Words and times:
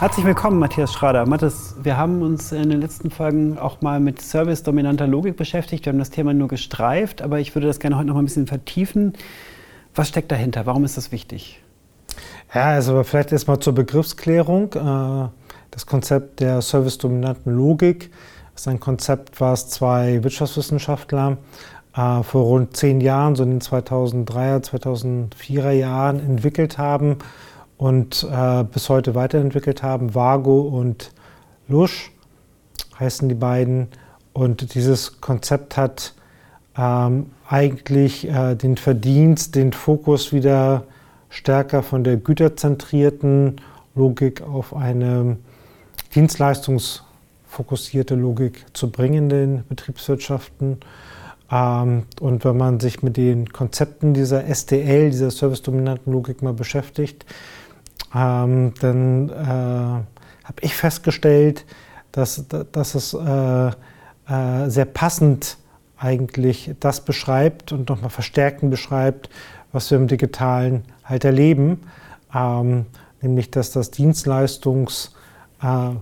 Herzlich 0.00 0.24
willkommen, 0.24 0.58
Matthias 0.58 0.94
Schrader. 0.94 1.26
Matthias, 1.26 1.74
wir 1.82 1.98
haben 1.98 2.22
uns 2.22 2.52
in 2.52 2.70
den 2.70 2.80
letzten 2.80 3.10
Folgen 3.10 3.58
auch 3.58 3.82
mal 3.82 4.00
mit 4.00 4.18
service-dominanter 4.18 5.06
Logik 5.06 5.36
beschäftigt. 5.36 5.84
Wir 5.84 5.92
haben 5.92 5.98
das 5.98 6.08
Thema 6.08 6.32
nur 6.32 6.48
gestreift, 6.48 7.20
aber 7.20 7.38
ich 7.38 7.54
würde 7.54 7.66
das 7.66 7.80
gerne 7.80 7.98
heute 7.98 8.06
noch 8.06 8.14
mal 8.14 8.22
ein 8.22 8.24
bisschen 8.24 8.46
vertiefen. 8.46 9.12
Was 9.94 10.08
steckt 10.08 10.32
dahinter? 10.32 10.64
Warum 10.64 10.86
ist 10.86 10.96
das 10.96 11.12
wichtig? 11.12 11.62
Ja, 12.54 12.68
also 12.68 13.02
vielleicht 13.02 13.30
erstmal 13.30 13.58
zur 13.58 13.74
Begriffsklärung. 13.74 14.72
Äh, 14.72 15.28
das 15.70 15.84
Konzept 15.84 16.40
der 16.40 16.62
service-dominanten 16.62 17.54
Logik 17.54 18.10
ist 18.56 18.68
ein 18.68 18.80
Konzept, 18.80 19.38
was 19.38 19.68
zwei 19.68 20.24
Wirtschaftswissenschaftler 20.24 21.36
äh, 21.94 22.22
vor 22.22 22.44
rund 22.44 22.74
zehn 22.74 23.02
Jahren, 23.02 23.36
so 23.36 23.42
in 23.42 23.50
den 23.50 23.60
2003er, 23.60 24.64
2004er 24.64 25.72
Jahren 25.72 26.20
entwickelt 26.20 26.78
haben 26.78 27.18
und 27.80 28.26
äh, 28.30 28.62
bis 28.64 28.88
heute 28.90 29.14
weiterentwickelt 29.14 29.82
haben. 29.82 30.14
Vago 30.14 30.60
und 30.60 31.12
Lusch 31.66 32.12
heißen 32.98 33.30
die 33.30 33.34
beiden. 33.34 33.88
Und 34.34 34.74
dieses 34.74 35.22
Konzept 35.22 35.78
hat 35.78 36.12
ähm, 36.76 37.30
eigentlich 37.48 38.28
äh, 38.28 38.54
den 38.54 38.76
Verdienst, 38.76 39.54
den 39.54 39.72
Fokus 39.72 40.34
wieder 40.34 40.84
stärker 41.30 41.82
von 41.82 42.04
der 42.04 42.18
güterzentrierten 42.18 43.62
Logik 43.94 44.42
auf 44.42 44.76
eine 44.76 45.38
dienstleistungsfokussierte 46.14 48.14
Logik 48.14 48.66
zu 48.74 48.90
bringen 48.90 49.14
in 49.14 49.30
den 49.30 49.64
Betriebswirtschaften. 49.70 50.80
Ähm, 51.50 52.02
und 52.20 52.44
wenn 52.44 52.58
man 52.58 52.78
sich 52.78 53.02
mit 53.02 53.16
den 53.16 53.48
Konzepten 53.48 54.12
dieser 54.12 54.44
SDL, 54.44 55.08
dieser 55.08 55.30
service-dominanten 55.30 56.12
Logik 56.12 56.42
mal 56.42 56.52
beschäftigt, 56.52 57.24
ähm, 58.14 58.74
dann 58.80 59.28
äh, 59.28 59.34
habe 59.34 60.60
ich 60.60 60.74
festgestellt, 60.74 61.64
dass, 62.12 62.44
dass 62.48 62.94
es 62.94 63.14
äh, 63.14 63.68
äh, 63.68 64.68
sehr 64.68 64.84
passend 64.84 65.58
eigentlich 65.96 66.74
das 66.80 67.04
beschreibt 67.04 67.72
und 67.72 67.88
nochmal 67.88 68.10
verstärkend 68.10 68.70
beschreibt, 68.70 69.28
was 69.72 69.90
wir 69.90 69.98
im 69.98 70.08
Digitalen 70.08 70.84
halt 71.04 71.24
erleben, 71.24 71.82
ähm, 72.34 72.86
nämlich 73.20 73.50
dass 73.50 73.70
das 73.72 73.92
Dienstleistungs- 73.92 75.10
äh, 75.62 75.94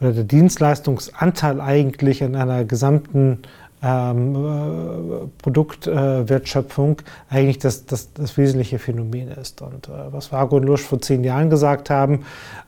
oder 0.00 0.12
der 0.12 0.24
Dienstleistungsanteil 0.24 1.60
eigentlich 1.60 2.22
in 2.22 2.34
einer 2.34 2.64
gesamten 2.64 3.42
ähm, 3.82 4.34
äh, 4.34 5.26
Produktwertschöpfung 5.42 6.98
äh, 7.30 7.34
eigentlich 7.34 7.58
das, 7.58 7.86
das, 7.86 8.12
das, 8.12 8.36
wesentliche 8.36 8.78
Phänomen 8.78 9.28
ist. 9.28 9.62
Und 9.62 9.88
äh, 9.88 10.12
was 10.12 10.32
Vago 10.32 10.56
und 10.56 10.64
Lusch 10.64 10.82
vor 10.82 11.00
zehn 11.00 11.24
Jahren 11.24 11.48
gesagt 11.48 11.88
haben, 11.88 12.24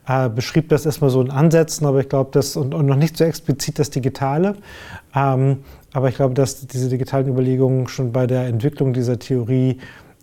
äh, 0.09 0.29
beschrieb 0.29 0.71
das 0.71 0.87
erstmal 0.87 1.11
so 1.11 1.21
in 1.21 1.31
Ansätzen, 1.31 1.87
aber 1.87 2.01
ich 2.01 2.09
glaube, 2.09 2.31
das 2.33 2.57
und, 2.57 2.75
und, 2.75 2.87
noch 2.87 2.97
nicht 2.97 3.17
so 3.17 3.25
explizit 3.25 3.79
das 3.79 3.91
Digitale. 3.91 4.57
Ähm, 5.15 5.59
aber 5.93 6.09
ich 6.09 6.17
glaube, 6.17 6.35
dass 6.35 6.67
diese 6.67 6.89
digitalen 6.89 7.29
Überlegungen 7.29 7.89
schon 7.89 8.13
bei 8.13 8.27
der 8.27 8.47
Entwicklung 8.47 8.95
dieser 8.95 9.19
Theorie 9.19 9.79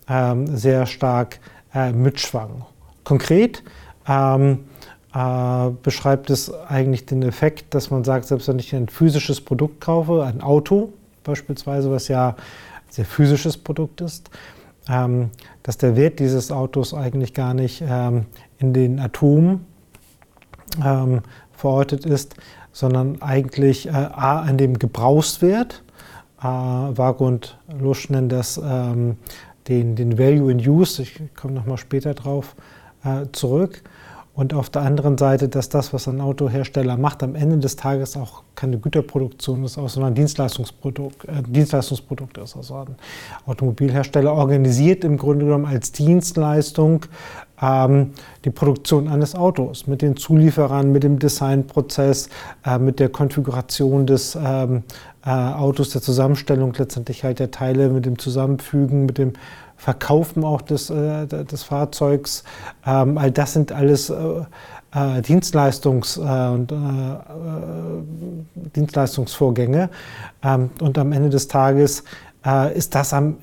ähm, 0.10 0.48
sehr 0.58 0.88
stark 0.88 1.40
äh, 1.76 1.92
mitschwangen. 1.92 2.64
Konkret 3.04 3.64
ähm, 4.08 4.60
äh, 5.14 5.70
beschreibt 5.82 6.30
es 6.30 6.54
eigentlich 6.54 7.06
den 7.06 7.24
Effekt, 7.24 7.74
dass 7.74 7.90
man 7.90 8.04
sagt, 8.04 8.26
selbst 8.26 8.48
wenn 8.48 8.60
ich 8.60 8.76
ein 8.76 8.90
physisches 8.90 9.42
Produkt 9.42 9.82
kaufe, 9.82 10.24
ein 10.24 10.42
Auto 10.42 10.94
beispielsweise, 11.24 11.92
was 11.92 12.08
ja 12.08 12.30
ein 12.30 12.36
sehr 12.90 13.06
physisches 13.06 13.58
Produkt 13.58 14.02
ist, 14.02 14.30
ähm, 14.88 15.32
dass 15.64 15.78
der 15.78 15.96
Wert 15.96 16.20
dieses 16.20 16.52
Autos 16.52 16.94
eigentlich 16.94 17.34
gar 17.34 17.54
nicht 17.54 17.84
ähm, 17.86 18.26
in 18.58 18.74
den 18.74 19.00
Atomen 19.00 19.66
ähm, 20.84 21.22
verortet 21.54 22.06
ist, 22.06 22.36
sondern 22.72 23.22
eigentlich 23.22 23.88
äh, 23.88 23.92
A, 23.92 24.42
an 24.42 24.58
dem 24.58 24.78
Gebrauchswert. 24.78 25.84
Äh, 26.40 26.44
Waage 26.44 27.24
und 27.24 27.58
Lusch 27.80 28.10
nennen 28.10 28.30
das 28.30 28.60
ähm, 28.64 29.18
den, 29.68 29.96
den 29.96 30.18
Value 30.18 30.52
in 30.52 30.60
Use, 30.60 31.02
ich 31.02 31.20
komme 31.36 31.54
nochmal 31.54 31.78
später 31.78 32.14
drauf 32.14 32.56
äh, 33.04 33.26
zurück. 33.32 33.84
Und 34.40 34.54
auf 34.54 34.70
der 34.70 34.84
anderen 34.84 35.18
Seite, 35.18 35.50
dass 35.50 35.68
das, 35.68 35.92
was 35.92 36.08
ein 36.08 36.22
Autohersteller 36.22 36.96
macht, 36.96 37.24
am 37.24 37.36
Ende 37.36 37.58
des 37.58 37.76
Tages 37.76 38.16
auch 38.16 38.44
keine 38.56 38.78
Güterproduktion 38.78 39.66
ist, 39.66 39.74
sondern 39.74 40.14
ein 40.14 40.16
Dienstleistungsprodukt, 40.16 41.26
äh, 41.26 41.44
Dienstleistungsprodukt 41.46 42.38
ist. 42.38 42.56
Also 42.56 42.76
ein 42.76 42.96
Automobilhersteller 43.46 44.32
organisiert 44.32 45.04
im 45.04 45.18
Grunde 45.18 45.44
genommen 45.44 45.66
als 45.66 45.92
Dienstleistung 45.92 47.06
ähm, 47.62 48.12
die 48.46 48.50
Produktion 48.50 49.10
eines 49.10 49.36
Autos 49.36 49.88
mit 49.88 50.02
den 50.02 50.16
Zulieferern, 50.16 50.90
mit 50.90 51.04
dem 51.04 51.20
Designprozess, 51.20 52.30
äh, 52.66 52.80
mit 52.80 53.02
der 53.02 53.10
Konfiguration 53.10 54.08
des 54.08 54.38
ähm, 54.42 54.84
äh, 55.26 55.32
Autos, 55.32 55.90
der 55.90 56.02
Zusammenstellung 56.02 56.74
letztendlich 56.78 57.26
halt 57.26 57.40
der 57.40 57.52
Teile, 57.52 57.90
mit 57.90 58.06
dem 58.06 58.18
Zusammenfügen, 58.18 59.06
mit 59.06 59.18
dem 59.18 59.34
Verkaufen 59.80 60.44
auch 60.44 60.62
des, 60.62 60.90
äh, 60.90 61.26
des 61.26 61.64
Fahrzeugs. 61.64 62.44
Ähm, 62.86 63.18
all 63.18 63.32
das 63.32 63.54
sind 63.54 63.72
alles 63.72 64.10
äh, 64.10 64.14
äh 64.14 65.22
Dienstleistungs- 65.22 66.20
und, 66.20 66.74
Dienstleistungsvorgänge. 68.76 69.90
Ähm, 70.44 70.70
und 70.82 70.98
am 70.98 71.14
Ende 71.14 71.30
des 71.30 71.48
Tages 71.48 72.04
ist 72.74 72.96
das 72.96 73.14
am 73.14 73.38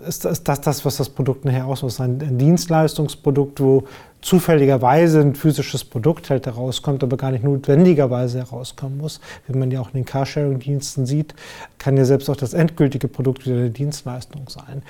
ist, 0.00 0.24
ist 0.24 0.48
das 0.48 0.60
das, 0.60 0.84
was 0.84 0.96
das 0.96 1.08
Produkt 1.08 1.44
nachher 1.44 1.66
ausmacht. 1.66 2.00
Ein, 2.00 2.20
ein 2.20 2.38
Dienstleistungsprodukt, 2.38 3.60
wo 3.60 3.84
zufälligerweise 4.20 5.20
ein 5.20 5.34
physisches 5.34 5.84
Produkt 5.84 6.30
halt 6.30 6.46
herauskommt, 6.46 7.02
aber 7.02 7.16
gar 7.16 7.30
nicht 7.30 7.44
notwendigerweise 7.44 8.38
herauskommen 8.38 8.98
muss. 8.98 9.20
Wie 9.46 9.56
man 9.56 9.70
ja 9.70 9.80
auch 9.80 9.88
in 9.88 10.00
den 10.00 10.04
Carsharing-Diensten 10.04 11.06
sieht, 11.06 11.34
kann 11.78 11.96
ja 11.96 12.04
selbst 12.04 12.28
auch 12.28 12.36
das 12.36 12.52
endgültige 12.52 13.08
Produkt 13.08 13.46
wieder 13.46 13.56
eine 13.56 13.70
Dienstleistung 13.70 14.48
sein. 14.48 14.82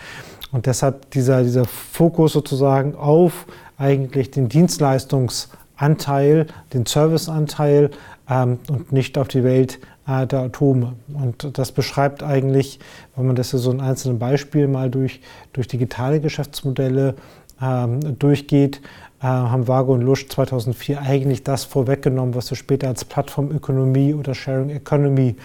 Und 0.53 0.66
deshalb 0.66 1.10
dieser, 1.12 1.42
dieser 1.42 1.65
Fokus 1.65 2.32
sozusagen 2.32 2.97
auf 2.97 3.47
eigentlich 3.78 4.31
den 4.31 4.48
Dienstleistungsanteil, 4.48 6.47
den 6.72 6.87
Serviceanteil 6.87 7.91
und 8.31 8.93
nicht 8.93 9.19
auf 9.19 9.29
die 9.29 9.43
Welt 9.43 9.81
äh, 10.07 10.27
der 10.27 10.41
Atome. 10.41 10.95
Und 11.13 11.59
das 11.59 11.73
beschreibt 11.73 12.23
eigentlich, 12.23 12.79
wenn 13.17 13.27
man 13.27 13.37
das 13.37 13.51
so 13.51 13.71
in 13.71 13.81
einzelnen 13.81 14.19
Beispielen 14.19 14.73
mal 14.73 14.91
durch, 14.91 15.21
durch 15.53 15.69
digitale 15.69 16.21
Geschäftsmodelle 16.21 17.17
ähm, 17.61 18.19
durchgeht, 18.19 18.81
äh, 19.21 19.27
haben 19.27 19.69
Vago 19.69 19.95
und 19.95 20.03
Lusch 20.03 20.29
2004 20.29 21.01
eigentlich 21.03 21.45
das 21.45 21.65
vorweggenommen, 21.65 22.35
was 22.35 22.51
wir 22.51 22.57
später 22.57 22.89
als 22.89 23.05
Plattformökonomie 23.05 24.15
oder 24.15 24.35
Sharing 24.35 24.71
Economy 24.71 25.37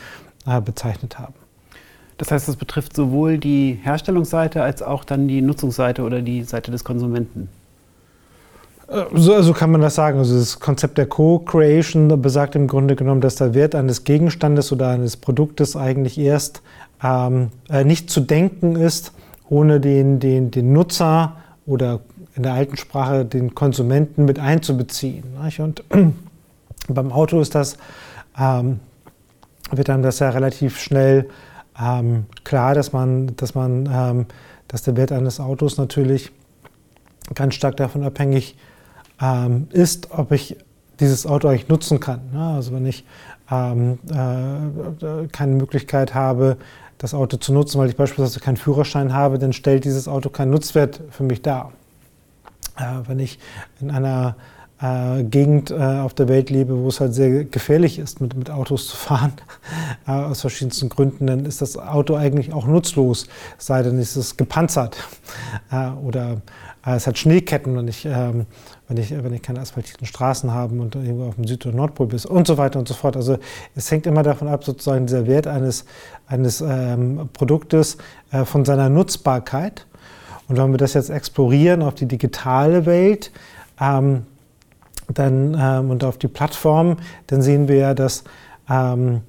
äh, 0.45 0.61
bezeichnet 0.61 1.19
haben. 1.19 1.33
Das 2.17 2.31
heißt, 2.31 2.47
das 2.47 2.55
betrifft 2.55 2.95
sowohl 2.95 3.37
die 3.37 3.77
Herstellungsseite 3.81 4.63
als 4.63 4.81
auch 4.81 5.03
dann 5.03 5.27
die 5.27 5.41
Nutzungsseite 5.41 6.03
oder 6.03 6.21
die 6.21 6.43
Seite 6.43 6.71
des 6.71 6.85
Konsumenten. 6.85 7.49
Äh, 8.87 9.03
so 9.13 9.33
also 9.33 9.53
kann 9.53 9.71
man 9.71 9.81
das 9.81 9.95
sagen. 9.95 10.19
Also 10.19 10.37
das 10.37 10.59
Konzept 10.59 10.97
der 10.97 11.07
Co-Creation 11.07 12.21
besagt 12.21 12.55
im 12.55 12.67
Grunde 12.67 12.95
genommen, 12.95 13.21
dass 13.21 13.35
der 13.35 13.53
Wert 13.53 13.75
eines 13.75 14.03
Gegenstandes 14.03 14.71
oder 14.71 14.89
eines 14.89 15.17
Produktes 15.17 15.75
eigentlich 15.75 16.17
erst 16.17 16.61
ähm, 17.03 17.49
äh, 17.69 17.83
nicht 17.83 18.09
zu 18.09 18.21
denken 18.21 18.75
ist, 18.75 19.13
ohne 19.49 19.79
den, 19.79 20.19
den, 20.19 20.51
den 20.51 20.73
Nutzer 20.73 21.37
oder 21.65 22.01
in 22.35 22.43
der 22.43 22.53
alten 22.53 22.77
Sprache 22.77 23.25
den 23.25 23.55
Konsumenten 23.55 24.25
mit 24.25 24.39
einzubeziehen. 24.39 25.23
Und 25.57 25.83
beim 26.87 27.11
Auto 27.11 27.39
ist 27.39 27.55
das, 27.55 27.77
ähm, 28.37 28.79
wird 29.71 29.89
dann 29.89 30.03
das 30.03 30.19
ja 30.19 30.29
relativ 30.29 30.79
schnell 30.79 31.29
ähm, 31.79 32.25
klar, 32.43 32.73
dass 32.73 32.93
man, 32.93 33.35
dass 33.35 33.55
man, 33.55 33.89
ähm, 33.91 34.25
dass 34.67 34.83
der 34.83 34.95
Wert 34.97 35.11
eines 35.11 35.39
Autos 35.39 35.77
natürlich 35.77 36.31
ganz 37.33 37.55
stark 37.55 37.77
davon 37.77 38.03
abhängig 38.03 38.55
ähm, 39.21 39.67
ist, 39.71 40.11
ob 40.11 40.31
ich 40.31 40.57
dieses 40.99 41.25
Auto 41.25 41.47
eigentlich 41.47 41.69
nutzen 41.69 41.99
kann. 41.99 42.21
Ne? 42.33 42.53
Also 42.55 42.73
wenn 42.73 42.85
ich 42.85 43.05
ähm, 43.51 43.99
äh, 44.09 45.27
keine 45.27 45.55
Möglichkeit 45.55 46.13
habe, 46.13 46.57
das 46.97 47.13
Auto 47.13 47.37
zu 47.37 47.53
nutzen, 47.53 47.79
weil 47.79 47.89
ich 47.89 47.95
beispielsweise 47.95 48.39
keinen 48.39 48.57
Führerschein 48.57 49.13
habe, 49.13 49.37
dann 49.37 49.53
stellt 49.53 49.83
dieses 49.83 50.07
Auto 50.07 50.29
keinen 50.29 50.51
Nutzwert 50.51 51.01
für 51.11 51.23
mich 51.23 51.41
dar. 51.41 51.73
Äh, 52.77 53.07
wenn 53.07 53.19
ich 53.19 53.39
in 53.81 53.91
einer 53.91 54.35
äh, 54.81 55.23
Gegend 55.23 55.71
äh, 55.71 55.75
auf 55.75 56.13
der 56.13 56.27
Welt 56.27 56.49
lebe, 56.49 56.77
wo 56.77 56.87
es 56.87 56.99
halt 56.99 57.13
sehr 57.13 57.45
gefährlich 57.45 57.97
ist, 57.97 58.19
mit, 58.19 58.35
mit 58.35 58.49
Autos 58.49 58.87
zu 58.87 58.97
fahren, 58.97 59.33
äh, 60.07 60.11
aus 60.11 60.41
verschiedensten 60.41 60.89
Gründen, 60.89 61.27
dann 61.27 61.45
ist 61.45 61.61
das 61.61 61.77
Auto 61.77 62.15
eigentlich 62.15 62.53
auch 62.53 62.67
nutzlos, 62.67 63.27
sei 63.57 63.83
denn 63.83 63.97
es 63.97 64.17
ist 64.17 64.37
gepanzert. 64.37 64.97
Äh, 65.71 65.89
oder 66.05 66.41
äh, 66.85 66.95
es 66.95 67.07
hat 67.07 67.17
Schneeketten, 67.17 67.75
wenn 67.75 67.87
ich, 67.87 68.05
ähm, 68.05 68.45
wenn, 68.87 68.97
ich, 68.97 69.11
wenn 69.11 69.33
ich 69.33 69.41
keine 69.41 69.61
asphaltierten 69.61 70.05
Straßen 70.05 70.51
habe 70.51 70.79
und 70.79 70.95
irgendwo 70.95 71.27
auf 71.27 71.35
dem 71.35 71.45
Süd- 71.45 71.65
oder 71.65 71.75
Nordpol 71.75 72.07
bin 72.07 72.19
und 72.19 72.45
so 72.47 72.57
weiter 72.57 72.77
und 72.77 72.87
so 72.87 72.93
fort. 72.93 73.15
Also 73.15 73.37
es 73.73 73.89
hängt 73.89 74.05
immer 74.05 74.21
davon 74.21 74.47
ab, 74.47 74.63
sozusagen 74.63 75.07
dieser 75.07 75.25
Wert 75.25 75.47
eines, 75.47 75.85
eines 76.27 76.61
ähm, 76.61 77.29
Produktes 77.33 77.97
äh, 78.31 78.45
von 78.45 78.63
seiner 78.63 78.89
Nutzbarkeit. 78.89 79.87
Und 80.47 80.57
wenn 80.57 80.71
wir 80.71 80.77
das 80.77 80.93
jetzt 80.93 81.09
explorieren 81.09 81.81
auf 81.81 81.95
die 81.95 82.05
digitale 82.05 82.85
Welt, 82.85 83.31
ähm, 83.79 84.23
dann, 85.13 85.57
ähm, 85.59 85.89
und 85.89 86.03
auf 86.03 86.17
die 86.17 86.27
Plattform, 86.27 86.97
dann 87.27 87.41
sehen 87.41 87.67
wir 87.67 87.75
ja, 87.75 87.93
dass 87.93 88.23
ähm, 88.69 89.21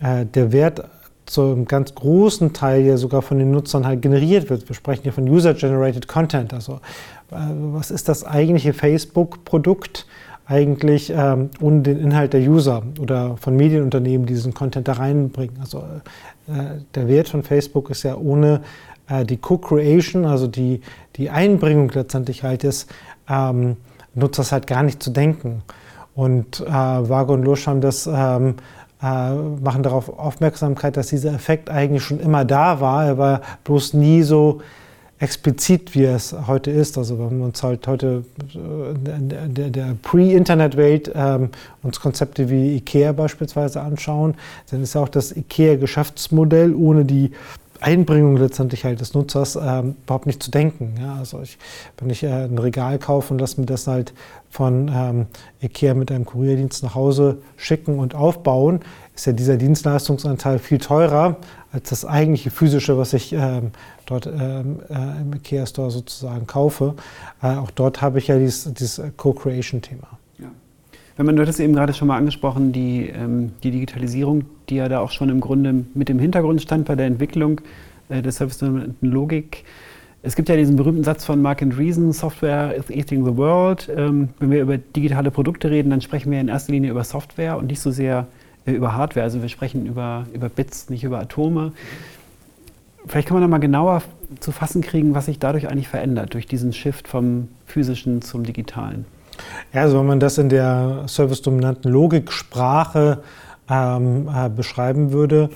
äh, 0.00 0.26
der 0.26 0.52
Wert 0.52 0.84
zu 1.26 1.42
einem 1.42 1.64
ganz 1.64 1.94
großen 1.94 2.52
Teil 2.52 2.82
ja 2.82 2.96
sogar 2.96 3.22
von 3.22 3.38
den 3.38 3.50
Nutzern 3.50 3.86
halt 3.86 4.02
generiert 4.02 4.50
wird. 4.50 4.68
Wir 4.68 4.76
sprechen 4.76 5.02
hier 5.02 5.12
von 5.12 5.28
User-Generated 5.28 6.06
Content. 6.06 6.52
Also 6.52 6.74
äh, 7.30 7.36
was 7.72 7.90
ist 7.90 8.08
das 8.08 8.24
eigentliche 8.24 8.72
Facebook-Produkt? 8.72 10.06
eigentlich 10.46 11.10
ähm, 11.14 11.50
ohne 11.60 11.82
den 11.82 11.98
Inhalt 11.98 12.32
der 12.32 12.42
User 12.42 12.82
oder 13.00 13.36
von 13.38 13.56
Medienunternehmen, 13.56 14.26
die 14.26 14.34
diesen 14.34 14.52
Content 14.52 14.88
da 14.88 14.94
reinbringen. 14.94 15.56
Also 15.60 15.78
äh, 16.48 16.80
der 16.94 17.08
Wert 17.08 17.28
von 17.28 17.42
Facebook 17.42 17.90
ist 17.90 18.02
ja 18.02 18.16
ohne 18.16 18.60
äh, 19.08 19.24
die 19.24 19.38
Co-Creation, 19.38 20.26
also 20.26 20.46
die, 20.46 20.82
die 21.16 21.30
Einbringung 21.30 21.90
letztendlich 21.94 22.42
halt 22.42 22.62
des 22.62 22.86
ähm, 23.28 23.76
Nutzers 24.14 24.52
halt 24.52 24.66
gar 24.66 24.82
nicht 24.82 25.02
zu 25.02 25.10
denken. 25.10 25.62
Und 26.14 26.60
äh, 26.60 26.70
Vago 26.70 27.34
und 27.34 27.42
Lusch 27.42 27.66
haben 27.66 27.80
das 27.80 28.06
ähm, 28.06 28.54
äh, 29.02 29.34
machen 29.34 29.82
darauf 29.82 30.18
Aufmerksamkeit, 30.18 30.96
dass 30.96 31.08
dieser 31.08 31.32
Effekt 31.34 31.68
eigentlich 31.68 32.02
schon 32.02 32.20
immer 32.20 32.44
da 32.44 32.80
war. 32.80 33.04
Er 33.04 33.18
war 33.18 33.40
bloß 33.64 33.94
nie 33.94 34.22
so 34.22 34.60
explizit, 35.18 35.94
wie 35.94 36.04
es 36.04 36.34
heute 36.46 36.70
ist. 36.70 36.98
Also 36.98 37.18
wenn 37.18 37.38
wir 37.38 37.44
uns 37.46 37.62
halt 37.62 37.86
heute 37.86 38.24
in 38.54 39.30
äh, 39.30 39.48
der, 39.48 39.70
der 39.70 39.96
Pre-Internet-Welt 40.02 41.12
ähm, 41.14 41.50
uns 41.82 42.00
Konzepte 42.00 42.50
wie 42.50 42.76
IKEA 42.76 43.12
beispielsweise 43.12 43.80
anschauen, 43.80 44.34
dann 44.70 44.82
ist 44.82 44.94
ja 44.94 45.00
auch 45.00 45.08
das 45.08 45.36
IKEA-Geschäftsmodell 45.36 46.74
ohne 46.74 47.04
die 47.04 47.32
Einbringung 47.84 48.38
letztendlich 48.38 48.84
halt 48.84 49.00
des 49.00 49.12
Nutzers 49.12 49.56
ähm, 49.56 49.96
überhaupt 50.04 50.26
nicht 50.26 50.42
zu 50.42 50.50
denken. 50.50 50.94
Ja, 50.98 51.16
also 51.16 51.42
ich, 51.42 51.58
wenn 51.98 52.08
ich 52.08 52.22
äh, 52.22 52.28
ein 52.28 52.58
Regal 52.58 52.98
kaufe 52.98 53.34
und 53.34 53.40
lasse 53.40 53.60
mir 53.60 53.66
das 53.66 53.86
halt 53.86 54.14
von 54.48 54.90
ähm, 54.92 55.26
IKEA 55.62 55.92
mit 55.92 56.10
einem 56.10 56.24
Kurierdienst 56.24 56.82
nach 56.82 56.94
Hause 56.94 57.38
schicken 57.56 57.98
und 57.98 58.14
aufbauen, 58.14 58.80
ist 59.14 59.26
ja 59.26 59.34
dieser 59.34 59.58
Dienstleistungsanteil 59.58 60.58
viel 60.58 60.78
teurer 60.78 61.36
als 61.72 61.90
das 61.90 62.06
eigentliche 62.06 62.50
physische, 62.50 62.96
was 62.96 63.12
ich 63.12 63.32
ähm, 63.34 63.72
dort 64.06 64.26
ähm, 64.26 64.80
äh, 64.88 65.20
im 65.20 65.34
IKEA 65.34 65.66
Store 65.66 65.90
sozusagen 65.90 66.46
kaufe. 66.46 66.94
Äh, 67.42 67.56
auch 67.56 67.70
dort 67.70 68.00
habe 68.00 68.18
ich 68.18 68.28
ja 68.28 68.38
dieses, 68.38 68.72
dieses 68.72 69.02
Co-Creation-Thema. 69.18 70.08
Wenn 71.16 71.26
man, 71.26 71.36
du 71.36 71.42
hattest 71.42 71.60
eben 71.60 71.74
gerade 71.74 71.94
schon 71.94 72.08
mal 72.08 72.16
angesprochen, 72.16 72.72
die, 72.72 73.08
ähm, 73.08 73.52
die 73.62 73.70
Digitalisierung, 73.70 74.44
die 74.68 74.76
ja 74.76 74.88
da 74.88 74.98
auch 74.98 75.12
schon 75.12 75.28
im 75.28 75.40
Grunde 75.40 75.84
mit 75.94 76.08
dem 76.08 76.18
Hintergrund 76.18 76.60
stand 76.60 76.86
bei 76.86 76.96
der 76.96 77.06
Entwicklung 77.06 77.60
äh, 78.08 78.20
der 78.20 78.32
Service-Logik. 78.32 79.64
Es 80.22 80.34
gibt 80.34 80.48
ja 80.48 80.56
diesen 80.56 80.76
berühmten 80.76 81.04
Satz 81.04 81.24
von 81.24 81.40
Mark 81.40 81.62
and 81.62 81.78
Reason, 81.78 82.12
Software 82.12 82.74
is 82.74 82.90
eating 82.90 83.24
the 83.24 83.36
world. 83.36 83.88
Ähm, 83.94 84.30
wenn 84.40 84.50
wir 84.50 84.62
über 84.62 84.78
digitale 84.78 85.30
Produkte 85.30 85.70
reden, 85.70 85.90
dann 85.90 86.00
sprechen 86.00 86.32
wir 86.32 86.40
in 86.40 86.48
erster 86.48 86.72
Linie 86.72 86.90
über 86.90 87.04
Software 87.04 87.58
und 87.58 87.66
nicht 87.66 87.80
so 87.80 87.92
sehr 87.92 88.26
äh, 88.66 88.72
über 88.72 88.94
Hardware. 88.94 89.22
Also 89.22 89.40
wir 89.40 89.48
sprechen 89.48 89.86
über, 89.86 90.26
über 90.32 90.48
Bits, 90.48 90.90
nicht 90.90 91.04
über 91.04 91.20
Atome. 91.20 91.72
Vielleicht 93.06 93.28
kann 93.28 93.36
man 93.36 93.42
da 93.42 93.48
mal 93.48 93.58
genauer 93.58 94.02
zu 94.40 94.50
fassen 94.50 94.80
kriegen, 94.80 95.14
was 95.14 95.26
sich 95.26 95.38
dadurch 95.38 95.68
eigentlich 95.68 95.88
verändert, 95.88 96.34
durch 96.34 96.46
diesen 96.46 96.72
Shift 96.72 97.06
vom 97.06 97.48
physischen 97.66 98.22
zum 98.22 98.44
digitalen. 98.44 99.04
Ja, 99.72 99.82
also 99.82 99.98
wenn 99.98 100.06
man 100.06 100.20
das 100.20 100.38
in 100.38 100.48
der 100.48 101.04
service-dominanten 101.06 101.90
Logiksprache 101.90 103.22
ähm, 103.68 104.28
äh, 104.34 104.48
beschreiben 104.48 105.12
würde, 105.12 105.50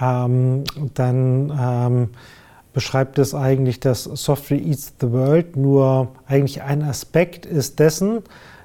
ähm, 0.00 0.64
dann 0.94 1.52
ähm, 1.58 2.08
beschreibt 2.72 3.18
es 3.18 3.34
eigentlich, 3.34 3.80
dass 3.80 4.04
Software 4.04 4.60
Eats 4.60 4.92
the 5.00 5.10
World 5.10 5.56
nur 5.56 6.08
eigentlich 6.26 6.62
ein 6.62 6.82
Aspekt 6.82 7.46
ist 7.46 7.78
dessen, 7.78 8.22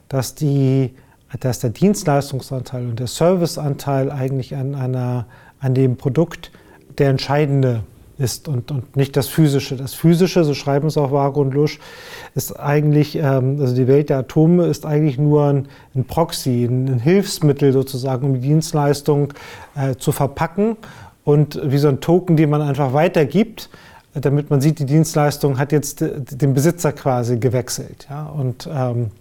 dass, 0.09 0.35
die, 0.35 0.93
dass 1.39 1.59
der 1.59 1.69
Dienstleistungsanteil 1.69 2.87
und 2.87 2.99
der 2.99 3.07
Serviceanteil 3.07 4.11
eigentlich 4.11 4.55
an, 4.55 4.75
einer, 4.75 5.27
an 5.61 5.73
dem 5.73 5.95
Produkt 5.95 6.51
der 6.97 7.09
entscheidende 7.09 7.83
ist 8.21 8.47
und, 8.47 8.71
und 8.71 8.95
nicht 8.95 9.17
das 9.17 9.27
Physische. 9.27 9.75
Das 9.75 9.93
Physische, 9.93 10.43
so 10.43 10.53
schreiben 10.53 10.87
es 10.87 10.97
auch 10.97 11.11
Waage 11.11 11.39
und 11.39 11.53
Lusch, 11.53 11.79
ist 12.35 12.57
eigentlich, 12.59 13.15
ähm, 13.15 13.57
also 13.59 13.75
die 13.75 13.87
Welt 13.87 14.09
der 14.09 14.19
Atome 14.19 14.67
ist 14.67 14.85
eigentlich 14.85 15.17
nur 15.17 15.45
ein, 15.45 15.67
ein 15.95 16.05
Proxy, 16.05 16.65
ein, 16.65 16.87
ein, 16.87 16.99
Hilfsmittel 16.99 17.73
sozusagen, 17.73 18.27
um 18.27 18.33
die 18.35 18.41
Dienstleistung 18.41 19.33
äh, 19.75 19.95
zu 19.95 20.11
verpacken 20.11 20.77
und 21.23 21.59
wie 21.63 21.77
so 21.77 21.87
ein 21.87 21.99
Token, 21.99 22.37
den 22.37 22.49
man 22.49 22.61
einfach 22.61 22.93
weitergibt, 22.93 23.69
damit 24.13 24.49
man 24.49 24.61
sieht, 24.61 24.79
die 24.79 24.85
Dienstleistung 24.85 25.57
hat 25.57 25.71
jetzt 25.71 26.01
den 26.01 26.53
Besitzer 26.53 26.91
quasi 26.91 27.37
gewechselt. 27.37 28.07
Ja? 28.09 28.25
Und, 28.25 28.69
ähm, 28.71 29.11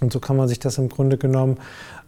und 0.00 0.12
so 0.12 0.18
kann 0.18 0.36
man 0.36 0.48
sich 0.48 0.58
das 0.58 0.78
im 0.78 0.88
Grunde 0.88 1.18
genommen 1.18 1.58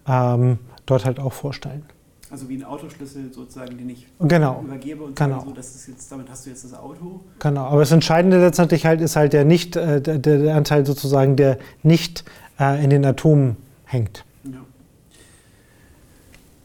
ähm, 0.08 0.58
dort 0.86 1.04
halt 1.04 1.20
auch 1.20 1.32
vorstellen. 1.32 1.84
Also 2.30 2.48
wie 2.48 2.56
ein 2.56 2.64
Autoschlüssel 2.64 3.32
sozusagen, 3.32 3.76
den 3.76 3.90
ich 3.90 4.06
genau. 4.20 4.62
übergebe 4.64 5.02
und 5.02 5.16
genau. 5.16 5.40
so, 5.44 5.50
dass 5.50 5.74
es 5.74 5.88
jetzt, 5.88 6.12
damit 6.12 6.30
hast 6.30 6.46
du 6.46 6.50
jetzt 6.50 6.62
das 6.64 6.74
Auto. 6.74 7.20
Genau, 7.40 7.64
aber 7.64 7.80
das 7.80 7.90
Entscheidende 7.90 8.40
letztendlich 8.40 8.86
halt 8.86 9.00
ist 9.00 9.16
halt 9.16 9.32
der 9.32 9.44
nicht, 9.44 9.74
äh, 9.74 10.00
der, 10.00 10.18
der, 10.18 10.54
Anteil 10.54 10.86
sozusagen, 10.86 11.34
der 11.34 11.58
nicht 11.82 12.24
äh, 12.60 12.82
in 12.84 12.90
den 12.90 13.04
Atomen 13.04 13.56
hängt. 13.84 14.24
Ja. 14.44 14.60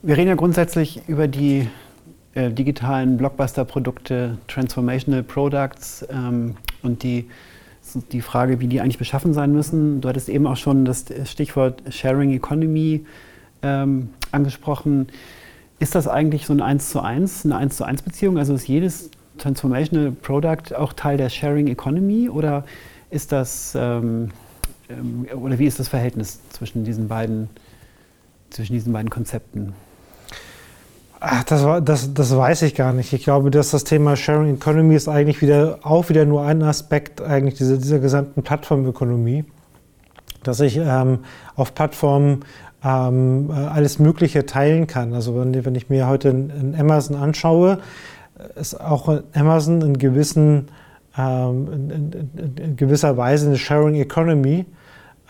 Wir 0.03 0.17
reden 0.17 0.27
ja 0.27 0.35
grundsätzlich 0.35 1.01
über 1.07 1.27
die 1.27 1.67
äh, 2.35 2.51
digitalen 2.51 3.17
Blockbuster-Produkte, 3.17 4.38
Transformational 4.47 5.23
Products 5.23 6.06
ähm, 6.12 6.57
und 6.83 7.01
die, 7.01 7.27
die 8.12 8.21
Frage, 8.21 8.59
wie 8.59 8.67
die 8.67 8.81
eigentlich 8.81 9.00
beschaffen 9.00 9.33
sein 9.33 9.51
müssen. 9.51 10.01
Du 10.01 10.09
hattest 10.09 10.29
eben 10.29 10.45
auch 10.45 10.57
schon 10.57 10.85
das 10.85 11.06
Stichwort 11.23 11.81
Sharing 11.89 12.33
Economy 12.33 13.03
ähm, 13.63 14.09
angesprochen. 14.31 15.07
Ist 15.80 15.95
das 15.95 16.07
eigentlich 16.07 16.45
so 16.45 16.54
ein 16.54 16.62
1 16.62 16.89
zu 16.89 17.01
1, 17.01 17.45
eine 17.45 17.57
1 17.57 17.77
zu 17.77 17.83
1 17.83 18.01
Beziehung? 18.01 18.38
Also 18.38 18.54
ist 18.54 18.68
jedes 18.68 19.10
Transformational 19.38 20.12
Product 20.12 20.75
auch 20.77 20.94
Teil 20.94 21.18
der 21.18 21.30
Sharing 21.30 21.68
Economy 21.68 22.30
oder 22.30 22.63
ist 23.10 23.31
das 23.31 23.75
ähm, 23.75 24.30
ähm, 24.89 25.27
oder 25.36 25.60
wie 25.60 25.66
ist 25.66 25.80
das 25.80 25.88
Verhältnis 25.88 26.39
zwischen 26.50 26.83
diesen 26.83 27.07
beiden, 27.07 27.50
zwischen 28.50 28.74
diesen 28.74 28.94
beiden 28.94 29.10
Konzepten? 29.10 29.74
Ach, 31.19 31.44
das, 31.44 31.66
das, 31.83 32.13
das 32.13 32.36
weiß 32.36 32.62
ich 32.63 32.75
gar 32.75 32.94
nicht. 32.94 33.12
Ich 33.13 33.24
glaube, 33.24 33.50
dass 33.50 33.72
das 33.72 33.83
Thema 33.83 34.16
Sharing 34.16 34.56
Economy 34.56 34.95
ist 34.95 35.07
eigentlich 35.07 35.42
wieder 35.42 35.80
auch 35.81 36.10
wieder 36.10 36.25
nur 36.25 36.44
ein 36.44 36.62
Aspekt 36.62 37.22
eigentlich 37.22 37.56
dieser, 37.56 37.77
dieser 37.77 38.00
gesamten 38.00 38.44
Plattformökonomie, 38.44 39.45
dass 40.44 40.60
ich 40.60 40.77
ähm, 40.77 41.20
auf 41.55 41.74
Plattformen 41.74 42.46
ähm, 42.86 43.50
äh, 43.50 43.54
alles 43.54 44.00
Mögliche 44.00 44.46
teilen 44.46 44.86
kann. 44.88 45.13
Also 45.13 45.36
wenn, 45.36 45.65
wenn 45.65 45.75
ich 45.75 45.89
mir 45.89 46.08
heute 46.08 46.30
in, 46.30 46.75
Amazon 46.77 47.18
anschaue, 47.18 47.80
ist 48.56 48.80
auch 48.80 49.22
Amazon 49.34 49.82
in, 49.82 49.98
gewissen, 49.98 50.68
ähm, 51.18 51.68
in, 51.74 51.89
in, 51.89 52.58
in, 52.58 52.75
gewisser 52.75 53.18
Weise 53.18 53.48
eine 53.48 53.58
Sharing 53.58 53.96
Economy, 53.96 54.65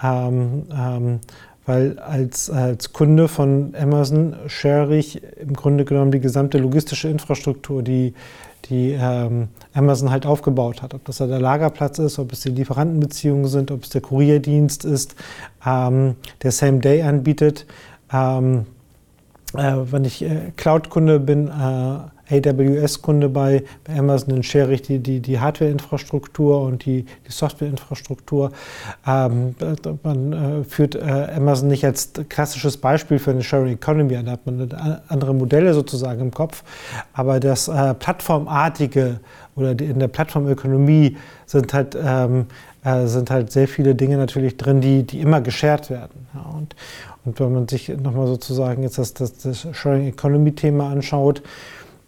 ähm, 0.04 0.64
ähm, 0.76 1.20
weil 1.66 1.98
als, 2.00 2.50
als 2.50 2.94
Kunde 2.94 3.28
von 3.28 3.74
Amazon 3.80 4.36
share 4.48 4.96
ich 4.96 5.24
im 5.38 5.54
Grunde 5.54 5.86
genommen 5.86 6.12
die 6.12 6.20
gesamte 6.20 6.58
logistische 6.58 7.08
Infrastruktur, 7.08 7.82
die 7.82 8.14
die 8.70 8.92
ähm, 9.00 9.50
Amazon 9.74 10.10
halt 10.10 10.26
aufgebaut 10.26 10.82
hat. 10.82 10.94
Ob 10.94 11.06
das 11.06 11.18
der 11.18 11.28
Lagerplatz 11.28 12.00
ist, 12.00 12.20
ob 12.20 12.32
es 12.32 12.42
die 12.42 12.50
Lieferantenbeziehungen 12.50 13.48
sind, 13.48 13.72
ob 13.72 13.84
es 13.84 13.90
der 13.90 14.02
Kurierdienst 14.02 14.86
ist, 14.86 15.16
ähm, 15.66 16.16
der 16.44 16.52
Same 16.52 16.80
Day 16.80 17.02
anbietet. 17.04 17.66
Ähm, 18.12 18.66
äh, 19.54 19.76
wenn 19.92 20.06
ich 20.06 20.22
äh, 20.24 20.52
Cloud-Kunde 20.56 21.20
bin, 21.20 21.48
äh, 21.48 21.98
AWS-Kunde 22.29 23.29
bei, 23.29 23.63
bei 23.84 23.98
Amazon, 23.98 24.29
dann 24.29 24.44
share 24.44 24.72
ich 24.74 24.82
die, 24.82 25.00
die, 25.00 25.20
die 25.20 25.39
Hardware-Infrastruktur 25.39 26.62
und 26.62 26.86
die, 26.86 27.05
die 27.27 27.32
Software-Infrastruktur. 27.32 28.51
Ähm, 29.08 29.55
man 30.03 30.34
äh, 30.34 30.63
führt 30.63 30.96
äh, 30.96 31.27
Amazon 31.36 31.67
nicht 31.67 31.86
als 31.86 32.12
klassisches 32.29 32.77
Beispiel 32.77 33.20
für 33.20 33.32
eine 33.32 33.44
Sharing 33.44 33.74
Economy 33.74 34.15
an, 34.17 34.25
da 34.25 34.32
hat 34.34 34.46
man 34.46 34.72
andere 35.08 35.34
Modelle 35.34 35.74
sozusagen 35.74 36.22
im 36.22 36.32
Kopf, 36.32 36.63
aber 37.13 37.39
das 37.39 37.67
äh, 37.67 37.94
Plattformartige 37.94 39.20
oder 39.55 39.74
die, 39.75 39.86
in 39.86 40.00
der 40.00 40.08
Plattformökonomie 40.08 41.17
sind 41.46 41.74
halt, 41.74 41.98
ähm, 42.01 42.48
äh, 42.84 43.05
sind 43.05 43.29
halt 43.29 43.51
sehr 43.51 43.67
viele 43.67 43.96
Dinge 43.96 44.17
natürlich 44.17 44.58
drin, 44.58 44.82
die, 44.82 45.03
die 45.03 45.22
immer 45.22 45.41
geshared 45.41 45.89
werden. 45.89 46.27
Ja, 46.34 46.41
und, 46.55 46.75
und 47.24 47.39
wenn 47.39 47.53
man 47.53 47.67
sich 47.67 47.89
nochmal 47.89 48.27
sozusagen 48.27 48.84
jetzt 48.84 48.98
das, 48.98 49.13
das, 49.13 49.38
das 49.38 49.67
Sharing 49.72 50.08
Economy-Thema 50.08 50.89
anschaut, 50.89 51.41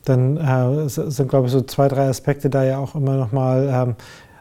dann 0.09 0.37
äh, 0.37 0.89
sind, 0.89 1.29
glaube 1.29 1.47
ich, 1.47 1.53
so 1.53 1.61
zwei, 1.61 1.87
drei 1.87 2.07
Aspekte 2.07 2.49
da 2.49 2.63
ja 2.63 2.77
auch 2.77 2.95
immer 2.95 3.15
nochmal 3.15 3.69
ähm, 3.71 3.95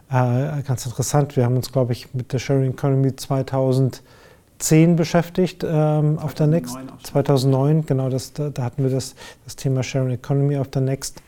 äh, 0.09 0.61
ganz 0.63 0.85
interessant. 0.85 1.35
Wir 1.35 1.45
haben 1.45 1.55
uns, 1.55 1.71
glaube 1.71 1.93
ich, 1.93 2.13
mit 2.13 2.31
der 2.33 2.39
Sharing 2.39 2.71
Economy 2.71 3.15
2010 3.15 4.95
beschäftigt 4.95 5.65
ähm, 5.67 6.17
auf 6.19 6.33
der 6.33 6.47
Next. 6.47 6.77
2009, 7.03 7.85
genau, 7.85 8.09
das, 8.09 8.33
da, 8.33 8.49
da, 8.49 8.63
hatten 8.63 8.83
wir 8.83 8.89
das, 8.89 9.15
das 9.43 9.55
Thema 9.55 9.83
Sharing 9.83 10.11
Economy 10.11 10.57
auf 10.57 10.69
der 10.69 10.81
Next. 10.81 11.21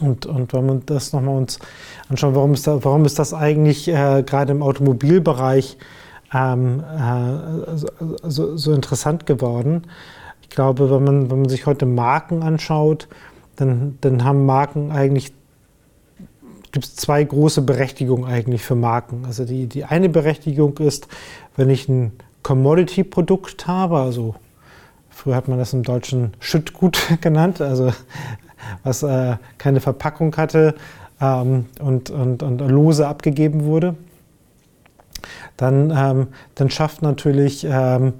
Und, 0.00 0.26
und 0.26 0.52
wenn 0.52 0.66
wir 0.66 0.82
das 0.86 1.12
nochmal 1.12 1.36
uns 1.36 1.58
anschauen, 2.08 2.34
warum 2.34 2.52
ist, 2.54 2.66
da, 2.66 2.82
warum 2.84 3.04
ist 3.04 3.18
das 3.18 3.32
eigentlich 3.32 3.88
äh, 3.88 4.22
gerade 4.24 4.52
im 4.52 4.62
Automobilbereich 4.62 5.78
ähm, 6.34 6.80
äh, 6.80 7.76
so, 7.76 7.88
so, 8.24 8.56
so, 8.56 8.72
interessant 8.72 9.24
geworden. 9.24 9.84
Ich 10.44 10.50
glaube, 10.50 10.90
wenn 10.90 11.02
man, 11.02 11.30
wenn 11.30 11.40
man 11.40 11.48
sich 11.48 11.64
heute 11.64 11.86
Marken 11.86 12.42
anschaut, 12.42 13.08
dann, 13.56 13.96
dann 14.02 14.24
haben 14.24 14.44
Marken 14.44 14.92
eigentlich 14.92 15.32
gibt 16.70 16.84
es 16.84 16.96
zwei 16.96 17.24
große 17.24 17.62
Berechtigungen 17.62 18.28
eigentlich 18.28 18.62
für 18.62 18.74
Marken. 18.74 19.24
Also 19.24 19.44
die, 19.44 19.68
die 19.68 19.84
eine 19.84 20.08
Berechtigung 20.08 20.76
ist, 20.78 21.08
wenn 21.56 21.70
ich 21.70 21.88
ein 21.88 22.12
Commodity-Produkt 22.42 23.66
habe, 23.66 23.98
also 23.98 24.34
früher 25.08 25.34
hat 25.34 25.48
man 25.48 25.58
das 25.58 25.72
im 25.72 25.82
Deutschen 25.82 26.34
Schüttgut 26.40 26.98
genannt, 27.22 27.60
also 27.60 27.92
was 28.82 29.02
äh, 29.02 29.36
keine 29.56 29.80
Verpackung 29.80 30.36
hatte 30.36 30.74
ähm, 31.20 31.66
und, 31.80 32.10
und, 32.10 32.42
und 32.42 32.58
lose 32.58 33.06
abgegeben 33.06 33.64
wurde, 33.64 33.94
dann, 35.56 35.90
ähm, 35.96 36.26
dann 36.54 36.70
schafft 36.70 37.02
natürlich 37.02 37.64
ähm, 37.68 38.14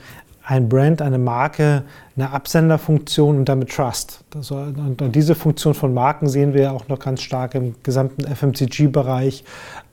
ein 0.45 0.69
Brand, 0.69 1.02
eine 1.02 1.19
Marke 1.19 1.83
eine 2.16 2.30
Absenderfunktion 2.30 3.38
und 3.38 3.49
damit 3.49 3.71
Trust. 3.71 4.25
Das, 4.30 4.50
und, 4.50 5.02
und, 5.02 5.16
diese 5.16 5.35
Funktion 5.35 5.75
von 5.75 5.92
Marken 5.92 6.28
sehen 6.28 6.54
wir 6.54 6.62
ja 6.62 6.71
auch 6.71 6.87
noch 6.87 7.00
ganz 7.00 7.23
stark 7.23 7.56
im 7.56 7.75
gesamten 7.83 8.25
FMCG-Bereich, 8.25 9.44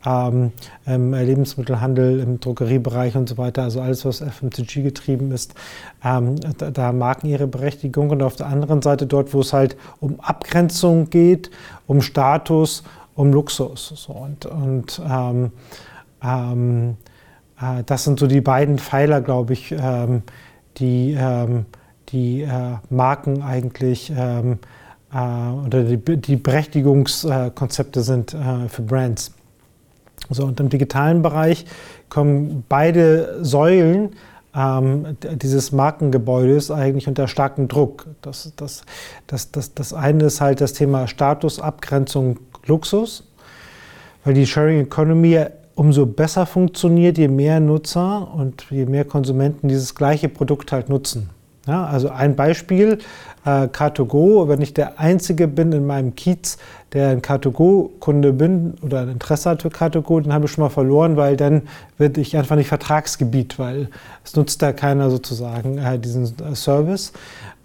ähm, 0.05 0.51
im 0.85 1.13
Lebensmittelhandel, 1.13 2.19
im 2.19 2.39
Drogeriebereich 2.39 3.15
und 3.15 3.27
so 3.27 3.39
weiter. 3.39 3.63
Also 3.63 3.81
alles, 3.81 4.05
was 4.05 4.21
FMCG 4.21 4.83
getrieben 4.83 5.31
ist, 5.31 5.55
ähm, 6.03 6.35
da, 6.57 6.69
da 6.69 6.91
Marken 6.91 7.27
ihre 7.27 7.47
Berechtigung. 7.47 8.11
Und 8.11 8.21
auf 8.21 8.35
der 8.35 8.47
anderen 8.47 8.83
Seite 8.83 9.07
dort, 9.07 9.33
wo 9.33 9.41
es 9.41 9.51
halt 9.51 9.75
um 9.99 10.19
Abgrenzung 10.19 11.09
geht, 11.09 11.49
um 11.87 12.01
Status, 12.01 12.83
um 13.15 13.33
Luxus. 13.33 13.93
So, 13.95 14.13
und 14.13 14.45
und 14.45 15.01
ähm, 15.09 15.51
ähm 16.23 16.97
äh, 17.61 17.83
das 17.85 18.03
sind 18.03 18.19
so 18.19 18.27
die 18.27 18.41
beiden 18.41 18.79
Pfeiler, 18.79 19.21
glaube 19.21 19.53
ich, 19.53 19.71
ähm, 19.71 20.23
die, 20.77 21.15
ähm, 21.17 21.65
die 22.11 22.41
äh, 22.41 22.49
Marken 22.89 23.41
eigentlich 23.41 24.11
ähm, 24.15 24.59
äh, 25.13 25.65
oder 25.65 25.83
die, 25.83 25.97
die 25.97 26.35
Berechtigungskonzepte 26.35 28.01
sind 28.01 28.35
für 28.67 28.81
Brands. 28.81 29.31
So, 30.29 30.45
und 30.45 30.59
im 30.59 30.69
digitalen 30.69 31.21
Bereich 31.21 31.65
kommen 32.09 32.63
beide 32.69 33.43
Säulen 33.43 34.11
ähm, 34.55 35.17
dieses 35.21 35.71
Markengebäudes 35.71 36.71
eigentlich 36.71 37.07
unter 37.07 37.27
starken 37.27 37.67
Druck. 37.67 38.07
Das, 38.21 38.51
das, 38.55 38.83
das, 39.27 39.51
das, 39.51 39.73
das 39.73 39.93
eine 39.93 40.25
ist 40.25 40.41
halt 40.41 40.61
das 40.61 40.73
Thema 40.73 41.07
Status, 41.07 41.59
Abgrenzung, 41.59 42.39
Luxus, 42.65 43.23
weil 44.23 44.33
die 44.33 44.45
Sharing 44.45 44.81
Economy 44.81 45.45
umso 45.75 46.05
besser 46.05 46.45
funktioniert, 46.45 47.17
je 47.17 47.27
mehr 47.27 47.59
Nutzer 47.59 48.31
und 48.33 48.65
je 48.69 48.85
mehr 48.85 49.05
Konsumenten 49.05 49.67
dieses 49.67 49.95
gleiche 49.95 50.29
Produkt 50.29 50.71
halt 50.71 50.89
nutzen. 50.89 51.29
Ja, 51.67 51.85
also 51.85 52.09
ein 52.09 52.35
Beispiel, 52.35 52.97
äh, 53.45 53.67
Car2Go, 53.67 54.47
wenn 54.47 54.61
ich 54.61 54.73
der 54.73 54.99
Einzige 54.99 55.47
bin 55.47 55.71
in 55.71 55.85
meinem 55.85 56.15
Kiez, 56.15 56.57
der 56.93 57.09
ein 57.09 57.21
Car2Go-Kunde 57.21 58.33
bin 58.33 58.73
oder 58.81 59.01
ein 59.01 59.09
Interesse 59.09 59.51
hat 59.51 59.61
für 59.61 59.69
Car2Go, 59.69 60.21
dann 60.21 60.33
habe 60.33 60.45
ich 60.45 60.51
schon 60.51 60.63
mal 60.63 60.69
verloren, 60.69 61.17
weil 61.17 61.37
dann 61.37 61.63
werde 61.99 62.19
ich 62.19 62.35
einfach 62.35 62.55
nicht 62.55 62.67
Vertragsgebiet, 62.67 63.59
weil 63.59 63.89
es 64.25 64.35
nutzt 64.35 64.61
da 64.63 64.73
keiner 64.73 65.11
sozusagen 65.11 65.77
äh, 65.77 65.99
diesen 65.99 66.25
äh, 66.25 66.55
Service. 66.55 67.13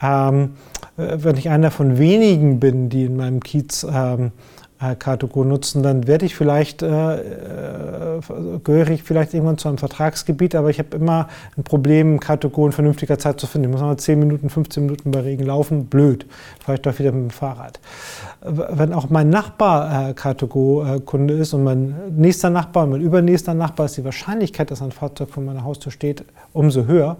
Ähm, 0.02 0.52
äh, 0.98 1.16
wenn 1.16 1.38
ich 1.38 1.48
einer 1.48 1.70
von 1.70 1.96
wenigen 1.96 2.60
bin, 2.60 2.90
die 2.90 3.04
in 3.04 3.16
meinem 3.16 3.40
Kiez 3.40 3.86
ähm, 3.90 4.32
äh, 4.80 4.92
Car2Go 4.92 5.44
nutzen, 5.44 5.82
dann 5.82 6.06
werde 6.06 6.26
ich 6.26 6.34
vielleicht, 6.34 6.82
äh, 6.82 7.16
äh, 7.16 8.20
gehöre 8.62 8.90
ich 8.90 9.02
vielleicht 9.02 9.32
irgendwann 9.32 9.58
zu 9.58 9.68
einem 9.68 9.78
Vertragsgebiet, 9.78 10.54
aber 10.54 10.70
ich 10.70 10.78
habe 10.78 10.96
immer 10.96 11.28
ein 11.56 11.64
Problem, 11.64 12.20
Car2Go 12.20 12.66
in 12.66 12.72
vernünftiger 12.72 13.18
Zeit 13.18 13.40
zu 13.40 13.46
finden. 13.46 13.68
Ich 13.68 13.72
muss 13.72 13.80
mal 13.80 13.96
10 13.96 14.18
Minuten, 14.18 14.50
15 14.50 14.84
Minuten 14.84 15.10
bei 15.10 15.20
Regen 15.20 15.44
laufen, 15.44 15.86
blöd. 15.86 16.26
Vielleicht 16.62 16.84
doch 16.86 16.98
wieder 16.98 17.12
mit 17.12 17.22
dem 17.22 17.30
Fahrrad. 17.30 17.80
Wenn 18.42 18.92
auch 18.92 19.08
mein 19.08 19.30
Nachbar 19.30 20.10
äh, 20.10 20.12
Car2Go-Kunde 20.12 21.34
ist 21.34 21.54
und 21.54 21.64
mein 21.64 21.94
nächster 22.14 22.50
Nachbar 22.50 22.84
und 22.84 22.90
mein 22.90 23.00
übernächster 23.00 23.54
Nachbar, 23.54 23.86
ist 23.86 23.96
die 23.96 24.04
Wahrscheinlichkeit, 24.04 24.70
dass 24.70 24.82
ein 24.82 24.92
Fahrzeug 24.92 25.30
vor 25.30 25.42
meiner 25.42 25.64
Haustür 25.64 25.90
steht, 25.90 26.24
umso 26.52 26.86
höher. 26.86 27.16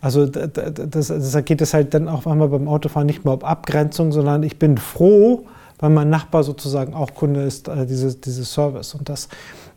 Also 0.00 0.26
das, 0.26 0.50
das, 0.52 1.08
das 1.08 1.44
geht 1.44 1.60
es 1.60 1.74
halt 1.74 1.92
dann 1.94 2.08
auch 2.08 2.26
einmal 2.26 2.48
beim 2.48 2.68
Autofahren 2.68 3.06
nicht 3.06 3.24
mehr 3.24 3.34
um 3.34 3.42
Abgrenzung, 3.42 4.12
sondern 4.12 4.42
ich 4.42 4.58
bin 4.58 4.78
froh, 4.78 5.44
weil 5.78 5.90
mein 5.90 6.10
Nachbar 6.10 6.42
sozusagen 6.42 6.94
auch 6.94 7.14
Kunde 7.14 7.42
ist, 7.42 7.68
äh, 7.68 7.86
dieses, 7.86 8.20
dieses 8.20 8.52
Service. 8.52 8.94
Und 8.94 9.08
das, 9.08 9.28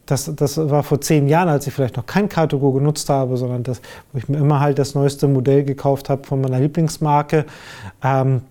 das, 0.05 0.31
das 0.35 0.57
war 0.57 0.83
vor 0.83 1.01
zehn 1.01 1.27
Jahren, 1.27 1.49
als 1.49 1.67
ich 1.67 1.73
vielleicht 1.73 1.97
noch 1.97 2.05
kein 2.05 2.29
Car2Go 2.29 2.73
genutzt 2.73 3.09
habe, 3.09 3.37
sondern 3.37 3.63
das, 3.63 3.81
wo 4.11 4.17
ich 4.17 4.29
mir 4.29 4.37
immer 4.37 4.59
halt 4.59 4.79
das 4.79 4.95
neueste 4.95 5.27
Modell 5.27 5.63
gekauft 5.63 6.09
habe 6.09 6.25
von 6.25 6.41
meiner 6.41 6.59
Lieblingsmarke. 6.59 7.45
Ähm, 8.03 8.41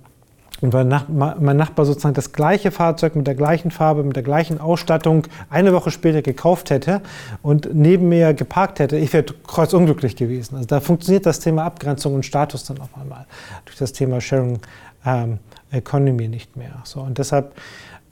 und 0.62 0.72
weil 0.72 0.84
nach, 0.86 1.06
mein 1.08 1.56
Nachbar 1.56 1.84
sozusagen 1.84 2.14
das 2.14 2.32
gleiche 2.32 2.70
Fahrzeug 2.70 3.14
mit 3.14 3.26
der 3.26 3.34
gleichen 3.34 3.70
Farbe, 3.70 4.02
mit 4.02 4.16
der 4.16 4.22
gleichen 4.22 4.58
Ausstattung 4.58 5.26
eine 5.50 5.72
Woche 5.74 5.90
später 5.90 6.22
gekauft 6.22 6.70
hätte 6.70 7.02
und 7.42 7.68
neben 7.74 8.08
mir 8.08 8.32
geparkt 8.32 8.78
hätte, 8.78 8.96
ich 8.96 9.12
wäre 9.12 9.24
kreuzunglücklich 9.46 10.16
gewesen. 10.16 10.56
Also 10.56 10.66
da 10.66 10.80
funktioniert 10.80 11.26
das 11.26 11.40
Thema 11.40 11.64
Abgrenzung 11.64 12.14
und 12.14 12.24
Status 12.24 12.64
dann 12.64 12.80
auf 12.80 12.88
einmal 12.98 13.26
durch 13.66 13.76
das 13.76 13.92
Thema 13.92 14.20
Sharing 14.22 14.60
ähm, 15.04 15.38
Economy 15.70 16.28
nicht 16.28 16.56
mehr. 16.56 16.82
So, 16.84 17.00
und 17.00 17.18
deshalb 17.18 17.54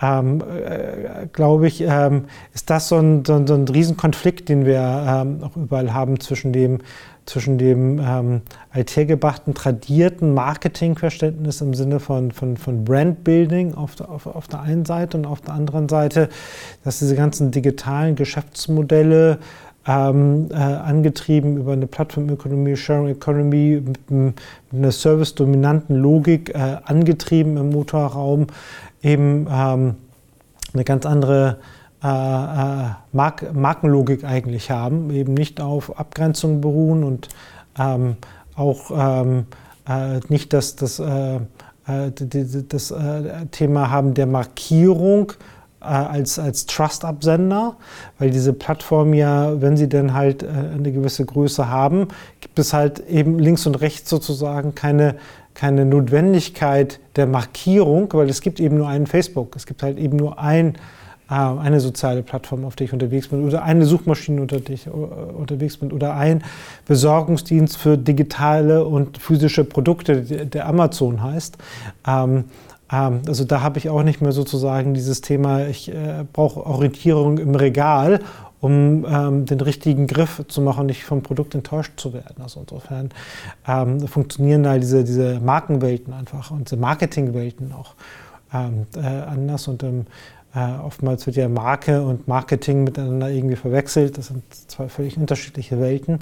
ähm, 0.02 0.42
äh, 0.42 1.26
glaube 1.32 1.66
ich, 1.66 1.80
ähm, 1.80 2.24
ist 2.52 2.68
das 2.70 2.88
so 2.88 2.96
ein, 2.96 3.24
so, 3.24 3.34
ein, 3.34 3.46
so 3.46 3.54
ein 3.54 3.66
Riesenkonflikt, 3.66 4.48
den 4.48 4.66
wir 4.66 4.80
ähm, 4.80 5.38
auch 5.42 5.56
überall 5.56 5.94
haben 5.94 6.20
zwischen 6.20 6.52
dem, 6.52 6.80
zwischen 7.26 7.58
dem 7.58 8.00
ähm, 8.04 8.42
althergebrachten, 8.70 9.54
tradierten 9.54 10.34
Marketingverständnis 10.34 11.60
im 11.60 11.74
Sinne 11.74 12.00
von, 12.00 12.32
von, 12.32 12.56
von 12.56 12.84
Brandbuilding 12.84 13.74
auf 13.74 13.94
der, 13.94 14.10
auf, 14.10 14.26
auf 14.26 14.48
der 14.48 14.60
einen 14.60 14.84
Seite 14.84 15.16
und 15.16 15.26
auf 15.26 15.40
der 15.40 15.54
anderen 15.54 15.88
Seite, 15.88 16.28
dass 16.82 16.98
diese 16.98 17.16
ganzen 17.16 17.50
digitalen 17.50 18.16
Geschäftsmodelle 18.16 19.38
ähm, 19.86 20.48
äh, 20.50 20.54
angetrieben 20.54 21.56
über 21.58 21.72
eine 21.72 21.86
Plattformökonomie, 21.86 22.76
Sharing 22.76 23.08
Economy, 23.08 23.82
mit, 23.84 24.10
mit 24.10 24.34
einer 24.72 24.92
service-dominanten 24.92 25.96
Logik 25.96 26.54
äh, 26.54 26.76
angetrieben 26.84 27.56
im 27.56 27.70
Motorraum, 27.70 28.46
eben 29.02 29.46
ähm, 29.50 29.96
eine 30.72 30.84
ganz 30.84 31.06
andere 31.06 31.58
äh, 32.02 32.06
äh 32.06 32.90
Mark 33.12 33.54
Markenlogik 33.54 34.24
eigentlich 34.24 34.70
haben, 34.70 35.10
eben 35.10 35.34
nicht 35.34 35.60
auf 35.60 35.98
Abgrenzung 35.98 36.60
beruhen 36.60 37.04
und 37.04 37.28
ähm, 37.78 38.16
auch 38.56 38.90
ähm, 38.90 39.46
äh, 39.88 40.20
nicht 40.28 40.52
das, 40.52 40.76
das, 40.76 40.98
äh, 40.98 41.40
das 42.68 42.94
Thema 43.50 43.90
haben 43.90 44.14
der 44.14 44.26
Markierung, 44.26 45.32
als, 45.84 46.38
als 46.38 46.66
Trust-Absender, 46.66 47.76
weil 48.18 48.30
diese 48.30 48.52
Plattformen 48.52 49.14
ja, 49.14 49.60
wenn 49.60 49.76
sie 49.76 49.88
denn 49.88 50.14
halt 50.14 50.42
äh, 50.42 50.46
eine 50.46 50.92
gewisse 50.92 51.24
Größe 51.24 51.68
haben, 51.68 52.08
gibt 52.40 52.58
es 52.58 52.72
halt 52.72 53.00
eben 53.08 53.38
links 53.38 53.66
und 53.66 53.80
rechts 53.80 54.10
sozusagen 54.10 54.74
keine, 54.74 55.16
keine 55.54 55.84
Notwendigkeit 55.84 57.00
der 57.16 57.26
Markierung, 57.26 58.12
weil 58.12 58.28
es 58.28 58.40
gibt 58.40 58.60
eben 58.60 58.76
nur 58.78 58.88
einen 58.88 59.06
Facebook, 59.06 59.54
es 59.56 59.66
gibt 59.66 59.82
halt 59.82 59.98
eben 59.98 60.16
nur 60.16 60.38
ein, 60.38 60.76
äh, 61.30 61.34
eine 61.34 61.80
soziale 61.80 62.22
Plattform, 62.22 62.64
auf 62.64 62.76
der 62.76 62.86
ich 62.86 62.92
unterwegs 62.92 63.28
bin, 63.28 63.44
oder 63.46 63.62
eine 63.62 63.86
Suchmaschine, 63.86 64.40
unter 64.40 64.60
der 64.60 64.74
ich 64.74 64.88
unterwegs 64.88 65.76
bin, 65.76 65.92
oder 65.92 66.14
ein 66.14 66.42
Besorgungsdienst 66.86 67.76
für 67.76 67.96
digitale 67.96 68.84
und 68.84 69.18
physische 69.18 69.64
Produkte, 69.64 70.22
der 70.22 70.66
Amazon 70.66 71.22
heißt. 71.22 71.58
Ähm, 72.92 73.22
also 73.26 73.44
da 73.44 73.60
habe 73.60 73.78
ich 73.78 73.88
auch 73.88 74.02
nicht 74.02 74.20
mehr 74.20 74.32
sozusagen 74.32 74.94
dieses 74.94 75.20
Thema, 75.20 75.66
ich 75.66 75.92
äh, 75.92 76.24
brauche 76.32 76.64
Orientierung 76.66 77.38
im 77.38 77.54
Regal, 77.54 78.20
um 78.60 79.04
ähm, 79.06 79.44
den 79.44 79.60
richtigen 79.60 80.06
Griff 80.06 80.42
zu 80.48 80.62
machen, 80.62 80.86
nicht 80.86 81.04
vom 81.04 81.22
Produkt 81.22 81.54
enttäuscht 81.54 81.92
zu 81.96 82.14
werden. 82.14 82.42
Also 82.42 82.60
insofern 82.60 83.10
ähm, 83.66 84.06
funktionieren 84.08 84.62
da 84.62 84.78
diese, 84.78 85.04
diese 85.04 85.40
Markenwelten 85.40 86.14
einfach 86.14 86.50
und 86.50 86.70
diese 86.70 86.80
Marketingwelten 86.80 87.72
auch 87.72 87.94
äh, 88.52 89.00
anders 89.00 89.66
und 89.66 89.82
äh, 89.82 89.94
oftmals 90.82 91.26
wird 91.26 91.36
ja 91.36 91.48
Marke 91.48 92.00
und 92.02 92.28
Marketing 92.28 92.84
miteinander 92.84 93.28
irgendwie 93.28 93.56
verwechselt. 93.56 94.16
Das 94.16 94.28
sind 94.28 94.44
zwei 94.68 94.88
völlig 94.88 95.16
unterschiedliche 95.18 95.80
Welten. 95.80 96.20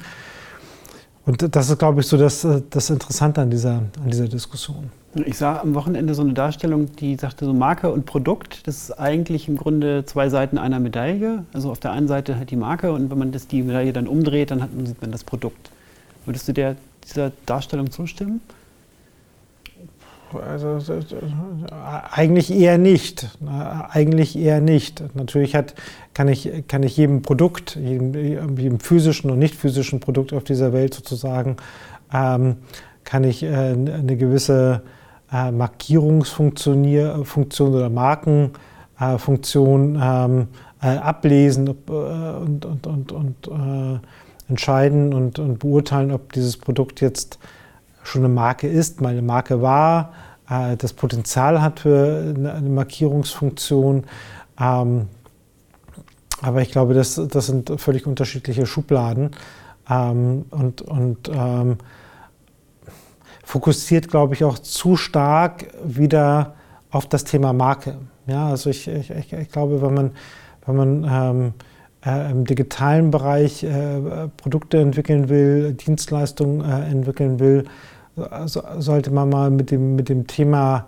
Und 1.26 1.54
das 1.54 1.68
ist, 1.68 1.78
glaube 1.78 2.00
ich, 2.00 2.06
so 2.06 2.16
das, 2.16 2.46
das 2.70 2.90
Interessante 2.90 3.42
an 3.42 3.50
dieser, 3.50 3.74
an 3.74 4.10
dieser 4.10 4.26
Diskussion. 4.26 4.90
Ich 5.14 5.36
sah 5.36 5.60
am 5.60 5.74
Wochenende 5.74 6.14
so 6.14 6.22
eine 6.22 6.32
Darstellung, 6.32 6.96
die 6.96 7.16
sagte 7.16 7.44
so 7.44 7.52
Marke 7.52 7.92
und 7.92 8.06
Produkt, 8.06 8.66
das 8.66 8.84
ist 8.84 8.92
eigentlich 8.92 9.46
im 9.46 9.56
Grunde 9.56 10.04
zwei 10.06 10.30
Seiten 10.30 10.56
einer 10.56 10.80
Medaille. 10.80 11.44
Also 11.52 11.70
auf 11.70 11.78
der 11.78 11.92
einen 11.92 12.08
Seite 12.08 12.36
halt 12.36 12.50
die 12.50 12.56
Marke 12.56 12.92
und 12.92 13.10
wenn 13.10 13.18
man 13.18 13.30
das, 13.30 13.46
die 13.46 13.62
Medaille 13.62 13.92
dann 13.92 14.06
umdreht, 14.06 14.50
dann 14.50 14.62
hat, 14.62 14.70
sieht 14.84 15.02
man 15.02 15.12
das 15.12 15.22
Produkt. 15.22 15.70
Würdest 16.24 16.48
du 16.48 16.54
der, 16.54 16.76
dieser 17.04 17.30
Darstellung 17.44 17.90
zustimmen? 17.90 18.40
Also, 20.32 20.78
eigentlich 22.10 22.50
eher 22.50 22.78
nicht. 22.78 23.28
Eigentlich 23.90 24.34
eher 24.38 24.62
nicht. 24.62 25.02
Natürlich 25.14 25.54
hat, 25.54 25.74
kann, 26.14 26.28
ich, 26.28 26.66
kann 26.68 26.82
ich 26.82 26.96
jedem 26.96 27.20
Produkt, 27.20 27.76
jedem, 27.76 28.14
jedem 28.56 28.80
physischen 28.80 29.30
und 29.30 29.38
nicht 29.38 29.54
physischen 29.54 30.00
Produkt 30.00 30.32
auf 30.32 30.44
dieser 30.44 30.72
Welt 30.72 30.94
sozusagen, 30.94 31.56
ähm, 32.14 32.56
kann 33.04 33.24
ich 33.24 33.42
äh, 33.42 33.48
eine 33.48 34.16
gewisse 34.16 34.82
äh, 35.32 35.50
Markierungsfunktion 35.50 37.24
Funktion 37.24 37.74
oder 37.74 37.90
Markenfunktion 37.90 40.00
ähm, 40.00 40.46
äh, 40.82 40.96
ablesen 40.96 41.68
ob, 41.68 41.88
äh, 41.88 41.92
und, 41.92 42.64
und, 42.64 42.86
und, 42.86 43.12
und 43.12 43.48
äh, 43.48 43.98
entscheiden 44.48 45.14
und, 45.14 45.38
und 45.38 45.58
beurteilen, 45.58 46.12
ob 46.12 46.32
dieses 46.32 46.56
Produkt 46.56 47.00
jetzt 47.00 47.38
schon 48.02 48.24
eine 48.24 48.32
Marke 48.32 48.68
ist, 48.68 49.00
mal 49.00 49.10
eine 49.10 49.22
Marke 49.22 49.62
war, 49.62 50.12
äh, 50.50 50.76
das 50.76 50.92
Potenzial 50.92 51.62
hat 51.62 51.80
für 51.80 52.34
eine, 52.36 52.52
eine 52.52 52.68
Markierungsfunktion. 52.68 54.04
Ähm, 54.60 55.08
aber 56.42 56.60
ich 56.60 56.72
glaube, 56.72 56.94
das, 56.94 57.14
das 57.14 57.46
sind 57.46 57.72
völlig 57.80 58.06
unterschiedliche 58.06 58.66
Schubladen 58.66 59.30
ähm, 59.88 60.44
und, 60.50 60.82
und 60.82 61.30
ähm, 61.32 61.78
fokussiert, 63.52 64.08
glaube 64.08 64.32
ich, 64.32 64.44
auch 64.44 64.58
zu 64.58 64.96
stark 64.96 65.66
wieder 65.84 66.54
auf 66.90 67.06
das 67.06 67.24
Thema 67.24 67.52
Marke. 67.52 67.96
Ja, 68.26 68.48
also 68.48 68.70
ich, 68.70 68.88
ich, 68.88 69.10
ich 69.30 69.50
glaube, 69.50 69.82
wenn 69.82 69.92
man, 69.92 70.10
wenn 70.64 70.76
man 70.76 71.04
ähm, 71.04 71.54
äh, 72.06 72.30
im 72.30 72.46
digitalen 72.46 73.10
Bereich 73.10 73.62
äh, 73.62 74.28
Produkte 74.38 74.80
entwickeln 74.80 75.28
will, 75.28 75.74
Dienstleistungen 75.74 76.64
äh, 76.64 76.90
entwickeln 76.90 77.40
will, 77.40 77.64
so, 78.46 78.62
sollte 78.78 79.10
man 79.10 79.28
mal 79.28 79.50
mit 79.50 79.70
dem, 79.70 79.96
mit 79.96 80.08
dem 80.08 80.26
Thema 80.26 80.86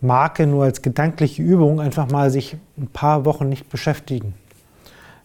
Marke 0.00 0.46
nur 0.46 0.62
als 0.62 0.82
gedankliche 0.82 1.42
Übung 1.42 1.80
einfach 1.80 2.08
mal 2.12 2.30
sich 2.30 2.56
ein 2.78 2.86
paar 2.86 3.24
Wochen 3.24 3.48
nicht 3.48 3.68
beschäftigen. 3.70 4.34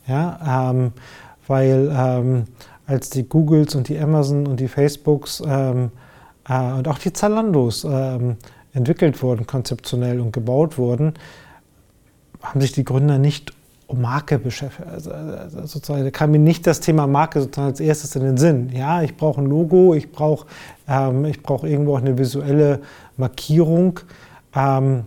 Ja, 0.08 0.72
ähm, 0.72 0.94
weil 1.46 1.92
ähm, 1.96 2.46
als 2.88 3.12
die 3.12 3.30
Googles 3.30 3.76
und 3.76 3.90
die 3.90 4.00
Amazon 4.00 4.48
und 4.48 4.60
die 4.60 4.68
Facebooks 4.68 5.44
ähm, 5.46 5.92
äh, 6.50 6.74
und 6.74 6.88
auch 6.88 6.98
die 6.98 7.14
Zalandos 7.14 7.84
ähm, 7.84 8.38
entwickelt 8.74 9.22
wurden, 9.24 9.48
konzeptionell 9.48 10.20
und 10.20 10.34
gebaut 10.34 10.78
wurden, 10.78 11.14
haben 12.42 12.62
sich 12.62 12.72
die 12.72 12.84
Gründer 12.84 13.18
nicht 13.18 13.54
um 13.88 14.02
Marke 14.02 14.38
beschäftigt. 14.38 14.88
Also, 14.88 15.12
also 15.12 15.66
sozusagen, 15.66 16.04
da 16.04 16.12
kam 16.12 16.32
mir 16.32 16.40
nicht 16.40 16.68
das 16.68 16.80
Thema 16.80 17.08
Marke 17.08 17.42
sozusagen 17.42 17.70
als 17.70 17.80
erstes 17.80 18.16
in 18.16 18.22
den 18.22 18.38
Sinn. 18.38 18.70
Ja, 18.72 19.02
ich 19.02 19.18
brauche 19.18 19.42
ein 19.42 19.48
Logo, 19.48 19.96
ich 19.96 20.12
brauche 20.12 20.46
ähm, 20.88 21.32
brauch 21.42 21.64
irgendwo 21.64 21.96
auch 21.96 22.02
eine 22.02 22.18
visuelle 22.18 22.82
Markierung. 23.18 24.00
Ähm, 24.56 25.06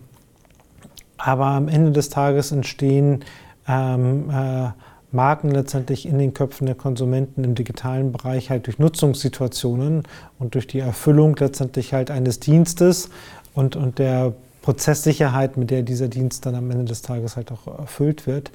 aber 1.16 1.46
am 1.46 1.68
Ende 1.68 1.92
des 1.92 2.08
Tages 2.08 2.50
entstehen 2.50 3.24
ähm, 3.68 4.28
äh, 4.30 4.70
Marken 5.12 5.50
letztendlich 5.50 6.06
in 6.06 6.18
den 6.18 6.34
Köpfen 6.34 6.66
der 6.66 6.74
Konsumenten 6.74 7.44
im 7.44 7.54
digitalen 7.54 8.12
Bereich 8.12 8.50
halt 8.50 8.66
durch 8.66 8.78
Nutzungssituationen 8.78 10.02
und 10.38 10.54
durch 10.54 10.66
die 10.66 10.80
Erfüllung 10.80 11.36
letztendlich 11.36 11.92
halt 11.92 12.10
eines 12.10 12.40
Dienstes 12.40 13.10
und, 13.54 13.76
und 13.76 13.98
der 13.98 14.32
Prozesssicherheit, 14.62 15.56
mit 15.56 15.70
der 15.70 15.82
dieser 15.82 16.08
Dienst 16.08 16.46
dann 16.46 16.54
am 16.54 16.70
Ende 16.70 16.84
des 16.84 17.02
Tages 17.02 17.36
halt 17.36 17.52
auch 17.52 17.66
erfüllt 17.78 18.26
wird. 18.26 18.50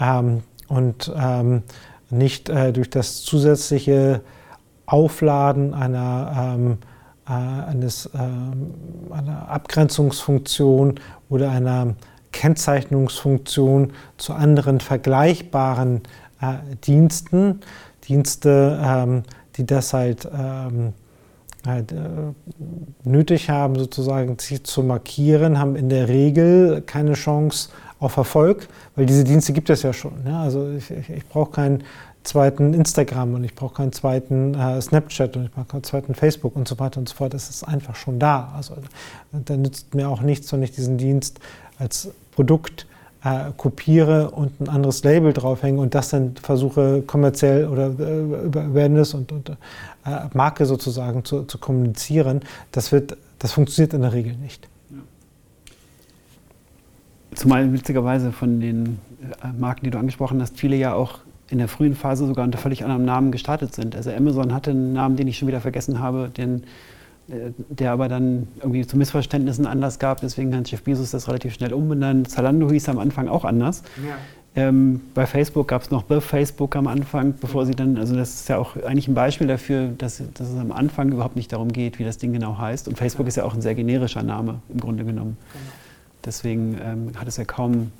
Ähm, 0.00 0.42
und 0.68 1.12
ähm, 1.16 1.62
nicht 2.10 2.48
äh, 2.48 2.72
durch 2.72 2.90
das 2.90 3.22
zusätzliche 3.22 4.20
Aufladen 4.86 5.74
einer, 5.74 6.56
ähm, 6.56 6.78
äh, 7.26 7.32
eines, 7.32 8.10
ähm, 8.14 8.74
einer 9.10 9.50
Abgrenzungsfunktion 9.50 11.00
oder 11.28 11.50
einer 11.50 11.94
Kennzeichnungsfunktion 12.38 13.92
zu 14.16 14.32
anderen 14.32 14.78
vergleichbaren 14.78 16.02
äh, 16.40 16.54
Diensten, 16.84 17.62
Dienste, 18.06 18.80
ähm, 18.80 19.24
die 19.56 19.66
das 19.66 19.92
halt 19.92 20.28
ähm, 20.32 20.92
halt, 21.66 21.90
äh, 21.90 21.96
nötig 23.02 23.50
haben, 23.50 23.76
sozusagen 23.76 24.38
sich 24.38 24.62
zu 24.62 24.84
markieren, 24.84 25.58
haben 25.58 25.74
in 25.74 25.88
der 25.88 26.08
Regel 26.08 26.80
keine 26.86 27.14
Chance 27.14 27.70
auf 27.98 28.16
Erfolg, 28.16 28.68
weil 28.94 29.06
diese 29.06 29.24
Dienste 29.24 29.52
gibt 29.52 29.68
es 29.68 29.82
ja 29.82 29.92
schon. 29.92 30.12
Ja? 30.24 30.42
Also 30.42 30.70
ich, 30.70 30.92
ich, 30.92 31.10
ich 31.10 31.26
brauche 31.26 31.50
keinen 31.50 31.82
zweiten 32.22 32.72
Instagram 32.72 33.34
und 33.34 33.42
ich 33.42 33.56
brauche 33.56 33.74
keinen 33.74 33.92
zweiten 33.92 34.54
äh, 34.54 34.80
Snapchat 34.80 35.36
und 35.36 35.46
ich 35.46 35.50
brauche 35.50 35.66
keinen 35.66 35.82
zweiten 35.82 36.14
Facebook 36.14 36.54
und 36.54 36.68
so 36.68 36.78
weiter 36.78 37.00
und 37.00 37.08
so 37.08 37.16
fort. 37.16 37.34
Das 37.34 37.50
ist 37.50 37.64
einfach 37.64 37.96
schon 37.96 38.20
da. 38.20 38.52
Also 38.56 38.74
da 39.32 39.56
nützt 39.56 39.96
mir 39.96 40.08
auch 40.08 40.20
nichts, 40.20 40.52
wenn 40.52 40.62
ich 40.62 40.70
diesen 40.70 40.98
Dienst 40.98 41.40
als 41.80 42.10
Produkt 42.38 42.86
äh, 43.24 43.50
kopiere 43.56 44.30
und 44.30 44.60
ein 44.60 44.68
anderes 44.68 45.02
Label 45.02 45.32
draufhänge 45.32 45.80
und 45.80 45.96
das 45.96 46.10
dann 46.10 46.36
versuche 46.36 47.02
kommerziell 47.02 47.66
oder 47.66 47.86
äh, 47.98 48.44
über 48.46 48.60
Awareness 48.60 49.12
und, 49.12 49.32
und 49.32 49.48
äh, 49.48 49.54
Marke 50.34 50.64
sozusagen 50.64 51.24
zu, 51.24 51.42
zu, 51.42 51.58
kommunizieren, 51.58 52.42
das, 52.70 52.92
wird, 52.92 53.16
das 53.40 53.50
funktioniert 53.50 53.92
in 53.92 54.02
der 54.02 54.12
Regel 54.12 54.36
nicht. 54.36 54.68
Zumal 57.34 57.72
witzigerweise 57.72 58.30
von 58.30 58.60
den 58.60 59.00
äh, 59.42 59.48
Marken, 59.58 59.84
die 59.84 59.90
du 59.90 59.98
angesprochen 59.98 60.40
hast, 60.40 60.56
viele 60.56 60.76
ja 60.76 60.94
auch 60.94 61.18
in 61.50 61.58
der 61.58 61.66
frühen 61.66 61.96
Phase 61.96 62.24
sogar 62.24 62.44
unter 62.44 62.58
völlig 62.58 62.84
anderem 62.84 63.04
Namen 63.04 63.32
gestartet 63.32 63.74
sind. 63.74 63.96
Also 63.96 64.12
Amazon 64.12 64.54
hatte 64.54 64.70
einen 64.70 64.92
Namen, 64.92 65.16
den 65.16 65.26
ich 65.26 65.38
schon 65.38 65.48
wieder 65.48 65.60
vergessen 65.60 65.98
habe, 65.98 66.28
den 66.28 66.62
der 67.28 67.92
aber 67.92 68.08
dann 68.08 68.48
irgendwie 68.60 68.86
zu 68.86 68.96
Missverständnissen 68.96 69.66
Anlass 69.66 69.98
gab. 69.98 70.20
Deswegen 70.20 70.54
hat 70.56 70.70
Jeff 70.70 70.82
Bezos 70.82 71.10
das 71.10 71.28
relativ 71.28 71.54
schnell 71.54 71.74
umbenannt. 71.74 72.30
Zalando 72.30 72.70
hieß 72.70 72.88
am 72.88 72.98
Anfang 72.98 73.28
auch 73.28 73.44
anders. 73.44 73.82
Ja. 74.06 74.16
Ähm, 74.56 75.02
bei 75.14 75.26
Facebook 75.26 75.68
gab 75.68 75.82
es 75.82 75.90
noch 75.90 76.04
The 76.08 76.20
Facebook 76.20 76.74
am 76.74 76.86
Anfang, 76.86 77.34
bevor 77.38 77.66
sie 77.66 77.74
dann, 77.74 77.98
also 77.98 78.16
das 78.16 78.34
ist 78.34 78.48
ja 78.48 78.58
auch 78.58 78.76
eigentlich 78.76 79.06
ein 79.06 79.14
Beispiel 79.14 79.46
dafür, 79.46 79.90
dass, 79.98 80.22
dass, 80.34 80.48
es 80.48 80.58
am 80.58 80.72
Anfang 80.72 81.12
überhaupt 81.12 81.36
nicht 81.36 81.52
darum 81.52 81.70
geht, 81.70 81.98
wie 81.98 82.04
das 82.04 82.18
Ding 82.18 82.32
genau 82.32 82.58
heißt. 82.58 82.88
Und 82.88 82.96
Facebook 82.96 83.26
ja. 83.26 83.28
ist 83.28 83.36
ja 83.36 83.44
auch 83.44 83.54
ein 83.54 83.62
sehr 83.62 83.74
generischer 83.74 84.22
Name 84.22 84.60
im 84.70 84.80
Grunde 84.80 85.04
genommen. 85.04 85.36
Genau. 85.52 85.64
Deswegen 86.24 86.78
ähm, 86.82 87.12
hat 87.16 87.28
es 87.28 87.36
ja 87.36 87.44
kaum, 87.44 87.92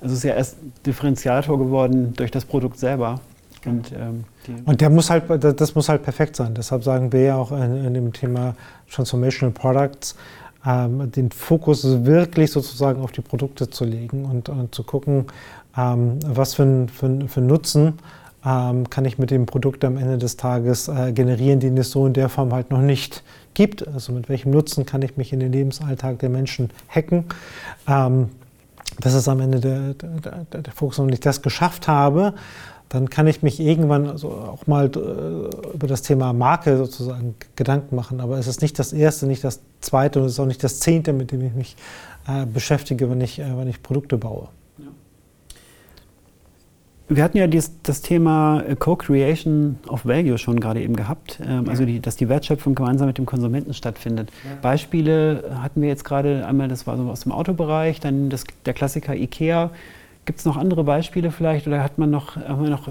also 0.00 0.12
es 0.12 0.20
ist 0.20 0.24
ja 0.24 0.34
erst 0.34 0.56
Differenziator 0.86 1.58
geworden 1.58 2.14
durch 2.16 2.30
das 2.30 2.44
Produkt 2.44 2.78
selber. 2.78 3.20
Und, 3.66 3.92
ähm, 3.92 4.24
und, 4.64 4.80
der 4.80 4.88
muss 4.90 5.10
halt, 5.10 5.24
das 5.42 5.74
muss 5.74 5.88
halt 5.88 6.02
perfekt 6.02 6.36
sein. 6.36 6.54
Deshalb 6.54 6.82
sagen 6.82 7.12
wir 7.12 7.20
ja 7.20 7.36
auch 7.36 7.52
in, 7.52 7.84
in 7.84 7.94
dem 7.94 8.12
Thema 8.12 8.54
Transformational 8.90 9.52
Products, 9.52 10.16
ähm, 10.64 11.10
den 11.12 11.30
Fokus 11.30 12.04
wirklich 12.04 12.50
sozusagen 12.50 13.02
auf 13.02 13.12
die 13.12 13.20
Produkte 13.20 13.68
zu 13.68 13.84
legen 13.84 14.24
und, 14.24 14.48
und 14.48 14.74
zu 14.74 14.82
gucken, 14.82 15.26
ähm, 15.76 16.18
was 16.26 16.54
für 16.54 16.62
ein, 16.64 16.88
für, 16.88 17.28
für 17.28 17.40
Nutzen 17.40 17.98
ähm, 18.44 18.88
kann 18.88 19.04
ich 19.04 19.18
mit 19.18 19.30
dem 19.30 19.46
Produkt 19.46 19.84
am 19.84 19.96
Ende 19.96 20.18
des 20.18 20.36
Tages 20.36 20.88
äh, 20.88 21.12
generieren, 21.12 21.60
den 21.60 21.76
es 21.76 21.90
so 21.90 22.06
in 22.06 22.14
der 22.14 22.28
Form 22.28 22.52
halt 22.52 22.70
noch 22.70 22.80
nicht 22.80 23.22
gibt. 23.54 23.86
Also 23.86 24.12
mit 24.12 24.28
welchem 24.28 24.50
Nutzen 24.50 24.86
kann 24.86 25.02
ich 25.02 25.16
mich 25.16 25.32
in 25.32 25.40
den 25.40 25.52
Lebensalltag 25.52 26.18
der 26.20 26.30
Menschen 26.30 26.70
hacken. 26.88 27.26
Ähm, 27.86 28.30
das 28.98 29.14
ist 29.14 29.28
am 29.28 29.40
Ende 29.40 29.60
der, 29.60 29.94
der, 29.94 30.62
der 30.62 30.72
Fokus. 30.72 30.98
Und 30.98 31.06
wenn 31.06 31.14
ich 31.14 31.20
das 31.20 31.42
geschafft 31.42 31.88
habe, 31.88 32.34
dann 32.90 33.08
kann 33.08 33.28
ich 33.28 33.42
mich 33.42 33.60
irgendwann 33.60 34.08
also 34.08 34.28
auch 34.28 34.66
mal 34.66 34.86
äh, 34.86 35.74
über 35.74 35.86
das 35.86 36.02
Thema 36.02 36.32
Marke 36.32 36.76
sozusagen 36.76 37.36
Gedanken 37.54 37.94
machen. 37.94 38.20
Aber 38.20 38.36
es 38.36 38.48
ist 38.48 38.62
nicht 38.62 38.78
das 38.80 38.92
erste, 38.92 39.26
nicht 39.26 39.44
das 39.44 39.60
zweite 39.80 40.18
und 40.18 40.26
es 40.26 40.32
ist 40.32 40.40
auch 40.40 40.46
nicht 40.46 40.62
das 40.62 40.80
zehnte, 40.80 41.12
mit 41.12 41.30
dem 41.30 41.40
ich 41.40 41.54
mich 41.54 41.76
äh, 42.26 42.46
beschäftige, 42.46 43.08
wenn 43.08 43.20
ich, 43.20 43.38
äh, 43.38 43.56
wenn 43.56 43.68
ich 43.68 43.80
Produkte 43.80 44.18
baue. 44.18 44.48
Ja. 44.78 44.86
Wir 47.10 47.22
hatten 47.22 47.36
ja 47.36 47.46
dies, 47.46 47.70
das 47.84 48.02
Thema 48.02 48.64
äh, 48.66 48.74
Co-Creation 48.74 49.78
of 49.86 50.04
Value 50.04 50.36
schon 50.36 50.58
gerade 50.58 50.82
eben 50.82 50.96
gehabt, 50.96 51.38
ähm, 51.46 51.66
ja. 51.66 51.70
also 51.70 51.84
die, 51.84 52.00
dass 52.00 52.16
die 52.16 52.28
Wertschöpfung 52.28 52.74
gemeinsam 52.74 53.06
mit 53.06 53.18
dem 53.18 53.26
Konsumenten 53.26 53.72
stattfindet. 53.72 54.32
Ja. 54.42 54.58
Beispiele 54.62 55.58
hatten 55.62 55.80
wir 55.80 55.88
jetzt 55.88 56.04
gerade 56.04 56.44
einmal, 56.44 56.66
das 56.66 56.88
war 56.88 56.96
so 56.96 57.04
aus 57.04 57.20
dem 57.20 57.30
Autobereich, 57.30 58.00
dann 58.00 58.30
das, 58.30 58.42
der 58.66 58.74
Klassiker 58.74 59.14
IKEA 59.14 59.70
Gibt 60.24 60.38
es 60.38 60.44
noch 60.44 60.56
andere 60.56 60.84
Beispiele 60.84 61.30
vielleicht 61.30 61.66
oder 61.66 61.82
hat 61.82 61.98
man 61.98 62.10
noch, 62.10 62.36
haben 62.36 62.62
wir 62.62 62.70
noch 62.70 62.88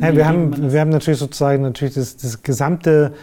ja, 0.00 0.14
wir, 0.14 0.26
haben, 0.26 0.72
wir 0.72 0.80
haben 0.80 0.90
natürlich 0.90 1.20
sozusagen 1.20 1.62
natürlich 1.62 1.94
das, 1.94 2.16
das 2.16 2.42
gesamte, 2.42 3.14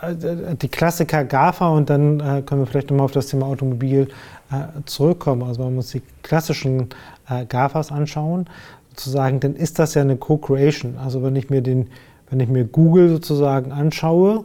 äh, 0.00 0.54
die 0.54 0.68
Klassiker 0.68 1.24
GAFA 1.24 1.68
und 1.68 1.90
dann 1.90 2.20
äh, 2.20 2.42
können 2.42 2.62
wir 2.62 2.66
vielleicht 2.66 2.90
nochmal 2.90 3.06
auf 3.06 3.12
das 3.12 3.26
Thema 3.26 3.46
Automobil 3.46 4.08
äh, 4.50 4.80
zurückkommen. 4.86 5.42
Also 5.42 5.62
man 5.62 5.74
muss 5.74 5.90
die 5.90 6.02
klassischen 6.22 6.88
äh, 7.28 7.44
GAFAs 7.44 7.90
anschauen, 7.90 8.46
sozusagen, 8.90 9.40
dann 9.40 9.56
ist 9.56 9.78
das 9.78 9.94
ja 9.94 10.02
eine 10.02 10.16
Co-Creation. 10.16 10.96
Also 11.02 11.22
wenn 11.22 11.36
ich 11.36 11.50
mir 11.50 11.62
den, 11.62 11.88
wenn 12.30 12.40
ich 12.40 12.48
mir 12.48 12.64
Google 12.64 13.08
sozusagen 13.08 13.72
anschaue, 13.72 14.44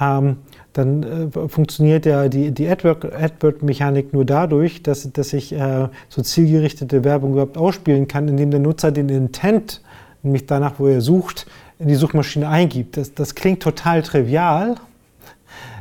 ähm, 0.00 0.36
dann 0.74 1.30
äh, 1.32 1.48
funktioniert 1.48 2.04
ja 2.04 2.28
die, 2.28 2.50
die 2.50 2.68
AdWord-Mechanik 2.68 4.12
nur 4.12 4.24
dadurch, 4.24 4.82
dass, 4.82 5.10
dass 5.12 5.32
ich 5.32 5.52
äh, 5.52 5.88
so 6.08 6.20
zielgerichtete 6.20 7.04
Werbung 7.04 7.32
überhaupt 7.32 7.56
ausspielen 7.56 8.06
kann, 8.08 8.28
indem 8.28 8.50
der 8.50 8.60
Nutzer 8.60 8.92
den 8.92 9.08
Intent, 9.08 9.80
nämlich 10.22 10.46
danach, 10.46 10.74
wo 10.78 10.88
er 10.88 11.00
sucht, 11.00 11.46
in 11.78 11.88
die 11.88 11.94
Suchmaschine 11.94 12.48
eingibt. 12.48 12.96
Das, 12.96 13.14
das 13.14 13.34
klingt 13.34 13.62
total 13.62 14.02
trivial, 14.02 14.74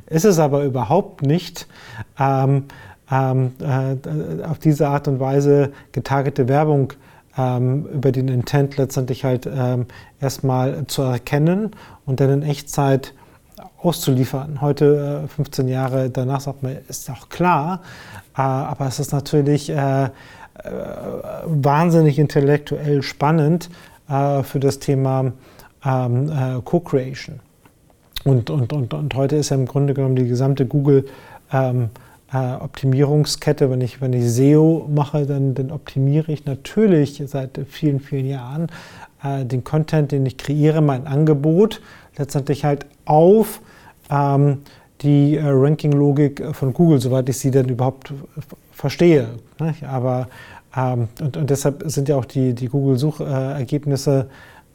Ist 0.07 0.25
es 0.25 0.39
aber 0.39 0.63
überhaupt 0.63 1.23
nicht. 1.23 1.67
Ähm, 2.19 2.65
ähm, 3.11 3.51
äh, 3.59 4.43
auf 4.45 4.59
diese 4.59 4.87
Art 4.87 5.07
und 5.07 5.19
Weise 5.19 5.71
getargete 5.91 6.47
Werbung 6.47 6.93
ähm, 7.37 7.85
über 7.87 8.11
den 8.11 8.27
Intent 8.27 8.77
letztendlich 8.77 9.23
halt 9.23 9.47
ähm, 9.47 9.87
erstmal 10.21 10.85
zu 10.87 11.01
erkennen 11.01 11.71
und 12.05 12.19
dann 12.19 12.29
in 12.29 12.41
Echtzeit 12.43 13.13
auszuliefern. 13.83 14.61
Heute, 14.61 15.23
äh, 15.25 15.27
15 15.27 15.67
Jahre 15.67 16.09
danach, 16.09 16.41
sagt 16.41 16.63
man, 16.63 16.77
ist 16.87 17.09
auch 17.09 17.29
klar, 17.29 17.81
äh, 18.37 18.41
aber 18.41 18.87
es 18.87 18.99
ist 18.99 19.11
natürlich 19.11 19.69
äh, 19.69 20.05
äh 20.05 20.09
wahnsinnig 21.45 22.19
intellektuell 22.19 23.01
spannend 23.01 23.69
äh, 24.09 24.43
für 24.43 24.59
das 24.59 24.79
Thema 24.79 25.33
ähm, 25.85 26.29
äh, 26.29 26.61
Co-Creation. 26.63 27.39
Und, 28.23 28.49
und, 28.49 28.71
und, 28.71 28.93
und 28.93 29.15
heute 29.15 29.35
ist 29.35 29.49
ja 29.49 29.57
im 29.57 29.65
Grunde 29.65 29.93
genommen 29.93 30.15
die 30.15 30.27
gesamte 30.27 30.65
Google 30.65 31.05
ähm, 31.51 31.89
äh, 32.31 32.53
Optimierungskette. 32.53 33.69
Wenn 33.69 33.81
ich, 33.81 34.01
wenn 34.01 34.13
ich 34.13 34.31
SEO 34.31 34.89
mache, 34.93 35.25
dann, 35.25 35.55
dann 35.55 35.71
optimiere 35.71 36.31
ich 36.31 36.45
natürlich 36.45 37.21
seit 37.25 37.59
vielen, 37.67 37.99
vielen 37.99 38.25
Jahren 38.25 38.67
äh, 39.23 39.45
den 39.45 39.63
Content, 39.63 40.11
den 40.11 40.25
ich 40.25 40.37
kreiere, 40.37 40.81
mein 40.81 41.05
Angebot, 41.05 41.81
letztendlich 42.17 42.63
halt 42.63 42.85
auf 43.05 43.61
ähm, 44.09 44.59
die 45.01 45.35
äh, 45.35 45.43
Ranking-Logik 45.45 46.55
von 46.55 46.73
Google, 46.73 46.99
soweit 46.99 47.27
ich 47.29 47.37
sie 47.37 47.51
dann 47.51 47.67
überhaupt 47.67 48.13
verstehe. 48.71 49.27
Nicht? 49.59 49.83
Aber 49.83 50.27
ähm, 50.75 51.07
und, 51.21 51.37
und, 51.37 51.49
deshalb 51.49 51.83
sind 51.85 52.09
ja 52.09 52.15
auch 52.15 52.25
die, 52.25 52.53
die 52.53 52.67
Google-Suchergebnisse 52.67 54.27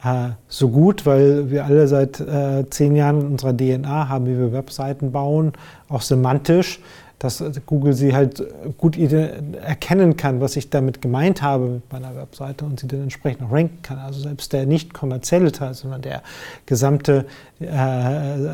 äh, 0.03 0.29
so 0.47 0.69
gut, 0.69 1.05
weil 1.05 1.51
wir 1.51 1.65
alle 1.65 1.87
seit 1.87 2.19
äh, 2.19 2.69
zehn 2.69 2.95
Jahren 2.95 3.21
in 3.21 3.27
unserer 3.27 3.55
DNA 3.55 4.07
haben, 4.07 4.25
wie 4.27 4.37
wir 4.37 4.53
Webseiten 4.53 5.11
bauen, 5.11 5.53
auch 5.89 6.01
semantisch 6.01 6.79
dass 7.19 7.43
Google 7.65 7.93
sie 7.93 8.15
halt 8.15 8.41
gut 8.77 8.97
erkennen 8.97 10.15
kann, 10.15 10.39
was 10.39 10.55
ich 10.55 10.69
damit 10.69 11.01
gemeint 11.01 11.41
habe 11.41 11.65
mit 11.65 11.91
meiner 11.91 12.15
Webseite 12.15 12.63
und 12.63 12.79
sie 12.79 12.87
dann 12.87 13.03
entsprechend 13.03 13.43
auch 13.43 13.51
ranken 13.51 13.81
kann. 13.81 13.99
Also 13.99 14.21
selbst 14.21 14.53
der 14.53 14.65
nicht 14.65 14.93
kommerzielle 14.93 15.51
Teil, 15.51 15.73
sondern 15.73 16.01
der 16.01 16.23
gesamte 16.65 17.25
äh, 17.59 17.65
äh, 17.65 18.47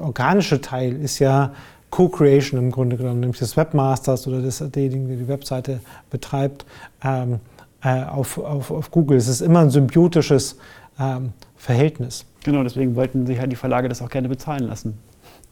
organische 0.00 0.60
Teil 0.60 0.94
ist 1.00 1.18
ja 1.18 1.52
Co-Creation 1.88 2.60
im 2.60 2.70
Grunde 2.70 2.98
genommen, 2.98 3.20
nämlich 3.20 3.38
des 3.38 3.56
Webmasters 3.56 4.26
oder 4.26 4.42
des 4.42 4.58
der 4.58 4.68
die 4.68 5.28
Webseite 5.28 5.80
betreibt, 6.10 6.66
ähm, 7.02 7.40
äh, 7.82 8.02
auf, 8.04 8.36
auf, 8.36 8.70
auf 8.70 8.90
Google. 8.90 9.16
Es 9.16 9.28
ist 9.28 9.40
immer 9.40 9.60
ein 9.60 9.70
symbiotisches 9.70 10.58
ähm, 10.98 11.32
Verhältnis. 11.56 12.26
Genau, 12.44 12.62
deswegen 12.62 12.94
wollten 12.94 13.26
sich 13.26 13.38
halt 13.38 13.52
die 13.52 13.56
Verlage 13.56 13.88
das 13.88 14.02
auch 14.02 14.10
gerne 14.10 14.28
bezahlen 14.28 14.64
lassen 14.64 14.98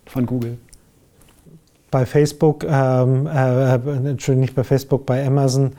von 0.04 0.26
Google 0.26 0.58
bei 1.92 2.06
Facebook, 2.06 2.64
ähm, 2.64 3.28
äh, 3.28 3.74
Entschuldigung, 3.74 4.40
nicht 4.40 4.56
bei 4.56 4.64
Facebook, 4.64 5.06
bei 5.06 5.24
Amazon 5.24 5.72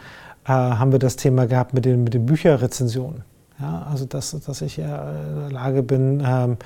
äh, 0.46 0.52
haben 0.52 0.94
wir 0.94 1.00
das 1.00 1.18
Thema 1.18 1.48
gehabt 1.48 1.74
mit 1.74 1.84
den, 1.84 2.06
mit 2.06 2.14
den 2.14 2.26
Bücherrezensionen. 2.26 3.24
Ja, 3.60 3.88
also, 3.92 4.06
dass, 4.06 4.32
dass 4.32 4.62
ich 4.62 4.80
äh, 4.80 4.84
in 4.84 4.88
der 4.88 5.52
Lage 5.52 5.84
bin, 5.84 6.24
ähm, 6.26 6.58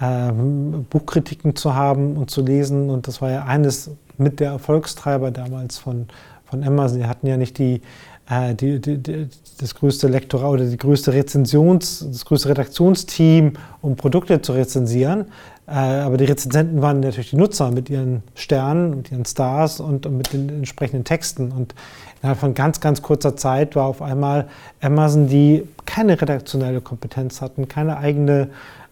ähm, 0.00 0.86
Buchkritiken 0.88 1.56
zu 1.56 1.74
haben 1.74 2.16
und 2.16 2.30
zu 2.30 2.42
lesen. 2.42 2.90
Und 2.90 3.08
das 3.08 3.20
war 3.20 3.30
ja 3.30 3.44
eines 3.44 3.90
mit 4.18 4.40
der 4.40 4.52
Erfolgstreiber 4.52 5.30
damals 5.30 5.78
von, 5.78 6.06
von 6.44 6.62
Amazon. 6.62 6.98
Die 6.98 7.06
hatten 7.06 7.26
ja 7.26 7.36
nicht 7.36 7.58
die, 7.58 7.82
äh, 8.30 8.54
die, 8.54 8.80
die, 8.80 9.28
das 9.58 9.74
größte 9.74 10.08
Lektorat 10.08 10.50
oder 10.50 10.64
die 10.64 10.76
größte 10.76 11.12
Rezensions, 11.12 12.06
das 12.08 12.24
größte 12.24 12.50
Redaktionsteam, 12.50 13.54
um 13.80 13.96
Produkte 13.96 14.40
zu 14.42 14.52
rezensieren, 14.52 15.26
aber 15.66 16.16
die 16.16 16.24
Rezensenten 16.24 16.82
waren 16.82 17.00
natürlich 17.00 17.30
die 17.30 17.36
Nutzer 17.36 17.70
mit 17.70 17.88
ihren 17.88 18.22
Sternen, 18.34 18.96
mit 18.96 19.12
ihren 19.12 19.24
Stars 19.24 19.80
und, 19.80 20.06
und 20.06 20.16
mit 20.16 20.32
den 20.32 20.48
entsprechenden 20.48 21.04
Texten. 21.04 21.52
Und 21.52 21.74
innerhalb 22.20 22.40
von 22.40 22.54
ganz, 22.54 22.80
ganz 22.80 23.00
kurzer 23.00 23.36
Zeit 23.36 23.76
war 23.76 23.86
auf 23.86 24.02
einmal 24.02 24.48
Amazon, 24.80 25.28
die 25.28 25.66
keine 25.86 26.20
redaktionelle 26.20 26.80
Kompetenz 26.80 27.40
hatten, 27.40 27.68
keine 27.68 27.98
eigene, 27.98 28.48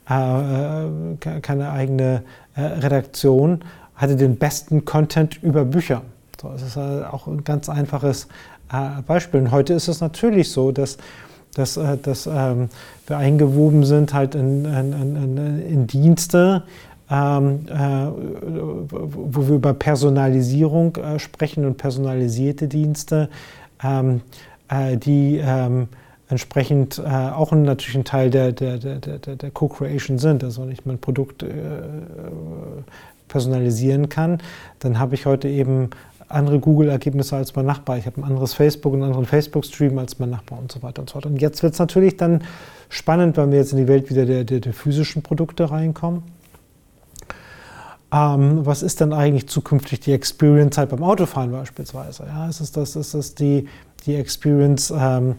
äh, 0.08 0.84
äh 0.84 1.40
keine 1.40 1.70
eigene 1.72 2.22
äh, 2.54 2.60
Redaktion, 2.60 3.64
hatte 3.96 4.16
den 4.16 4.36
besten 4.36 4.84
Content 4.84 5.42
über 5.42 5.64
Bücher. 5.64 6.02
So, 6.40 6.48
das 6.50 6.62
ist 6.62 6.78
auch 6.78 7.26
ein 7.26 7.44
ganz 7.44 7.68
einfaches 7.68 8.28
äh, 8.72 9.02
Beispiel. 9.06 9.40
Und 9.40 9.50
heute 9.50 9.74
ist 9.74 9.88
es 9.88 10.00
natürlich 10.00 10.50
so, 10.50 10.72
dass 10.72 10.98
dass, 11.54 11.76
äh, 11.76 11.96
dass 11.98 12.26
ähm, 12.26 12.68
wir 13.06 13.16
eingewoben 13.16 13.84
sind 13.84 14.14
halt 14.14 14.34
in, 14.34 14.64
in, 14.64 14.92
in, 14.92 15.62
in 15.66 15.86
Dienste, 15.86 16.64
ähm, 17.10 17.66
äh, 17.68 18.06
wo 18.92 19.48
wir 19.48 19.56
über 19.56 19.74
Personalisierung 19.74 20.96
äh, 20.96 21.18
sprechen 21.18 21.64
und 21.64 21.76
personalisierte 21.76 22.68
Dienste, 22.68 23.28
ähm, 23.82 24.20
äh, 24.68 24.96
die 24.96 25.42
entsprechend 26.28 27.04
auch 27.04 27.50
natürlich 27.50 27.96
ein 27.96 28.04
Teil 28.04 28.30
der, 28.30 28.52
der, 28.52 28.78
der, 28.78 29.08
der, 29.18 29.50
Co-Creation 29.50 30.20
sind. 30.20 30.44
Also 30.44 30.62
wenn 30.62 30.70
ich 30.70 30.86
mein 30.86 31.00
Produkt 31.00 31.44
personalisieren 33.26 34.08
kann, 34.08 34.38
dann 34.78 35.00
habe 35.00 35.16
ich 35.16 35.26
heute 35.26 35.48
eben 35.48 35.90
andere 36.30 36.60
Google-Ergebnisse 36.60 37.36
als 37.36 37.54
mein 37.54 37.66
Nachbar. 37.66 37.98
Ich 37.98 38.06
habe 38.06 38.20
ein 38.20 38.24
anderes 38.24 38.54
Facebook 38.54 38.94
einen 38.94 39.02
anderen 39.02 39.26
Facebook-Stream 39.26 39.98
als 39.98 40.18
mein 40.18 40.30
Nachbar 40.30 40.58
und 40.58 40.70
so 40.70 40.82
weiter 40.82 41.02
und 41.02 41.10
so 41.10 41.14
fort. 41.14 41.26
Und 41.26 41.40
jetzt 41.40 41.62
wird 41.62 41.72
es 41.72 41.78
natürlich 41.78 42.16
dann 42.16 42.44
spannend, 42.88 43.36
wenn 43.36 43.50
wir 43.50 43.58
jetzt 43.58 43.72
in 43.72 43.78
die 43.78 43.88
Welt 43.88 44.10
wieder 44.10 44.26
der, 44.26 44.44
der, 44.44 44.60
der 44.60 44.72
physischen 44.72 45.22
Produkte 45.22 45.70
reinkommen. 45.70 46.22
Ähm, 48.12 48.66
was 48.66 48.82
ist 48.82 49.00
dann 49.00 49.12
eigentlich 49.12 49.48
zukünftig 49.48 50.00
die 50.00 50.12
Experience 50.12 50.78
halt 50.78 50.90
beim 50.90 51.02
Autofahren 51.02 51.52
beispielsweise? 51.52 52.24
Ja, 52.26 52.48
ist 52.48 52.60
es 52.60 52.72
das, 52.72 52.96
ist 52.96 53.14
es 53.14 53.34
die, 53.34 53.68
die 54.06 54.16
Experience, 54.16 54.92
ähm, 54.96 55.36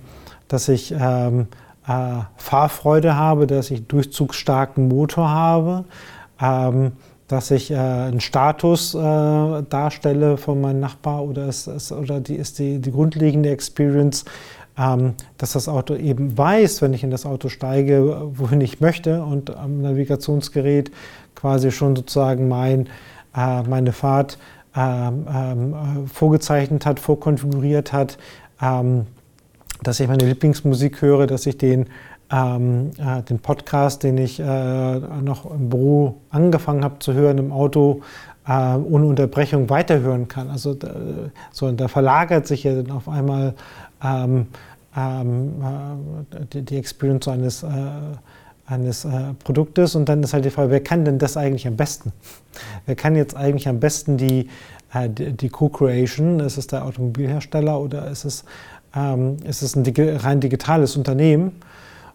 dass 0.47 0.69
ich 0.69 0.93
ähm, 0.97 1.47
äh, 1.87 2.19
Fahrfreude 2.37 3.15
habe, 3.15 3.47
dass 3.47 3.71
ich 3.71 3.87
durchzugsstarken 3.87 4.87
Motor 4.87 5.29
habe? 5.29 5.85
Dass 7.31 7.49
ich 7.49 7.71
äh, 7.71 7.77
einen 7.77 8.19
Status 8.19 8.93
äh, 8.93 8.97
darstelle 8.97 10.35
von 10.35 10.59
meinem 10.59 10.81
Nachbar 10.81 11.23
oder 11.23 11.47
ist, 11.47 11.67
ist, 11.67 11.93
oder 11.93 12.19
die, 12.19 12.35
ist 12.35 12.59
die, 12.59 12.79
die 12.79 12.91
grundlegende 12.91 13.49
Experience, 13.49 14.25
ähm, 14.77 15.13
dass 15.37 15.53
das 15.53 15.69
Auto 15.69 15.95
eben 15.95 16.37
weiß, 16.37 16.81
wenn 16.81 16.93
ich 16.93 17.05
in 17.05 17.09
das 17.09 17.25
Auto 17.25 17.47
steige, 17.47 18.31
wohin 18.33 18.59
ich 18.59 18.81
möchte 18.81 19.23
und 19.23 19.55
am 19.55 19.81
Navigationsgerät 19.81 20.91
quasi 21.33 21.71
schon 21.71 21.95
sozusagen 21.95 22.49
mein, 22.49 22.87
äh, 23.33 23.63
meine 23.63 23.93
Fahrt 23.93 24.37
ähm, 24.75 25.25
ähm, 25.33 26.07
vorgezeichnet 26.07 26.85
hat, 26.85 26.99
vorkonfiguriert 26.99 27.93
hat, 27.93 28.17
ähm, 28.61 29.05
dass 29.83 30.01
ich 30.01 30.07
meine 30.09 30.25
Lieblingsmusik 30.25 31.01
höre, 31.01 31.27
dass 31.27 31.45
ich 31.45 31.57
den 31.57 31.87
ähm, 32.31 32.91
äh, 32.97 33.21
den 33.23 33.39
Podcast, 33.39 34.03
den 34.03 34.17
ich 34.17 34.39
äh, 34.39 34.99
noch 34.99 35.49
im 35.49 35.69
Büro 35.69 36.17
angefangen 36.29 36.83
habe 36.83 36.99
zu 36.99 37.13
hören, 37.13 37.37
im 37.37 37.51
Auto 37.51 38.01
äh, 38.47 38.75
ohne 38.75 39.05
Unterbrechung 39.05 39.69
weiterhören 39.69 40.27
kann. 40.27 40.49
Also 40.49 40.77
so, 41.51 41.71
da 41.71 41.87
verlagert 41.87 42.47
sich 42.47 42.63
ja 42.63 42.81
dann 42.81 42.91
auf 42.91 43.09
einmal 43.09 43.53
ähm, 44.03 44.47
ähm, 44.95 45.53
äh, 46.31 46.45
die, 46.53 46.61
die, 46.63 46.77
Experience 46.77 47.27
eines, 47.27 47.63
äh, 47.63 47.67
eines 48.65 49.05
äh, 49.05 49.33
Produktes 49.43 49.95
und 49.95 50.07
dann 50.09 50.23
ist 50.23 50.33
halt 50.33 50.45
die 50.45 50.49
Frage, 50.49 50.71
wer 50.71 50.83
kann 50.83 51.05
denn 51.05 51.19
das 51.19 51.37
eigentlich 51.37 51.67
am 51.67 51.75
besten? 51.75 52.11
Wer 52.85 52.95
kann 52.95 53.15
jetzt 53.15 53.35
eigentlich 53.35 53.67
am 53.67 53.79
besten 53.79 54.17
die, 54.17 54.49
die, 54.93 55.33
die 55.33 55.49
Co-Creation? 55.49 56.39
Ist 56.41 56.57
es 56.57 56.67
der 56.67 56.85
Automobilhersteller 56.85 57.79
oder 57.79 58.09
ist 58.09 58.25
es, 58.25 58.43
ähm, 58.95 59.37
ist 59.45 59.61
es 59.61 59.75
ein 59.75 59.85
rein 60.17 60.41
digitales 60.41 60.97
Unternehmen? 60.97 61.53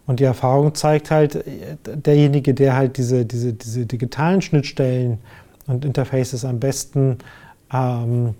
Und 0.07 0.21
die 0.21 0.25
Erfahrung 0.25 0.75
zeigt 0.75 1.11
halt, 1.11 1.45
derjenige, 1.85 2.55
der 2.55 2.77
halt 2.77 2.97
diese, 2.97 3.25
diese, 3.25 3.53
diese 3.53 3.87
digitalen 3.87 4.41
Schnittstellen 4.41 5.19
und 5.67 5.85
Interfaces 5.85 6.45
am 6.45 6.61
besten 6.61 7.19
ähm, 7.73 8.35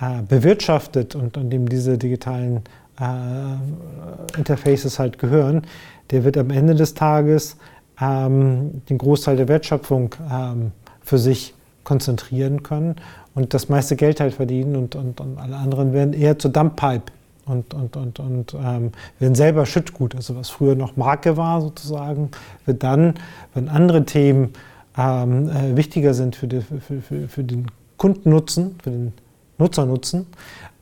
äh, 0.00 0.22
bewirtschaftet 0.22 1.16
und, 1.16 1.36
und 1.36 1.50
dem 1.50 1.68
diese 1.68 1.98
digitalen 1.98 2.62
äh, 3.00 4.38
Interfaces 4.38 4.98
halt 4.98 5.18
gehören, 5.18 5.62
der 6.10 6.24
wird 6.24 6.36
am 6.36 6.50
Ende 6.50 6.74
des 6.74 6.94
Tages 6.94 7.56
ähm, 8.00 8.82
den 8.88 8.98
Großteil 8.98 9.36
der 9.36 9.48
Wertschöpfung 9.48 10.14
ähm, 10.30 10.72
für 11.02 11.18
sich 11.18 11.54
konzentrieren 11.82 12.62
können 12.62 12.96
und 13.34 13.54
das 13.54 13.68
meiste 13.68 13.96
Geld 13.96 14.20
halt 14.20 14.34
verdienen 14.34 14.76
und, 14.76 14.94
und, 14.94 15.20
und 15.20 15.38
alle 15.38 15.56
anderen 15.56 15.92
werden 15.92 16.12
eher 16.12 16.38
zur 16.38 16.52
Dumppipe 16.52 17.12
und, 17.48 17.74
und, 17.74 17.96
und, 17.96 18.20
und 18.20 18.54
ähm, 18.54 18.92
werden 19.18 19.34
selber 19.34 19.66
Schüttgut, 19.66 20.14
also 20.14 20.36
was 20.36 20.50
früher 20.50 20.74
noch 20.74 20.96
Marke 20.96 21.36
war 21.36 21.60
sozusagen, 21.60 22.30
wird 22.66 22.82
dann, 22.82 23.14
wenn 23.54 23.68
andere 23.68 24.04
Themen 24.04 24.52
ähm, 24.96 25.48
äh, 25.48 25.76
wichtiger 25.76 26.14
sind 26.14 26.36
für, 26.36 26.48
die, 26.48 26.60
für, 26.60 27.00
für, 27.00 27.28
für, 27.28 27.44
den 27.44 27.66
Kundennutzen, 27.96 28.76
für 28.82 28.90
den 28.90 29.12
Nutzernutzen, 29.58 30.26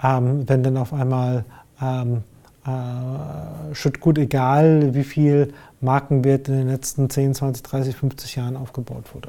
ähm, 0.02 0.48
wenn 0.48 0.62
dann 0.62 0.76
auf 0.76 0.92
einmal 0.92 1.44
ähm, 1.80 2.22
äh, 2.66 3.74
Schüttgut, 3.74 4.18
egal 4.18 4.94
wie 4.94 5.04
viel 5.04 5.52
Markenwert 5.80 6.48
in 6.48 6.54
den 6.54 6.68
letzten 6.68 7.08
10, 7.08 7.34
20, 7.34 7.62
30, 7.62 7.96
50 7.96 8.36
Jahren 8.36 8.56
aufgebaut 8.56 9.14
wurde. 9.14 9.28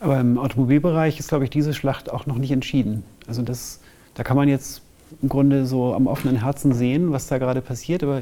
Aber 0.00 0.18
im 0.18 0.38
Automobilbereich 0.38 1.18
ist, 1.18 1.28
glaube 1.28 1.44
ich, 1.44 1.50
diese 1.50 1.74
Schlacht 1.74 2.10
auch 2.10 2.26
noch 2.26 2.36
nicht 2.36 2.50
entschieden. 2.50 3.04
Also 3.26 3.42
das, 3.42 3.80
da 4.14 4.22
kann 4.22 4.36
man 4.36 4.48
jetzt 4.48 4.82
im 5.22 5.28
Grunde 5.28 5.66
so 5.66 5.94
am 5.94 6.06
offenen 6.06 6.42
Herzen 6.42 6.72
sehen, 6.72 7.12
was 7.12 7.26
da 7.26 7.38
gerade 7.38 7.60
passiert. 7.60 8.02
Aber, 8.02 8.20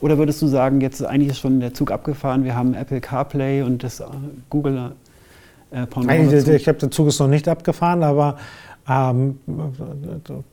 oder 0.00 0.18
würdest 0.18 0.42
du 0.42 0.46
sagen, 0.46 0.80
jetzt 0.80 1.00
ist 1.00 1.06
eigentlich 1.06 1.38
schon 1.38 1.60
der 1.60 1.74
Zug 1.74 1.90
abgefahren, 1.90 2.44
wir 2.44 2.54
haben 2.54 2.74
Apple 2.74 3.00
CarPlay 3.00 3.62
und 3.62 3.82
das 3.82 4.00
äh, 4.00 4.04
Google 4.50 4.92
äh, 5.70 5.86
Eigentlich, 6.06 6.46
Ich 6.46 6.64
glaube, 6.64 6.78
der 6.78 6.90
Zug 6.90 7.08
ist 7.08 7.18
noch 7.18 7.28
nicht 7.28 7.48
abgefahren, 7.48 8.02
aber 8.02 8.36
ähm, 8.88 9.38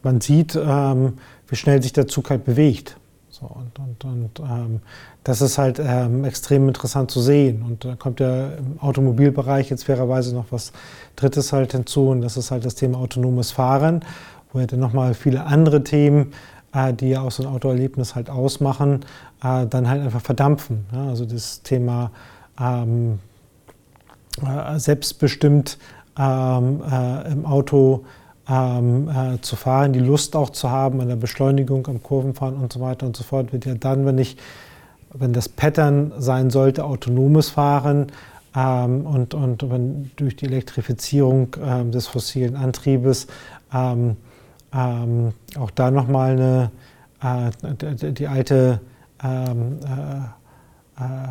man 0.02 0.22
sieht, 0.22 0.56
ähm, 0.56 1.14
wie 1.48 1.56
schnell 1.56 1.82
sich 1.82 1.94
der 1.94 2.08
Zug 2.08 2.30
halt 2.30 2.46
bewegt. 2.46 2.98
So, 3.30 3.46
und 3.46 3.80
und, 3.80 4.06
und 4.06 4.40
ähm, 4.40 4.80
das 5.24 5.42
ist 5.42 5.58
halt 5.58 5.80
ähm, 5.80 6.24
extrem 6.24 6.68
interessant 6.68 7.10
zu 7.10 7.22
sehen. 7.22 7.64
Und 7.64 7.86
da 7.86 7.96
kommt 7.96 8.20
ja 8.20 8.50
im 8.50 8.80
Automobilbereich 8.80 9.70
jetzt 9.70 9.86
fairerweise 9.86 10.36
noch 10.36 10.46
was 10.52 10.72
Drittes 11.16 11.54
halt 11.54 11.72
hinzu, 11.72 12.10
und 12.10 12.22
das 12.22 12.38
ist 12.38 12.52
halt 12.52 12.66
das 12.66 12.76
Thema 12.76 12.98
autonomes 12.98 13.52
Fahren, 13.52 14.02
wo 14.54 14.60
ja 14.60 14.68
dann 14.68 14.80
nochmal 14.80 15.14
viele 15.14 15.46
andere 15.46 15.84
Themen, 15.84 16.32
äh, 16.74 16.94
die 16.94 17.10
ja 17.10 17.22
auch 17.22 17.32
so 17.32 17.44
ein 17.44 17.50
Autoerlebnis 17.50 18.16
halt 18.16 18.30
ausmachen, 18.30 19.04
äh, 19.44 19.66
dann 19.66 19.90
halt 19.90 20.02
einfach 20.02 20.22
verdampfen. 20.22 20.86
Also 20.96 21.26
das 21.26 21.62
Thema 21.64 22.12
ähm, 22.60 23.20
äh, 24.42 24.80
selbstbestimmt 24.80 25.78
ähm, 26.18 26.82
äh, 26.90 27.32
im 27.32 27.46
Auto 27.46 28.06
ähm, 28.48 29.10
äh, 29.10 29.42
zu 29.42 29.56
fahren, 29.56 29.94
die 29.94 30.00
Lust 30.00 30.36
auch 30.36 30.50
zu 30.50 30.70
haben 30.70 31.02
an 31.02 31.08
der 31.08 31.16
Beschleunigung, 31.16 31.88
am 31.88 32.04
Kurvenfahren 32.04 32.56
und 32.56 32.74
so 32.74 32.80
weiter 32.82 33.06
und 33.06 33.16
so 33.16 33.24
fort, 33.24 33.54
wird 33.54 33.66
ja 33.66 33.76
dann, 33.76 34.06
wenn 34.06 34.18
ich, 34.18 34.38
wenn 35.14 35.34
das 35.34 35.50
Pattern 35.50 36.12
sein 36.18 36.50
sollte, 36.50 36.84
autonomes 36.84 37.50
Fahren 37.50 38.08
ähm, 38.56 39.06
und, 39.06 39.34
und 39.34 39.70
wenn 39.70 40.12
durch 40.18 40.36
die 40.36 40.46
Elektrifizierung 40.46 41.56
ähm, 41.64 41.92
des 41.92 42.08
fossilen 42.08 42.56
Antriebes 42.56 43.28
ähm, 44.76 45.34
auch 45.58 45.72
da 45.72 45.92
nochmal 45.92 46.32
eine, 47.22 47.52
äh, 47.64 47.96
die, 47.96 48.14
die, 48.14 48.28
alte 48.28 48.82
ähm, 49.24 49.80
äh, 49.84 51.04
äh, 51.04 51.28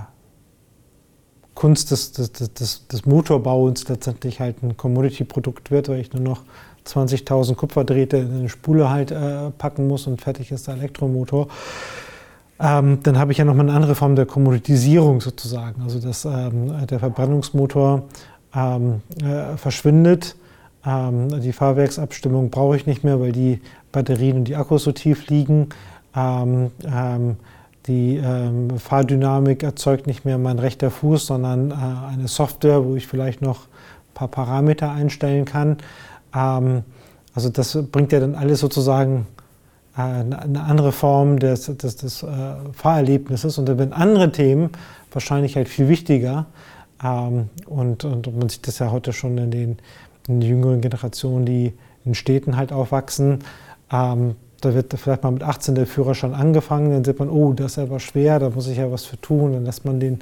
Kunst 1.54 1.90
des, 1.90 2.12
des, 2.12 2.32
des, 2.32 2.86
des 2.88 3.06
Motorbauens 3.06 3.88
letztendlich 3.88 4.40
halt 4.40 4.62
ein 4.62 4.76
Commodity-Produkt 4.76 5.70
wird, 5.70 5.88
weil 5.88 6.00
ich 6.00 6.12
nur 6.12 6.22
noch 6.22 6.42
20.000 6.86 7.54
Kupferdrähte 7.54 8.16
in 8.16 8.32
eine 8.32 8.48
Spule 8.48 8.90
halt 8.90 9.10
äh, 9.10 9.50
packen 9.50 9.86
muss 9.86 10.06
und 10.06 10.20
fertig 10.20 10.50
ist 10.50 10.66
der 10.66 10.74
Elektromotor. 10.74 11.48
Ähm, 12.58 13.00
dann 13.02 13.18
habe 13.18 13.32
ich 13.32 13.38
ja 13.38 13.44
nochmal 13.44 13.66
eine 13.68 13.76
andere 13.76 13.94
Form 13.94 14.16
der 14.16 14.26
Kommoditisierung 14.26 15.20
sozusagen. 15.20 15.82
Also 15.82 15.98
dass 15.98 16.24
ähm, 16.24 16.86
der 16.86 16.98
Verbrennungsmotor 17.00 18.04
ähm, 18.54 19.02
äh, 19.22 19.56
verschwindet. 19.56 20.36
Ähm, 20.84 21.40
die 21.40 21.52
Fahrwerksabstimmung 21.52 22.50
brauche 22.50 22.76
ich 22.76 22.86
nicht 22.86 23.04
mehr, 23.04 23.20
weil 23.20 23.32
die 23.32 23.60
Batterien 23.92 24.38
und 24.38 24.44
die 24.44 24.56
Akkus 24.56 24.84
so 24.84 24.92
tief 24.92 25.28
liegen. 25.28 25.68
Ähm, 26.14 26.70
ähm, 26.84 27.36
die 27.86 28.22
Fahrdynamik 28.78 29.64
erzeugt 29.64 30.06
nicht 30.06 30.24
mehr 30.24 30.38
mein 30.38 30.60
rechter 30.60 30.88
Fuß, 30.92 31.26
sondern 31.26 31.72
äh, 31.72 31.74
eine 32.12 32.28
Software, 32.28 32.84
wo 32.84 32.94
ich 32.94 33.08
vielleicht 33.08 33.42
noch 33.42 33.62
ein 33.62 34.14
paar 34.14 34.28
Parameter 34.28 34.92
einstellen 34.92 35.44
kann. 35.44 35.78
Ähm, 36.32 36.84
also 37.34 37.48
das 37.48 37.78
bringt 37.90 38.12
ja 38.12 38.20
dann 38.20 38.34
alles 38.34 38.60
sozusagen 38.60 39.26
äh, 39.96 40.00
eine 40.00 40.62
andere 40.62 40.92
Form 40.92 41.38
des, 41.38 41.64
des, 41.76 41.96
des 41.96 42.22
äh, 42.22 42.26
Fahrerlebnisses 42.72 43.58
und 43.58 43.68
dann 43.68 43.78
werden 43.78 43.92
andere 43.92 44.32
Themen 44.32 44.70
wahrscheinlich 45.12 45.56
halt 45.56 45.68
viel 45.68 45.88
wichtiger. 45.88 46.46
Ähm, 47.02 47.48
und, 47.66 48.04
und 48.04 48.38
man 48.38 48.48
sieht 48.48 48.66
das 48.66 48.78
ja 48.78 48.90
heute 48.90 49.12
schon 49.12 49.38
in 49.38 49.50
den, 49.50 49.78
in 50.28 50.40
jüngeren 50.40 50.80
Generationen, 50.80 51.44
die 51.44 51.72
in 52.04 52.14
Städten 52.14 52.56
halt 52.56 52.72
aufwachsen. 52.72 53.40
Ähm, 53.90 54.36
da 54.60 54.74
wird 54.74 54.94
vielleicht 54.96 55.24
mal 55.24 55.32
mit 55.32 55.42
18 55.42 55.74
der 55.74 55.86
Führerschein 55.86 56.34
angefangen, 56.34 56.92
dann 56.92 57.04
sieht 57.04 57.18
man, 57.18 57.28
oh, 57.28 57.52
das 57.52 57.72
ist 57.72 57.78
aber 57.78 57.98
schwer, 57.98 58.38
da 58.38 58.50
muss 58.50 58.68
ich 58.68 58.78
ja 58.78 58.90
was 58.92 59.04
für 59.04 59.20
tun. 59.20 59.52
Dann 59.52 59.64
lässt 59.64 59.84
man 59.84 59.98
den 59.98 60.20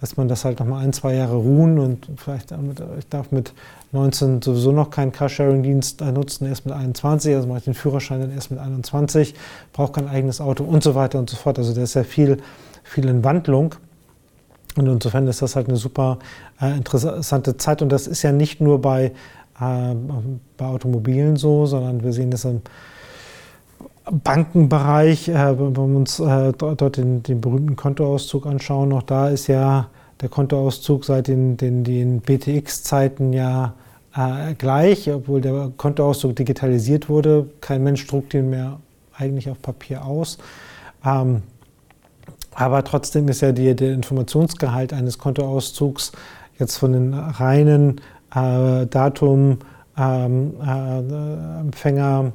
lässt 0.00 0.16
man 0.16 0.28
das 0.28 0.44
halt 0.44 0.60
noch 0.60 0.66
mal 0.66 0.78
ein, 0.78 0.92
zwei 0.92 1.14
Jahre 1.14 1.36
ruhen 1.36 1.78
und 1.78 2.08
vielleicht, 2.16 2.54
ich 2.98 3.08
darf 3.08 3.32
mit 3.32 3.52
19 3.92 4.42
sowieso 4.42 4.70
noch 4.72 4.90
keinen 4.90 5.12
Carsharing-Dienst 5.12 6.00
nutzen, 6.00 6.46
erst 6.46 6.66
mit 6.66 6.74
21, 6.74 7.34
also 7.34 7.48
mache 7.48 7.58
ich 7.58 7.64
den 7.64 7.74
Führerschein 7.74 8.20
dann 8.20 8.32
erst 8.32 8.50
mit 8.50 8.60
21, 8.60 9.34
brauche 9.72 9.92
kein 9.92 10.08
eigenes 10.08 10.40
Auto 10.40 10.64
und 10.64 10.82
so 10.82 10.94
weiter 10.94 11.18
und 11.18 11.28
so 11.28 11.36
fort. 11.36 11.58
Also 11.58 11.74
da 11.74 11.82
ist 11.82 11.94
ja 11.94 12.04
viel, 12.04 12.38
viel 12.84 13.08
in 13.08 13.24
Wandlung. 13.24 13.74
Und 14.76 14.86
insofern 14.86 15.26
ist 15.26 15.42
das 15.42 15.56
halt 15.56 15.66
eine 15.66 15.76
super 15.76 16.20
äh, 16.60 16.76
interessante 16.76 17.56
Zeit. 17.56 17.82
Und 17.82 17.88
das 17.88 18.06
ist 18.06 18.22
ja 18.22 18.30
nicht 18.30 18.60
nur 18.60 18.80
bei, 18.80 19.10
bei 19.58 20.66
Automobilen 20.66 21.36
so, 21.36 21.66
sondern 21.66 22.02
wir 22.02 22.12
sehen 22.12 22.30
das 22.30 22.44
im 22.44 22.62
Bankenbereich, 24.10 25.28
äh, 25.28 25.58
wenn 25.58 25.76
wir 25.76 25.82
uns 25.82 26.18
äh, 26.20 26.52
dort 26.52 26.96
den, 26.96 27.22
den, 27.22 27.40
berühmten 27.40 27.76
Kontoauszug 27.76 28.46
anschauen, 28.46 28.92
auch 28.92 29.02
da 29.02 29.28
ist 29.28 29.48
ja 29.48 29.88
der 30.20 30.28
Kontoauszug 30.28 31.04
seit 31.04 31.28
den, 31.28 31.56
den, 31.56 31.84
den 31.84 32.20
BTX-Zeiten 32.20 33.32
ja 33.32 33.74
äh, 34.16 34.54
gleich, 34.54 35.10
obwohl 35.10 35.40
der 35.40 35.72
Kontoauszug 35.76 36.36
digitalisiert 36.36 37.08
wurde. 37.08 37.50
Kein 37.60 37.82
Mensch 37.82 38.06
druckt 38.06 38.34
ihn 38.34 38.50
mehr 38.50 38.78
eigentlich 39.16 39.50
auf 39.50 39.60
Papier 39.60 40.04
aus. 40.04 40.38
Ähm, 41.04 41.42
aber 42.54 42.82
trotzdem 42.84 43.28
ist 43.28 43.42
ja 43.42 43.52
die, 43.52 43.74
der 43.76 43.92
Informationsgehalt 43.92 44.92
eines 44.92 45.18
Kontoauszugs 45.18 46.12
jetzt 46.58 46.76
von 46.76 46.92
den 46.92 47.14
reinen 47.14 48.00
äh, 48.34 48.86
Datum, 48.86 49.58
ähm, 49.96 50.54
äh, 50.64 51.60
Empfänger, 51.60 52.32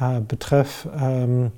äh, 0.00 0.20
Betreff 0.20 0.88
ähm, 0.98 1.52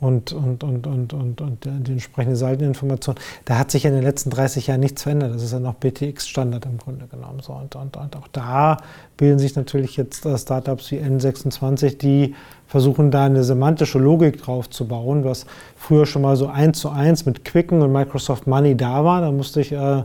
und, 0.00 0.32
und, 0.32 0.62
und, 0.64 0.86
und, 0.86 1.12
und, 1.14 1.40
und 1.40 1.64
die 1.64 1.92
entsprechende 1.92 2.36
Seiteninformation, 2.36 3.14
da 3.46 3.58
hat 3.58 3.70
sich 3.70 3.86
in 3.86 3.94
den 3.94 4.02
letzten 4.02 4.28
30 4.28 4.66
Jahren 4.66 4.80
nichts 4.80 5.02
verändert. 5.02 5.34
Das 5.34 5.42
ist 5.42 5.52
ja 5.52 5.60
noch 5.60 5.74
BTX-Standard 5.74 6.66
im 6.66 6.76
Grunde 6.76 7.06
genommen. 7.06 7.40
So, 7.40 7.54
und, 7.54 7.74
und, 7.74 7.96
und 7.96 8.16
auch 8.16 8.28
da 8.32 8.76
bilden 9.16 9.38
sich 9.38 9.56
natürlich 9.56 9.96
jetzt 9.96 10.26
äh, 10.26 10.36
Startups 10.36 10.90
wie 10.90 10.98
N26, 10.98 11.96
die 11.96 12.34
versuchen 12.66 13.10
da 13.10 13.24
eine 13.24 13.44
semantische 13.44 13.98
Logik 13.98 14.42
drauf 14.42 14.68
zu 14.68 14.86
bauen, 14.86 15.24
was 15.24 15.46
früher 15.76 16.06
schon 16.06 16.22
mal 16.22 16.36
so 16.36 16.48
eins 16.48 16.80
zu 16.80 16.90
eins 16.90 17.24
mit 17.24 17.44
Quicken 17.44 17.80
und 17.80 17.92
Microsoft 17.92 18.46
Money 18.46 18.76
da 18.76 19.04
war. 19.04 19.22
Da 19.22 19.32
musste 19.32 19.60
ich 19.62 19.72
äh, 19.72 20.02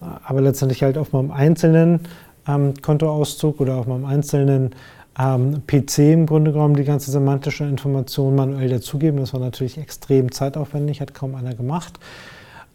aber 0.00 0.40
letztendlich 0.40 0.82
halt 0.82 0.98
auf 0.98 1.12
meinem 1.12 1.30
einzelnen 1.30 2.00
ähm, 2.48 2.74
Kontoauszug 2.80 3.60
oder 3.60 3.76
auf 3.76 3.86
meinem 3.86 4.04
einzelnen 4.04 4.74
ähm, 5.18 5.62
PC 5.66 5.98
im 5.98 6.26
Grunde 6.26 6.52
genommen 6.52 6.76
die 6.76 6.84
ganze 6.84 7.10
semantische 7.10 7.64
Information 7.64 8.34
manuell 8.34 8.68
dazugeben. 8.68 9.20
Das 9.20 9.32
war 9.32 9.40
natürlich 9.40 9.78
extrem 9.78 10.30
zeitaufwendig, 10.32 11.00
hat 11.00 11.14
kaum 11.14 11.34
einer 11.34 11.54
gemacht. 11.54 11.98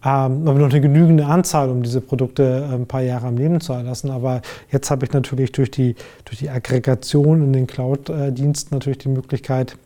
Ähm, 0.04 0.48
aber 0.48 0.54
noch 0.56 0.72
eine 0.72 0.82
genügende 0.82 1.28
Anzahl, 1.28 1.70
um 1.70 1.84
diese 1.84 2.02
Produkte 2.02 2.68
äh, 2.68 2.74
ein 2.74 2.88
paar 2.88 3.02
Jahre 3.02 3.28
am 3.28 3.38
Leben 3.38 3.62
zu 3.62 3.74
erlassen. 3.74 4.10
Aber 4.10 4.42
jetzt 4.72 4.90
habe 4.90 5.06
ich 5.06 5.14
natürlich 5.14 5.52
durch 5.52 5.70
die, 5.70 5.96
durch 6.26 6.40
die 6.40 6.50
Aggregation 6.50 7.44
in 7.44 7.54
den 7.54 7.68
Cloud-Diensten 7.68 8.74
natürlich 8.74 8.98
die 8.98 9.10
Möglichkeit, 9.10 9.78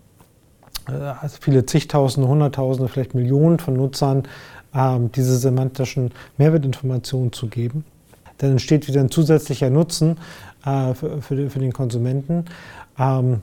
äh, 0.88 0.94
also 0.94 1.38
viele 1.42 1.66
zigtausende, 1.66 2.30
hunderttausende, 2.30 2.88
vielleicht 2.88 3.14
Millionen 3.14 3.60
von 3.60 3.74
Nutzern 3.74 4.24
ähm, 4.74 5.12
diese 5.12 5.38
semantischen 5.38 6.12
Mehrwertinformationen 6.38 7.34
zu 7.34 7.48
geben. 7.48 7.84
Dann 8.38 8.52
entsteht 8.52 8.88
wieder 8.88 9.02
ein 9.02 9.12
zusätzlicher 9.12 9.70
Nutzen 9.70 10.18
äh, 10.66 10.94
für, 10.94 11.22
für, 11.22 11.50
für, 11.50 11.60
den 11.60 11.74
Konsumenten. 11.74 12.46
Ähm, 13.00 13.42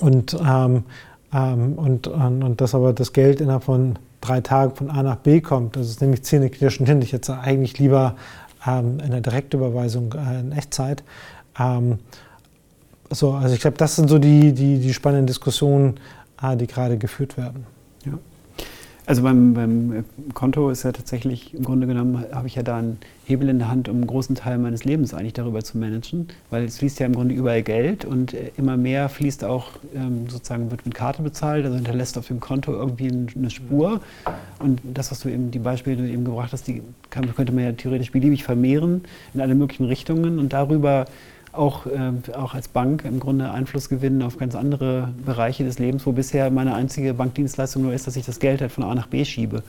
und, 0.00 0.34
ähm, 0.34 0.84
ähm, 1.32 1.72
und, 1.74 2.08
und, 2.08 2.42
und 2.42 2.60
dass 2.60 2.74
aber 2.74 2.92
das 2.92 3.12
Geld 3.12 3.40
innerhalb 3.40 3.64
von 3.64 3.98
drei 4.20 4.40
Tagen 4.40 4.74
von 4.74 4.90
A 4.90 5.02
nach 5.02 5.16
B 5.16 5.40
kommt. 5.40 5.76
Das 5.76 5.88
ist 5.88 6.00
nämlich 6.00 6.22
zähneknirschend 6.22 6.88
hin. 6.88 7.00
Ich 7.02 7.12
hätte 7.12 7.38
eigentlich 7.38 7.78
lieber 7.78 8.16
ähm, 8.66 8.98
in 9.00 9.10
der 9.10 9.20
Direktüberweisung 9.20 10.14
äh, 10.14 10.40
in 10.40 10.52
Echtzeit. 10.52 11.02
Ähm, 11.58 11.98
so, 13.10 13.32
also 13.32 13.54
ich 13.54 13.60
glaube, 13.60 13.76
das 13.76 13.96
sind 13.96 14.08
so 14.08 14.18
die, 14.18 14.52
die, 14.52 14.78
die 14.78 14.92
spannenden 14.92 15.26
Diskussionen, 15.26 15.94
äh, 16.42 16.56
die 16.56 16.66
gerade 16.66 16.98
geführt 16.98 17.36
werden. 17.36 17.66
Ja. 18.04 18.12
Also 19.06 19.22
beim, 19.22 19.54
beim 19.54 20.04
Konto 20.34 20.70
ist 20.70 20.82
ja 20.82 20.90
tatsächlich, 20.90 21.54
im 21.54 21.62
Grunde 21.62 21.86
genommen, 21.86 22.24
habe 22.32 22.48
ich 22.48 22.56
ja 22.56 22.64
da 22.64 22.78
einen 22.78 22.98
Hebel 23.26 23.48
in 23.48 23.58
der 23.58 23.68
Hand, 23.68 23.88
um 23.88 23.96
einen 23.96 24.06
großen 24.06 24.36
Teil 24.36 24.56
meines 24.58 24.84
Lebens 24.84 25.12
eigentlich 25.12 25.32
darüber 25.32 25.62
zu 25.64 25.78
managen, 25.78 26.28
weil 26.50 26.64
es 26.64 26.78
fließt 26.78 27.00
ja 27.00 27.06
im 27.06 27.14
Grunde 27.14 27.34
überall 27.34 27.62
Geld 27.62 28.04
und 28.04 28.34
äh, 28.34 28.52
immer 28.56 28.76
mehr 28.76 29.08
fließt 29.08 29.42
auch 29.42 29.70
ähm, 29.96 30.28
sozusagen, 30.28 30.70
wird 30.70 30.86
mit 30.86 30.94
Karte 30.94 31.22
bezahlt, 31.22 31.64
also 31.64 31.74
hinterlässt 31.74 32.16
auf 32.18 32.28
dem 32.28 32.38
Konto 32.38 32.72
irgendwie 32.72 33.10
eine 33.36 33.50
Spur. 33.50 34.00
Und 34.60 34.80
das, 34.84 35.10
was 35.10 35.20
du 35.20 35.28
eben, 35.28 35.50
die 35.50 35.58
Beispiele, 35.58 35.96
die 35.96 36.02
du 36.02 36.08
eben 36.08 36.24
gebracht 36.24 36.52
hast, 36.52 36.68
die 36.68 36.82
kann, 37.10 37.34
könnte 37.34 37.52
man 37.52 37.64
ja 37.64 37.72
theoretisch 37.72 38.12
beliebig 38.12 38.44
vermehren 38.44 39.02
in 39.34 39.40
alle 39.40 39.56
möglichen 39.56 39.86
Richtungen 39.86 40.38
und 40.38 40.52
darüber 40.52 41.06
auch, 41.50 41.86
äh, 41.86 42.12
auch 42.32 42.54
als 42.54 42.68
Bank 42.68 43.04
im 43.04 43.18
Grunde 43.18 43.50
Einfluss 43.50 43.88
gewinnen 43.88 44.22
auf 44.22 44.38
ganz 44.38 44.54
andere 44.54 45.08
Bereiche 45.24 45.64
des 45.64 45.80
Lebens, 45.80 46.06
wo 46.06 46.12
bisher 46.12 46.48
meine 46.52 46.74
einzige 46.74 47.12
Bankdienstleistung 47.14 47.82
nur 47.82 47.92
ist, 47.92 48.06
dass 48.06 48.14
ich 48.14 48.24
das 48.24 48.38
Geld 48.38 48.60
halt 48.60 48.70
von 48.70 48.84
A 48.84 48.94
nach 48.94 49.08
B 49.08 49.24
schiebe. 49.24 49.64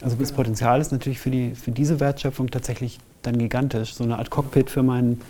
Also 0.00 0.16
das 0.16 0.32
Potenzial 0.32 0.80
ist 0.80 0.92
natürlich 0.92 1.18
für, 1.18 1.30
die, 1.30 1.54
für 1.54 1.72
diese 1.72 2.00
Wertschöpfung 2.00 2.50
tatsächlich 2.50 2.98
dann 3.22 3.38
gigantisch. 3.38 3.94
So 3.94 4.04
eine 4.04 4.18
Art 4.18 4.30
Cockpit 4.30 4.70
für 4.70 4.82
mein 4.82 5.20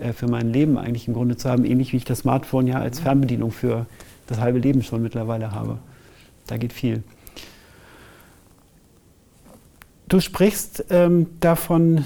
äh, 0.00 0.12
für 0.12 0.28
mein 0.28 0.52
Leben 0.52 0.78
eigentlich 0.78 1.06
im 1.06 1.14
Grunde 1.14 1.36
zu 1.36 1.48
haben, 1.48 1.64
ähnlich 1.64 1.92
wie 1.92 1.98
ich 1.98 2.04
das 2.04 2.20
Smartphone 2.20 2.66
ja 2.66 2.78
als 2.80 3.00
Fernbedienung 3.00 3.52
für 3.52 3.86
das 4.26 4.40
halbe 4.40 4.58
Leben 4.58 4.82
schon 4.82 5.02
mittlerweile 5.02 5.52
habe. 5.52 5.78
Da 6.46 6.56
geht 6.56 6.72
viel. 6.72 7.02
Du 10.08 10.20
sprichst 10.20 10.86
ähm, 10.90 11.26
davon, 11.38 12.04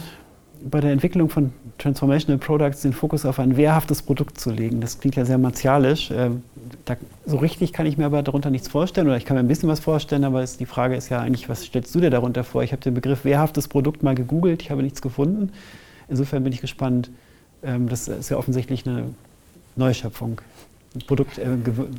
bei 0.71 0.81
der 0.81 0.93
Entwicklung 0.93 1.29
von 1.29 1.53
Transformational 1.79 2.39
Products 2.39 2.83
den 2.83 2.93
Fokus 2.93 3.27
auf 3.27 3.39
ein 3.39 3.57
wehrhaftes 3.57 4.03
Produkt 4.03 4.41
zu 4.41 4.51
legen. 4.51 4.81
Das 4.81 4.99
klingt 4.99 5.17
ja 5.17 5.25
sehr 5.25 5.39
martialisch. 5.39 6.11
Ähm, 6.11 6.43
da, 6.87 6.97
so 7.27 7.37
richtig 7.37 7.73
kann 7.73 7.87
ich 7.87 7.99
mir 7.99 8.07
aber 8.07 8.23
darunter 8.23 8.51
nichts 8.51 8.69
vorstellen 8.69 9.07
oder 9.07 9.17
ich 9.17 9.25
kann 9.25 9.37
mir 9.37 9.43
ein 9.43 9.49
bisschen 9.49 9.69
was 9.69 9.81
vorstellen, 9.81 10.25
aber 10.25 10.43
es, 10.43 10.57
die 10.57 10.67
Frage 10.67 10.97
ist 10.97 11.11
ja 11.11 11.21
eigentlich, 11.21 11.49
was 11.49 11.65
stellst 11.65 11.95
du 11.95 12.01
dir 12.01 12.11
darunter 12.11 12.45
vor? 12.45 12.63
Ich 12.63 12.73
habe 12.73 12.83
den 12.83 12.95
Begriff 12.95 13.25
wehrhaftes 13.25 13.69
Produkt 13.69 14.03
mal 14.03 14.15
gegoogelt, 14.15 14.63
ich 14.63 14.71
habe 14.71 14.83
nichts 14.83 15.03
gefunden. 15.03 15.53
Insofern 16.09 16.45
bin 16.45 16.53
ich 16.53 16.61
gespannt. 16.61 17.11
Ähm, 17.63 17.89
das 17.89 18.09
ist 18.09 18.31
ja 18.31 18.37
offensichtlich 18.37 18.87
eine 18.87 19.05
Neuschöpfung. 19.77 20.41
Produkt, 21.07 21.39
äh, 21.39 21.47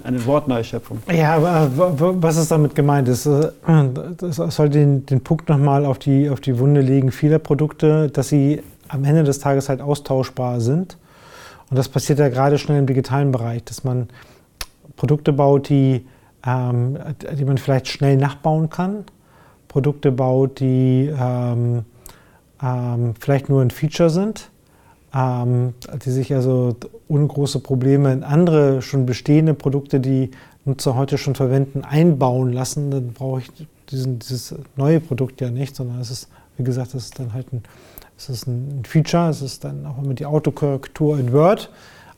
eine 0.03 0.25
Wortneuschöpfung. 0.25 0.99
Ja, 1.13 1.35
aber 1.35 1.69
was 2.21 2.37
ist 2.37 2.51
damit 2.51 2.75
gemeint? 2.75 3.07
Das, 3.07 3.25
äh, 3.25 3.51
das 4.17 4.35
soll 4.35 4.69
den, 4.69 5.05
den 5.05 5.21
Punkt 5.21 5.49
nochmal 5.49 5.85
auf 5.85 5.99
die, 5.99 6.29
auf 6.29 6.39
die 6.39 6.57
Wunde 6.59 6.81
legen 6.81 7.11
vieler 7.11 7.39
Produkte, 7.39 8.09
dass 8.09 8.29
sie 8.29 8.61
am 8.87 9.03
Ende 9.03 9.23
des 9.23 9.39
Tages 9.39 9.69
halt 9.69 9.81
austauschbar 9.81 10.61
sind. 10.61 10.97
Und 11.69 11.77
das 11.77 11.89
passiert 11.89 12.19
ja 12.19 12.29
gerade 12.29 12.57
schnell 12.57 12.79
im 12.79 12.85
digitalen 12.85 13.31
Bereich, 13.31 13.63
dass 13.63 13.83
man 13.83 14.07
Produkte 14.95 15.33
baut, 15.33 15.69
die, 15.69 16.05
ähm, 16.45 16.97
die 17.37 17.45
man 17.45 17.57
vielleicht 17.57 17.87
schnell 17.87 18.17
nachbauen 18.17 18.69
kann. 18.69 19.03
Produkte 19.67 20.11
baut, 20.11 20.59
die 20.59 21.11
ähm, 21.19 21.83
ähm, 22.63 23.13
vielleicht 23.19 23.49
nur 23.49 23.61
ein 23.61 23.71
Feature 23.71 24.09
sind, 24.09 24.49
die 25.15 26.11
sich 26.11 26.33
also 26.33 26.75
ohne 27.07 27.27
große 27.27 27.59
Probleme 27.59 28.11
in 28.11 28.23
andere 28.23 28.81
schon 28.81 29.05
bestehende 29.05 29.53
Produkte, 29.53 30.01
die 30.01 30.31
Nutzer 30.65 30.95
heute 30.95 31.17
schon 31.17 31.35
verwenden, 31.35 31.85
einbauen 31.85 32.51
lassen. 32.51 32.91
Dann 32.91 33.13
brauche 33.13 33.39
ich 33.39 33.51
diesen, 33.89 34.19
dieses 34.19 34.55
neue 34.75 34.99
Produkt 34.99 35.39
ja 35.39 35.51
nicht, 35.51 35.75
sondern 35.75 36.01
es 36.01 36.11
ist, 36.11 36.27
wie 36.57 36.63
gesagt, 36.63 36.95
es 36.95 37.05
ist 37.05 37.19
dann 37.19 37.33
halt 37.33 37.53
ein 37.53 37.63
es 38.17 38.29
ist 38.29 38.47
ein 38.47 38.83
Feature, 38.85 39.29
es 39.29 39.41
ist 39.41 39.63
dann 39.63 39.85
auch 39.85 40.01
immer 40.01 40.13
die 40.13 40.25
Autokorrektur 40.25 41.19
in 41.19 41.33
Word, 41.33 41.69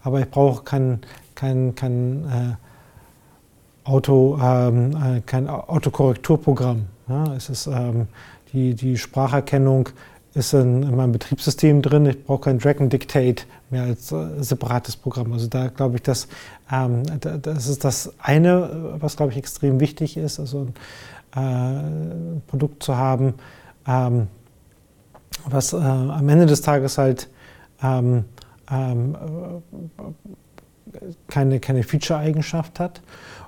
aber 0.03 0.19
ich 0.19 0.29
brauche 0.29 0.63
kein, 0.63 1.01
kein, 1.35 1.73
kein, 1.75 2.25
äh, 2.25 3.87
Auto, 3.87 4.37
ähm, 4.41 4.91
äh, 4.91 5.21
kein 5.21 5.47
Autokorrekturprogramm. 5.47 6.87
Ja, 7.07 7.33
es 7.35 7.49
ist, 7.49 7.67
ähm, 7.67 8.07
die, 8.51 8.75
die 8.75 8.97
Spracherkennung 8.97 9.89
ist 10.37 10.53
in, 10.53 10.83
in, 10.83 10.95
meinem 10.95 11.11
Betriebssystem 11.11 11.81
drin. 11.81 12.05
Ich 12.05 12.23
brauche 12.23 12.41
kein 12.41 12.59
Drag 12.59 12.79
and 12.79 12.93
Dictate 12.93 13.43
mehr 13.69 13.83
als 13.83 14.11
äh, 14.11 14.41
separates 14.41 14.95
Programm. 14.95 15.33
Also 15.33 15.47
da 15.47 15.67
glaube 15.67 15.95
ich, 15.95 16.03
dass 16.03 16.27
ähm, 16.71 17.03
das 17.19 17.67
ist 17.67 17.83
das 17.83 18.13
eine, 18.19 18.95
was 18.99 19.17
glaube 19.17 19.31
ich 19.31 19.37
extrem 19.37 19.79
wichtig 19.79 20.17
ist, 20.17 20.39
also 20.39 20.67
ein 21.31 22.37
äh, 22.37 22.39
Produkt 22.47 22.83
zu 22.83 22.95
haben, 22.95 23.33
ähm, 23.87 24.27
was 25.49 25.73
äh, 25.73 25.77
am 25.77 26.29
Ende 26.29 26.45
des 26.45 26.61
Tages 26.61 26.97
halt 26.97 27.29
ähm, 27.81 28.25
ähm, 28.71 29.15
keine, 31.27 31.59
keine 31.59 31.83
Feature-Eigenschaft 31.83 32.79
hat. 32.79 33.01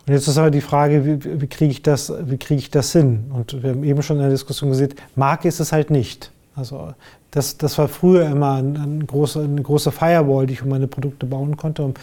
Und 0.07 0.13
jetzt 0.13 0.27
ist 0.27 0.37
aber 0.37 0.51
die 0.51 0.61
Frage, 0.61 1.05
wie, 1.05 1.41
wie 1.41 1.47
kriege 1.47 1.71
ich, 1.71 1.83
krieg 1.83 2.57
ich 2.57 2.71
das 2.71 2.91
hin? 2.91 3.31
Und 3.33 3.61
wir 3.61 3.71
haben 3.71 3.83
eben 3.83 4.01
schon 4.01 4.17
in 4.17 4.23
der 4.23 4.31
Diskussion 4.31 4.69
gesehen, 4.69 4.93
Marke 5.15 5.47
ist 5.47 5.59
es 5.59 5.71
halt 5.71 5.91
nicht. 5.91 6.31
Also 6.59 6.93
das, 7.31 7.57
das 7.57 7.77
war 7.77 7.87
früher 7.87 8.25
immer 8.27 8.55
eine, 8.55 9.05
große, 9.05 9.41
eine 9.41 9.61
große 9.61 9.91
Firewall, 9.91 10.45
die 10.45 10.53
ich 10.53 10.61
um 10.61 10.69
meine 10.69 10.87
Produkte 10.87 11.25
bauen 11.25 11.57
konnte, 11.57 11.83
um, 11.83 11.93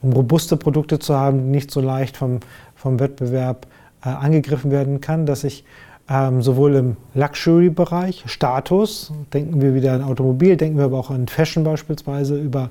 um 0.00 0.12
robuste 0.12 0.56
Produkte 0.56 0.98
zu 0.98 1.14
haben, 1.14 1.38
die 1.38 1.50
nicht 1.50 1.70
so 1.70 1.80
leicht 1.80 2.16
vom, 2.16 2.40
vom 2.76 3.00
Wettbewerb 3.00 3.66
äh, 4.04 4.08
angegriffen 4.08 4.70
werden 4.70 5.00
kann, 5.00 5.26
dass 5.26 5.44
ich 5.44 5.64
ähm, 6.08 6.40
sowohl 6.40 6.76
im 6.76 6.96
Luxury-Bereich, 7.14 8.22
Status, 8.26 9.12
denken 9.32 9.60
wir 9.60 9.74
wieder 9.74 9.92
an 9.92 10.02
Automobil, 10.02 10.56
denken 10.56 10.78
wir 10.78 10.84
aber 10.84 10.98
auch 10.98 11.10
an 11.10 11.26
Fashion 11.26 11.64
beispielsweise, 11.64 12.38
über 12.38 12.70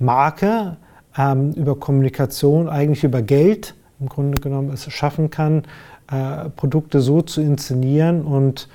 Marke, 0.00 0.76
ähm, 1.16 1.52
über 1.52 1.76
Kommunikation, 1.76 2.68
eigentlich 2.68 3.04
über 3.04 3.22
Geld 3.22 3.74
im 4.00 4.08
Grunde 4.08 4.40
genommen 4.40 4.70
es 4.72 4.92
schaffen 4.92 5.30
kann, 5.30 5.62
äh, 6.10 6.50
Produkte 6.56 7.00
so 7.00 7.22
zu 7.22 7.40
inszenieren 7.40 8.22
und 8.22 8.68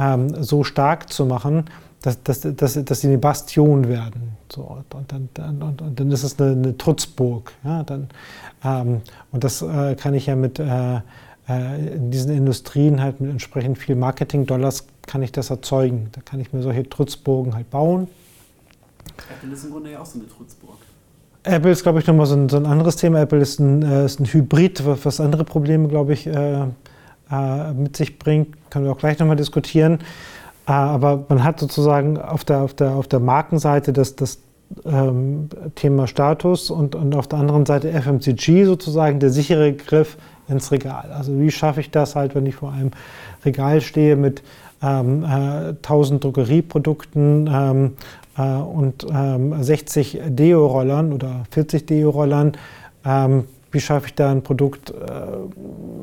ähm, 0.00 0.42
so 0.42 0.64
stark 0.64 1.12
zu 1.12 1.26
machen, 1.26 1.66
dass, 2.02 2.22
dass, 2.22 2.40
dass, 2.40 2.82
dass 2.84 3.00
sie 3.00 3.08
eine 3.08 3.18
Bastion 3.18 3.88
werden. 3.88 4.36
So, 4.50 4.62
und, 4.62 5.12
dann, 5.12 5.28
dann, 5.34 5.62
und, 5.62 5.82
und 5.82 6.00
dann 6.00 6.10
ist 6.10 6.24
es 6.24 6.40
eine, 6.40 6.52
eine 6.52 6.78
Trutzburg. 6.78 7.52
Ja, 7.62 7.82
dann, 7.82 8.08
ähm, 8.64 9.02
und 9.30 9.44
das 9.44 9.60
äh, 9.62 9.94
kann 9.96 10.14
ich 10.14 10.26
ja 10.26 10.36
mit 10.36 10.58
äh, 10.58 11.00
äh, 11.48 11.94
in 11.96 12.10
diesen 12.10 12.32
Industrien 12.32 13.02
halt 13.02 13.20
mit 13.20 13.30
entsprechend 13.30 13.78
viel 13.78 13.96
Marketing-Dollars 13.96 14.86
kann 15.06 15.22
ich 15.22 15.32
das 15.32 15.50
erzeugen. 15.50 16.08
Da 16.12 16.20
kann 16.20 16.40
ich 16.40 16.52
mir 16.52 16.62
solche 16.62 16.88
Trutzburgen 16.88 17.54
halt 17.54 17.70
bauen. 17.70 18.08
Apple 19.28 19.52
ist 19.52 19.64
im 19.64 19.72
Grunde 19.72 19.92
ja 19.92 20.00
auch 20.00 20.06
so 20.06 20.18
eine 20.18 20.28
Trutzburg. 20.28 20.76
Apple 21.42 21.70
ist, 21.70 21.82
glaube 21.82 22.00
ich, 22.00 22.06
nochmal 22.06 22.26
so 22.26 22.36
ein, 22.36 22.48
so 22.48 22.56
ein 22.56 22.66
anderes 22.66 22.96
Thema. 22.96 23.20
Apple 23.20 23.40
ist 23.40 23.58
ein, 23.58 23.82
äh, 23.82 24.04
ist 24.04 24.20
ein 24.20 24.26
Hybrid, 24.26 24.82
was 25.04 25.20
andere 25.20 25.44
Probleme, 25.44 25.88
glaube 25.88 26.12
ich, 26.12 26.26
äh, 27.30 27.72
mit 27.72 27.96
sich 27.96 28.18
bringt. 28.18 28.70
Können 28.70 28.84
wir 28.84 28.92
auch 28.92 28.98
gleich 28.98 29.18
nochmal 29.18 29.36
diskutieren. 29.36 30.00
Äh, 30.66 30.72
aber 30.72 31.24
man 31.28 31.44
hat 31.44 31.60
sozusagen 31.60 32.18
auf 32.18 32.44
der, 32.44 32.60
auf 32.60 32.74
der, 32.74 32.92
auf 32.92 33.08
der 33.08 33.20
Markenseite 33.20 33.92
das, 33.92 34.16
das 34.16 34.38
ähm, 34.84 35.48
Thema 35.74 36.06
Status 36.06 36.70
und, 36.70 36.94
und 36.94 37.14
auf 37.14 37.26
der 37.26 37.40
anderen 37.40 37.66
Seite 37.66 37.90
FMCG 37.90 38.64
sozusagen, 38.64 39.18
der 39.18 39.30
sichere 39.30 39.72
Griff 39.72 40.16
ins 40.48 40.70
Regal. 40.70 41.12
Also 41.12 41.38
wie 41.38 41.50
schaffe 41.50 41.80
ich 41.80 41.90
das 41.90 42.16
halt, 42.16 42.34
wenn 42.34 42.46
ich 42.46 42.56
vor 42.56 42.72
einem 42.72 42.90
Regal 43.44 43.80
stehe 43.80 44.16
mit 44.16 44.42
ähm, 44.82 45.24
äh, 45.24 45.74
1000 45.82 46.24
Drogerieprodukten 46.24 47.50
ähm, 47.52 47.92
äh, 48.36 48.42
und 48.42 49.06
ähm, 49.12 49.62
60 49.62 50.20
Deo-Rollern 50.26 51.12
oder 51.12 51.44
40 51.50 51.86
Deo-Rollern, 51.86 52.52
ähm, 53.04 53.44
wie 53.72 53.80
schaffe 53.80 54.06
ich 54.06 54.14
da 54.14 54.30
ein 54.30 54.42
Produkt, 54.42 54.90
äh, 54.90 54.94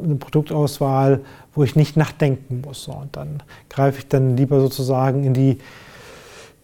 eine 0.03 0.15
Produktauswahl, 0.15 1.21
wo 1.53 1.63
ich 1.63 1.75
nicht 1.75 1.97
nachdenken 1.97 2.61
muss. 2.65 2.83
So, 2.83 2.93
und 2.93 3.15
dann 3.15 3.43
greife 3.69 3.99
ich 3.99 4.07
dann 4.07 4.37
lieber 4.37 4.59
sozusagen 4.59 5.23
in 5.23 5.33
die 5.33 5.57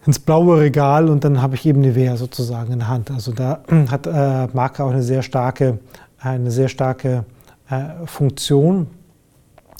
ins 0.06 0.18
blaue 0.18 0.60
Regal 0.60 1.08
und 1.08 1.24
dann 1.24 1.40
habe 1.40 1.54
ich 1.54 1.64
eben 1.64 1.80
Nivea 1.80 2.16
sozusagen 2.16 2.72
in 2.72 2.80
der 2.80 2.88
Hand. 2.88 3.10
Also 3.10 3.32
da 3.32 3.62
hat 3.90 4.06
äh, 4.06 4.48
Marke 4.52 4.84
auch 4.84 4.90
eine 4.90 5.02
sehr 5.02 5.22
starke, 5.22 5.78
eine 6.18 6.50
sehr 6.50 6.68
starke 6.68 7.24
äh, 7.70 8.06
Funktion. 8.06 8.88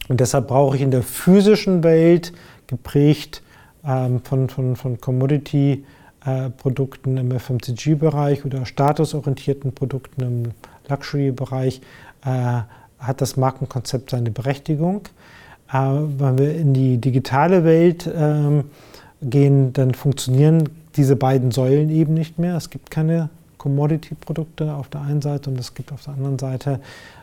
Und 0.08 0.20
deshalb 0.20 0.48
brauche 0.48 0.76
ich 0.76 0.82
in 0.82 0.90
der 0.90 1.02
physischen 1.02 1.82
Welt, 1.82 2.32
geprägt 2.66 3.42
ähm, 3.86 4.20
von, 4.22 4.48
von, 4.48 4.76
von 4.76 5.00
Commodity-Produkten 5.00 7.16
äh, 7.16 7.20
im 7.20 7.38
FMCG-Bereich 7.38 8.44
oder 8.44 8.66
statusorientierten 8.66 9.72
Produkten 9.72 10.22
im 10.22 10.50
Luxury-Bereich, 10.88 11.80
äh, 12.24 12.62
hat 12.98 13.20
das 13.20 13.36
Markenkonzept 13.36 14.10
seine 14.10 14.30
Berechtigung. 14.30 15.02
Äh, 15.72 15.76
wenn 15.76 16.38
wir 16.38 16.54
in 16.54 16.74
die 16.74 16.98
digitale 16.98 17.64
Welt 17.64 18.10
ähm, 18.14 18.64
gehen, 19.22 19.72
dann 19.72 19.94
funktionieren 19.94 20.68
diese 20.96 21.16
beiden 21.16 21.50
Säulen 21.50 21.90
eben 21.90 22.14
nicht 22.14 22.38
mehr. 22.38 22.56
Es 22.56 22.70
gibt 22.70 22.90
keine 22.90 23.30
Commodity-Produkte 23.58 24.74
auf 24.74 24.88
der 24.88 25.02
einen 25.02 25.22
Seite 25.22 25.50
und 25.50 25.58
es 25.58 25.74
gibt 25.74 25.92
auf 25.92 26.04
der 26.04 26.14
anderen 26.14 26.38
Seite 26.38 26.80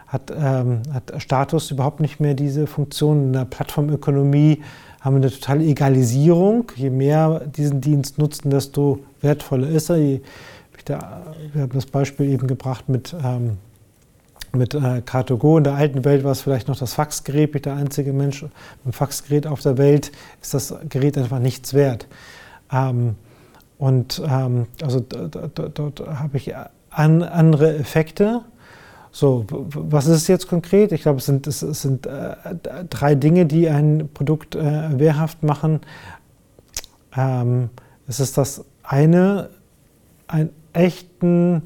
hat, 0.08 0.32
ähm, 0.36 0.82
hat 0.92 1.14
Status 1.22 1.72
überhaupt 1.72 2.02
nicht 2.02 2.20
mehr 2.20 2.34
diese 2.34 2.68
Funktion. 2.68 3.28
In 3.28 3.34
der 3.34 3.46
Plattformökonomie 3.46 4.62
haben 5.00 5.16
wir 5.16 5.22
eine 5.22 5.32
totale 5.32 5.64
Egalisierung. 5.64 6.72
Je 6.76 6.90
mehr 6.90 7.42
diesen 7.46 7.80
Dienst 7.80 8.18
nutzen, 8.18 8.50
desto 8.50 9.00
wertvoller 9.22 9.70
ist 9.70 9.90
er. 9.90 9.98
Je, 9.98 10.22
da, 10.86 11.34
wir 11.54 11.64
haben 11.64 11.72
das 11.74 11.86
Beispiel 11.86 12.30
eben 12.30 12.48
gebracht 12.48 12.90
mit, 12.90 13.16
ähm, 13.24 13.58
mit 14.54 14.74
äh, 14.74 15.02
Car2Go. 15.06 15.58
In 15.58 15.64
der 15.64 15.76
alten 15.76 16.04
Welt 16.06 16.24
war 16.24 16.32
es 16.32 16.42
vielleicht 16.42 16.68
noch 16.68 16.78
das 16.78 16.94
Faxgerät. 16.94 17.56
Ich 17.56 17.62
der 17.62 17.76
einzige 17.76 18.14
Mensch 18.14 18.44
mit 18.44 18.52
dem 18.86 18.94
Faxgerät 18.94 19.48
auf 19.48 19.62
der 19.62 19.78
Welt, 19.78 20.12
ist 20.42 20.54
das 20.54 20.74
Gerät 20.90 21.18
einfach 21.18 21.40
nichts 21.40 21.74
wert. 21.74 22.08
Ähm, 22.72 23.16
und 23.78 24.22
ähm, 24.26 24.68
also 24.82 25.00
dort 25.00 26.00
habe 26.08 26.38
ich 26.38 26.54
an, 26.92 27.24
andere 27.24 27.76
Effekte. 27.78 28.42
So, 29.12 29.46
was 29.50 30.08
ist 30.08 30.18
es 30.18 30.28
jetzt 30.28 30.48
konkret? 30.48 30.92
Ich 30.92 31.02
glaube, 31.02 31.18
es 31.18 31.26
sind, 31.26 31.48
es 31.48 31.60
sind 31.60 32.06
äh, 32.06 32.36
drei 32.90 33.16
Dinge, 33.16 33.46
die 33.46 33.68
ein 33.68 34.10
Produkt 34.14 34.56
äh, 34.56 35.00
wehrhaft 35.00 35.44
machen. 35.44 35.82
Ähm, 37.16 37.70
es 38.08 38.20
ist 38.20 38.38
das 38.38 38.64
eine, 38.84 39.50
einen 40.28 40.50
echten 40.74 41.64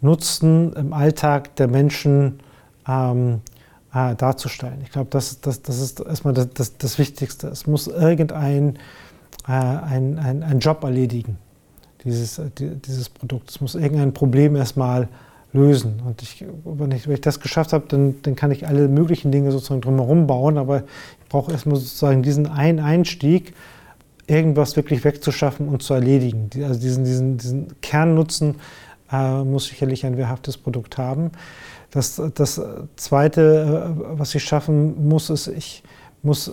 Nutzen 0.00 0.72
im 0.74 0.92
Alltag 0.92 1.56
der 1.56 1.68
Menschen 1.68 2.40
ähm, 2.86 3.40
äh, 3.92 4.14
darzustellen. 4.14 4.80
Ich 4.82 4.90
glaube, 4.90 5.08
das, 5.10 5.40
das, 5.40 5.62
das 5.62 5.80
ist 5.80 6.00
erstmal 6.00 6.34
das, 6.34 6.50
das, 6.50 6.76
das 6.76 6.98
Wichtigste. 6.98 7.48
Es 7.48 7.66
muss 7.66 7.86
irgendein 7.86 8.76
äh, 9.46 9.52
ein, 9.52 10.18
ein, 10.18 10.42
ein 10.42 10.58
Job 10.58 10.84
erledigen 10.84 11.38
dieses, 12.04 12.40
dieses 12.58 13.08
Produkt. 13.08 13.50
Es 13.50 13.60
muss 13.60 13.74
irgendein 13.74 14.12
Problem 14.12 14.56
erstmal 14.56 15.08
lösen. 15.52 16.02
Und 16.04 16.22
ich, 16.22 16.44
wenn, 16.64 16.90
ich, 16.90 17.06
wenn 17.06 17.14
ich 17.14 17.20
das 17.20 17.40
geschafft 17.40 17.72
habe, 17.72 17.84
dann, 17.88 18.16
dann 18.22 18.36
kann 18.36 18.50
ich 18.50 18.66
alle 18.66 18.88
möglichen 18.88 19.32
Dinge 19.32 19.52
sozusagen 19.52 19.80
drumherum 19.80 20.26
bauen. 20.26 20.58
Aber 20.58 20.78
ich 20.78 21.28
brauche 21.28 21.52
erstmal 21.52 21.76
sozusagen 21.76 22.22
diesen 22.22 22.46
einen 22.46 22.80
Einstieg, 22.80 23.54
irgendwas 24.26 24.76
wirklich 24.76 25.04
wegzuschaffen 25.04 25.68
und 25.68 25.82
zu 25.82 25.94
erledigen. 25.94 26.50
Also 26.62 26.80
diesen, 26.80 27.04
diesen, 27.04 27.38
diesen 27.38 27.80
Kernnutzen 27.80 28.56
äh, 29.12 29.42
muss 29.42 29.66
sicherlich 29.66 30.06
ein 30.06 30.16
wehrhaftes 30.16 30.56
Produkt 30.56 30.98
haben. 30.98 31.30
Das, 31.90 32.20
das 32.34 32.60
Zweite, 32.96 33.94
äh, 33.96 34.18
was 34.18 34.34
ich 34.34 34.42
schaffen 34.44 35.08
muss, 35.08 35.30
ist, 35.30 35.48
ich 35.48 35.82
muss 36.22 36.52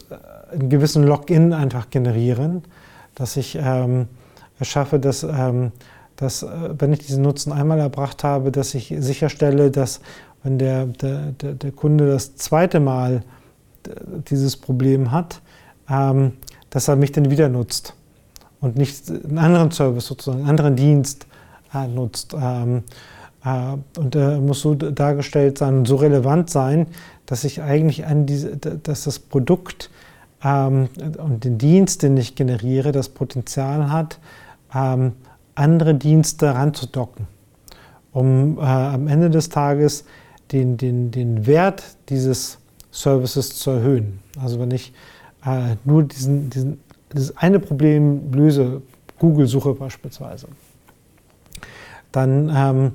einen 0.52 0.70
gewissen 0.70 1.04
Login 1.04 1.54
einfach 1.54 1.90
generieren, 1.90 2.64
dass 3.16 3.38
ich 3.38 3.58
ähm, 3.60 4.08
schaffe, 4.62 5.00
dass, 5.00 5.24
ähm, 5.24 5.72
dass, 6.18 6.44
äh, 6.44 6.48
wenn 6.78 6.94
ich 6.94 7.00
diesen 7.00 7.24
Nutzen 7.24 7.52
einmal 7.54 7.80
erbracht 7.80 8.24
habe, 8.24 8.52
dass 8.52 8.74
ich 8.76 8.94
sicherstelle, 9.00 9.72
dass 9.72 10.02
wenn 10.44 10.58
der, 10.58 10.86
der, 10.86 11.32
der, 11.32 11.54
der 11.54 11.72
Kunde 11.72 12.08
das 12.08 12.36
zweite 12.36 12.80
Mal 12.80 13.24
dieses 14.30 14.58
Problem 14.58 15.12
hat, 15.12 15.42
ähm, 15.90 16.34
dass 16.72 16.88
er 16.88 16.96
mich 16.96 17.12
dann 17.12 17.30
wieder 17.30 17.48
nutzt 17.48 17.94
und 18.60 18.76
nicht 18.76 19.10
einen 19.10 19.38
anderen 19.38 19.72
Service 19.72 20.08
sozusagen, 20.08 20.40
einen 20.40 20.50
anderen 20.50 20.76
Dienst 20.76 21.28
äh, 21.74 21.88
nutzt. 21.88 22.34
Ähm, 22.34 22.84
äh, 23.46 24.00
und 24.00 24.16
er 24.16 24.40
muss 24.40 24.62
so 24.62 24.74
dargestellt 24.74 25.60
sein 25.60 25.80
und 25.80 25.88
so 25.88 25.98
relevant 25.98 26.50
sein, 26.50 26.88
dass 27.26 27.44
ich 27.44 27.62
eigentlich 27.62 28.06
an 28.06 28.26
diese, 28.26 28.58
dass 28.58 29.04
das 29.04 29.20
Produkt 29.20 29.90
ähm, 30.44 30.90
und 31.18 31.44
den 31.44 31.58
Dienst, 31.58 32.04
den 32.04 32.18
ich 32.18 32.36
generiere, 32.36 32.92
das 32.92 33.10
Potenzial 33.10 33.92
hat, 33.92 34.20
ähm, 34.74 35.14
andere 35.56 35.96
Dienste 35.96 36.54
ranzudocken, 36.54 37.28
um 38.12 38.58
äh, 38.58 38.62
am 38.62 39.08
Ende 39.08 39.30
des 39.30 39.50
Tages 39.50 40.06
den, 40.52 40.78
den, 40.78 41.12
den 41.12 41.46
Wert 41.46 41.84
dieses 42.10 42.58
Services 42.92 43.58
zu 43.58 43.72
erhöhen. 43.72 44.20
Also 44.42 44.60
wenn 44.60 44.72
ich 44.72 44.94
äh, 45.46 45.76
nur 45.86 46.04
diesen, 46.04 46.50
diesen, 46.50 46.80
dieses 47.14 47.36
eine 47.38 47.60
Problem 47.60 48.32
löse, 48.32 48.82
Google-Suche 49.20 49.74
beispielsweise, 49.74 50.48
dann, 52.12 52.52
ähm, 52.54 52.92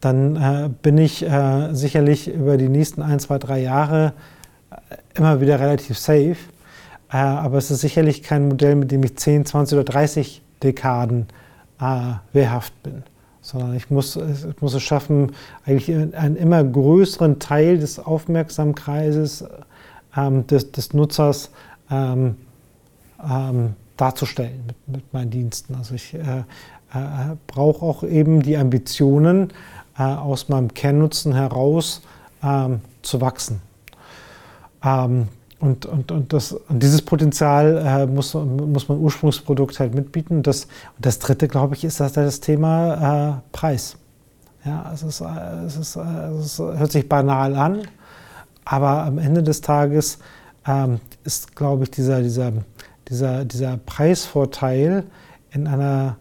dann 0.00 0.36
äh, 0.36 0.70
bin 0.82 0.98
ich 0.98 1.22
äh, 1.24 1.72
sicherlich 1.72 2.28
über 2.28 2.56
die 2.56 2.68
nächsten 2.68 3.02
ein, 3.02 3.18
zwei, 3.18 3.38
drei 3.38 3.60
Jahre 3.60 4.12
äh, 4.70 4.96
immer 5.14 5.40
wieder 5.40 5.58
relativ 5.58 5.98
safe. 5.98 6.36
Äh, 7.12 7.16
aber 7.16 7.58
es 7.58 7.70
ist 7.70 7.80
sicherlich 7.80 8.22
kein 8.22 8.48
Modell, 8.48 8.76
mit 8.76 8.90
dem 8.90 9.02
ich 9.02 9.16
10, 9.16 9.46
20 9.46 9.78
oder 9.78 9.84
30 9.84 10.42
Dekaden 10.62 11.26
äh, 11.80 12.12
wehrhaft 12.32 12.80
bin 12.82 13.02
sondern 13.42 13.74
ich 13.74 13.90
muss, 13.90 14.16
ich 14.16 14.60
muss 14.60 14.74
es 14.74 14.82
schaffen, 14.82 15.32
eigentlich 15.64 15.94
einen 16.14 16.36
immer 16.36 16.62
größeren 16.62 17.38
Teil 17.38 17.78
des 17.78 17.98
Aufmerksamkreises 17.98 19.44
ähm, 20.16 20.46
des, 20.46 20.72
des, 20.72 20.92
Nutzers 20.92 21.50
ähm, 21.90 22.36
ähm, 23.28 23.74
darzustellen 23.96 24.64
mit, 24.66 24.88
mit, 24.88 25.12
meinen 25.12 25.30
Diensten. 25.30 25.74
Also 25.74 25.94
ich 25.94 26.14
äh, 26.14 26.18
äh, 26.18 26.44
brauche 27.46 27.84
auch 27.84 28.02
eben 28.02 28.42
die 28.42 28.56
Ambitionen, 28.56 29.52
äh, 29.98 30.02
aus 30.02 30.48
meinem 30.48 30.72
Kernnutzen 30.72 31.34
heraus 31.34 32.02
ähm, 32.42 32.80
zu 33.02 33.20
wachsen. 33.20 33.60
Ähm, 34.82 35.28
und, 35.58 35.84
und, 35.84 36.10
und, 36.10 36.32
das, 36.32 36.52
und 36.52 36.82
dieses 36.82 37.02
Potenzial 37.02 37.76
äh, 37.84 38.06
muss, 38.06 38.32
muss 38.32 38.88
man 38.88 38.98
Ursprungsprodukt 38.98 39.78
halt 39.78 39.94
mitbieten. 39.94 40.38
Und 40.38 40.46
das, 40.46 40.64
und 40.64 41.04
das 41.04 41.18
dritte, 41.18 41.48
glaube 41.48 41.74
ich, 41.74 41.84
ist 41.84 42.00
das, 42.00 42.14
das 42.14 42.40
Thema 42.40 43.34
äh, 43.34 43.40
Preis. 43.52 43.96
Ja, 44.64 44.90
es, 44.92 45.02
ist, 45.02 45.20
es, 45.20 45.76
ist, 45.76 45.96
es 45.96 46.58
hört 46.58 46.92
sich 46.92 47.08
banal 47.08 47.56
an, 47.56 47.82
aber 48.64 49.04
am 49.04 49.18
Ende 49.18 49.42
des 49.42 49.60
Tages 49.60 50.18
ähm, 50.66 51.00
ist, 51.24 51.56
glaube 51.56 51.84
ich, 51.84 51.90
dieser, 51.90 52.22
dieser, 52.22 52.52
dieser, 53.08 53.44
dieser 53.44 53.76
Preisvorteil 53.78 55.04
in 55.50 55.66
einer 55.66 56.16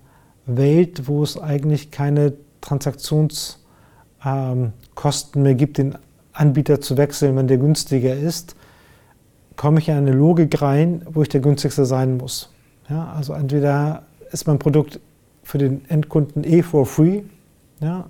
Welt, 0.46 1.08
wo 1.08 1.24
es 1.24 1.40
eigentlich 1.40 1.92
keine 1.92 2.34
Transaktionskosten 2.62 3.62
ähm, 4.26 5.44
mehr 5.44 5.56
gibt, 5.56 5.78
den 5.78 5.96
Anbieter 6.34 6.82
zu 6.82 6.98
wechseln, 6.98 7.36
wenn 7.36 7.48
der 7.48 7.58
günstiger 7.58 8.16
ist, 8.16 8.56
komme 9.56 9.80
ich 9.80 9.90
in 9.90 9.96
eine 9.96 10.14
Logik 10.14 10.62
rein, 10.62 11.06
wo 11.12 11.22
ich 11.22 11.30
der 11.30 11.42
günstigste 11.42 11.86
sein 11.86 12.18
muss. 12.18 12.50
Ja, 12.90 13.12
also 13.16 13.34
entweder 13.34 14.04
ist 14.32 14.48
mein 14.48 14.58
Produkt 14.58 15.00
für 15.44 15.58
den 15.58 15.82
Endkunden 15.90 16.44
eh 16.44 16.64
for 16.64 16.86
free. 16.86 17.24
Ja, 17.82 18.06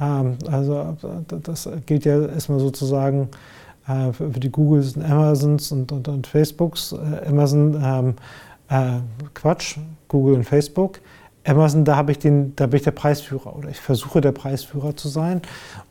ähm, 0.00 0.38
also 0.50 0.96
das 1.28 1.68
gilt 1.86 2.04
ja 2.04 2.26
erstmal 2.26 2.60
sozusagen 2.60 3.28
äh, 3.90 4.12
für, 4.12 4.40
die 4.40 4.50
Googles 4.50 4.96
und 4.96 5.04
Amazons 5.04 5.72
und, 5.72 5.92
und, 5.92 6.08
und 6.08 6.26
Facebooks. 6.26 6.92
Äh, 6.92 7.28
Amazon, 7.28 7.80
ähm, 7.82 8.14
äh, 8.68 9.00
Quatsch, 9.34 9.76
Google 10.08 10.34
und 10.34 10.44
Facebook. 10.44 11.00
Amazon, 11.44 11.84
da, 11.84 11.96
habe 11.96 12.12
ich 12.12 12.18
den, 12.18 12.54
da 12.56 12.66
bin 12.66 12.76
ich 12.76 12.82
der 12.84 12.90
Preisführer 12.90 13.56
oder 13.56 13.70
ich 13.70 13.80
versuche 13.80 14.20
der 14.20 14.32
Preisführer 14.32 14.94
zu 14.94 15.08
sein 15.08 15.40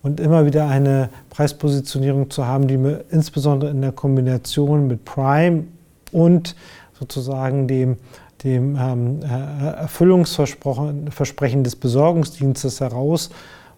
und 0.03 0.19
immer 0.19 0.45
wieder 0.45 0.67
eine 0.67 1.09
Preispositionierung 1.31 2.29
zu 2.29 2.45
haben, 2.45 2.67
die 2.67 2.77
mir 2.77 3.03
insbesondere 3.09 3.71
in 3.71 3.81
der 3.81 3.91
Kombination 3.91 4.87
mit 4.87 5.05
Prime 5.05 5.65
und 6.11 6.55
sozusagen 6.99 7.67
dem, 7.67 7.97
dem 8.43 8.77
ähm, 8.79 9.19
äh, 9.23 9.81
Erfüllungsversprechen 9.81 11.63
des 11.63 11.75
Besorgungsdienstes 11.75 12.79
heraus, 12.79 13.31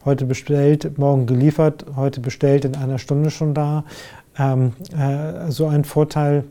heute 0.05 0.25
bestellt, 0.25 0.97
morgen 0.97 1.25
geliefert, 1.25 1.85
heute 1.95 2.19
bestellt, 2.19 2.65
in 2.65 2.75
einer 2.75 2.97
Stunde 2.97 3.31
schon 3.31 3.53
da, 3.53 3.83
ähm, 4.37 4.73
äh, 4.97 5.51
so 5.51 5.67
einen 5.67 5.83
Vorteil 5.83 6.43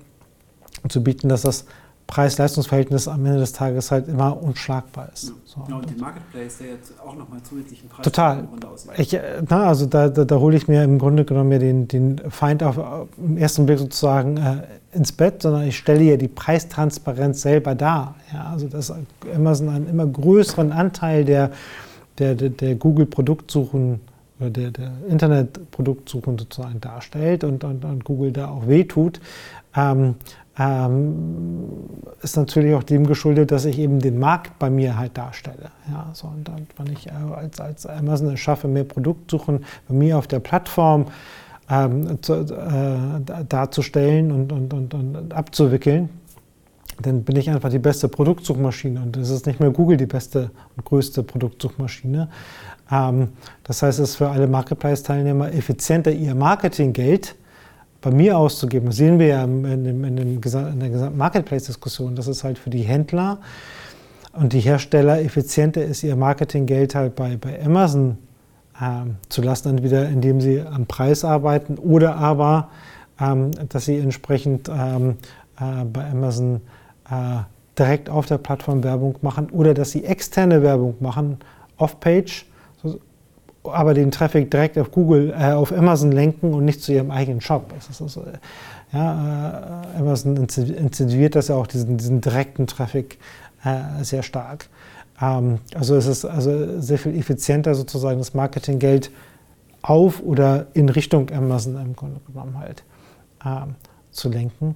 zu 0.88 1.02
bieten, 1.02 1.28
dass 1.28 1.42
das 1.42 1.66
Preis-Leistungs-Verhältnis 2.10 3.06
am 3.06 3.24
Ende 3.24 3.38
des 3.38 3.52
Tages 3.52 3.92
halt 3.92 4.08
immer 4.08 4.42
unschlagbar 4.42 5.10
ist. 5.14 5.32
So. 5.44 5.64
Ja, 5.68 5.76
und 5.76 5.88
den 5.88 5.98
Marketplace, 5.98 6.58
der 6.58 6.66
jetzt 6.70 6.92
auch 7.00 7.14
nochmal 7.14 7.40
zusätzlichen 7.42 7.88
Preis 7.88 8.04
Total. 8.04 8.48
Ich, 8.96 9.14
äh, 9.14 9.42
na, 9.48 9.68
also 9.68 9.86
da, 9.86 10.08
da, 10.08 10.24
da 10.24 10.36
hole 10.36 10.56
ich 10.56 10.66
mir 10.66 10.82
im 10.82 10.98
Grunde 10.98 11.24
genommen 11.24 11.58
den, 11.60 11.86
den 11.86 12.20
Feind 12.30 12.64
auf, 12.64 12.78
auf 12.78 13.08
im 13.16 13.36
ersten 13.36 13.64
Blick 13.64 13.78
sozusagen 13.78 14.36
äh, 14.38 14.62
ins 14.92 15.12
Bett, 15.12 15.42
sondern 15.42 15.62
ich 15.62 15.78
stelle 15.78 16.02
ja 16.02 16.16
die 16.16 16.26
Preistransparenz 16.26 17.42
selber 17.42 17.76
dar. 17.76 18.16
Ja, 18.32 18.50
also 18.50 18.66
dass 18.66 18.92
Amazon 19.32 19.68
einen 19.68 19.88
immer 19.88 20.06
größeren 20.06 20.72
Anteil 20.72 21.24
der, 21.24 21.52
der, 22.20 22.34
der, 22.34 22.50
der 22.50 22.74
Google-Produktsuchen 22.76 24.00
oder 24.38 24.50
der, 24.50 24.70
der 24.70 24.92
Internet-Produktsuchen 25.08 26.38
sozusagen 26.38 26.80
darstellt 26.80 27.44
und, 27.44 27.64
und, 27.64 27.84
und 27.84 28.04
Google 28.04 28.32
da 28.32 28.48
auch 28.48 28.68
wehtut. 28.68 29.20
Ähm, 29.74 30.14
ähm, 30.58 31.68
ist 32.22 32.36
natürlich 32.36 32.74
auch 32.74 32.82
dem 32.82 33.06
geschuldet, 33.06 33.50
dass 33.50 33.64
ich 33.64 33.78
eben 33.78 34.00
den 34.00 34.18
Markt 34.18 34.58
bei 34.58 34.68
mir 34.68 34.98
halt 34.98 35.16
darstelle. 35.16 35.70
Ja, 35.90 36.10
so, 36.12 36.26
und 36.26 36.46
dann, 36.46 36.66
wenn 36.76 36.92
ich 36.92 37.06
äh, 37.06 37.12
als, 37.34 37.60
als 37.60 37.86
Amazon 37.86 38.34
es 38.34 38.40
schaffe, 38.40 38.68
mehr 38.68 38.84
Produktsuchen 38.84 39.64
bei 39.88 39.94
mir 39.94 40.18
auf 40.18 40.26
der 40.26 40.40
Plattform 40.40 41.06
ähm, 41.70 42.22
zu, 42.22 42.34
äh, 42.34 43.44
darzustellen 43.48 44.32
und, 44.32 44.52
und, 44.52 44.74
und, 44.74 44.92
und 44.92 45.32
abzuwickeln, 45.32 46.10
dann 47.02 47.22
bin 47.24 47.36
ich 47.36 47.50
einfach 47.50 47.70
die 47.70 47.78
beste 47.78 48.08
Produktsuchmaschine 48.08 49.00
und 49.00 49.16
es 49.16 49.30
ist 49.30 49.46
nicht 49.46 49.60
mehr 49.60 49.70
Google 49.70 49.96
die 49.96 50.06
beste 50.06 50.50
und 50.76 50.84
größte 50.84 51.22
Produktsuchmaschine. 51.22 52.28
Ähm, 52.90 53.28
das 53.64 53.82
heißt, 53.82 53.98
es 53.98 54.10
ist 54.10 54.16
für 54.16 54.28
alle 54.28 54.46
Marketplace-Teilnehmer 54.46 55.52
effizienter, 55.52 56.12
ihr 56.12 56.34
Marketinggeld 56.34 57.36
bei 58.00 58.10
mir 58.10 58.38
auszugeben. 58.38 58.86
Das 58.86 58.96
sehen 58.96 59.18
wir 59.18 59.26
ja 59.26 59.44
in, 59.44 59.62
dem, 59.84 60.04
in, 60.04 60.16
dem, 60.16 60.40
in 60.42 60.80
der 60.80 60.88
gesamten 60.90 61.18
Marketplace-Diskussion, 61.18 62.14
dass 62.14 62.26
es 62.26 62.44
halt 62.44 62.58
für 62.58 62.70
die 62.70 62.82
Händler 62.82 63.38
und 64.32 64.52
die 64.52 64.60
Hersteller 64.60 65.20
effizienter 65.20 65.84
ist, 65.84 66.02
ihr 66.02 66.16
Marketinggeld 66.16 66.94
halt 66.94 67.16
bei, 67.16 67.36
bei 67.36 67.62
Amazon 67.64 68.18
ähm, 68.80 69.16
zu 69.28 69.42
lassen, 69.42 69.70
entweder 69.70 70.08
indem 70.08 70.40
sie 70.40 70.60
am 70.60 70.86
Preis 70.86 71.24
arbeiten 71.24 71.76
oder 71.76 72.16
aber, 72.16 72.70
ähm, 73.20 73.50
dass 73.68 73.84
sie 73.84 73.98
entsprechend 73.98 74.68
ähm, 74.68 75.16
äh, 75.58 75.84
bei 75.84 76.10
Amazon 76.10 76.60
direkt 77.78 78.10
auf 78.10 78.26
der 78.26 78.38
Plattform 78.38 78.84
Werbung 78.84 79.16
machen 79.22 79.50
oder 79.50 79.74
dass 79.74 79.90
sie 79.90 80.04
externe 80.04 80.62
Werbung 80.62 80.96
machen, 81.00 81.38
off-page, 81.76 82.46
aber 83.64 83.94
den 83.94 84.10
Traffic 84.10 84.50
direkt 84.50 84.78
auf 84.78 84.90
Google, 84.90 85.34
äh, 85.36 85.52
auf 85.52 85.72
Amazon 85.72 86.12
lenken 86.12 86.54
und 86.54 86.64
nicht 86.64 86.82
zu 86.82 86.92
ihrem 86.92 87.10
eigenen 87.10 87.40
Shop. 87.40 87.72
Ist, 87.76 88.00
äh, 88.00 88.20
ja, 88.92 89.82
äh, 89.94 89.98
Amazon 89.98 90.36
incentiviert 90.36 91.36
das 91.36 91.48
ja 91.48 91.56
auch, 91.56 91.66
diesen, 91.66 91.96
diesen 91.98 92.20
direkten 92.20 92.66
Traffic 92.66 93.18
äh, 93.64 94.02
sehr 94.02 94.22
stark. 94.22 94.68
Ähm, 95.20 95.58
also 95.74 95.96
es 95.96 96.06
ist 96.06 96.24
also 96.24 96.80
sehr 96.80 96.98
viel 96.98 97.16
effizienter 97.16 97.74
sozusagen 97.74 98.18
das 98.18 98.34
Marketinggeld 98.34 99.10
auf 99.82 100.22
oder 100.22 100.66
in 100.74 100.88
Richtung 100.88 101.30
Amazon 101.30 101.76
im 101.76 101.94
Grunde 101.94 102.20
genommen 102.26 102.58
halt 102.58 102.82
ähm, 103.44 103.74
zu 104.10 104.28
lenken. 104.28 104.74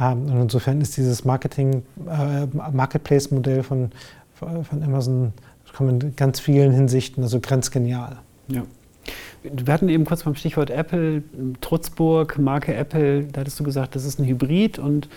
Ähm, 0.00 0.26
und 0.26 0.40
insofern 0.42 0.80
ist 0.80 0.96
dieses 0.96 1.24
Marketing, 1.24 1.82
äh, 2.08 2.46
Marketplace-Modell 2.72 3.62
von, 3.62 3.90
von 4.34 4.82
Amazon 4.82 5.32
kann 5.74 5.86
man 5.86 6.00
in 6.00 6.16
ganz 6.16 6.40
vielen 6.40 6.72
Hinsichten, 6.72 7.22
also 7.22 7.40
grenzgenial. 7.40 8.18
Ja. 8.48 8.62
Wir 9.42 9.74
hatten 9.74 9.88
eben 9.90 10.04
kurz 10.06 10.22
beim 10.22 10.34
Stichwort 10.34 10.70
Apple, 10.70 11.22
Trutzburg, 11.60 12.38
Marke 12.38 12.74
Apple, 12.74 13.24
da 13.24 13.40
hattest 13.40 13.60
du 13.60 13.64
gesagt, 13.64 13.94
das 13.94 14.04
ist 14.04 14.18
ein 14.18 14.24
Hybrid 14.24 14.78
und 14.78 15.08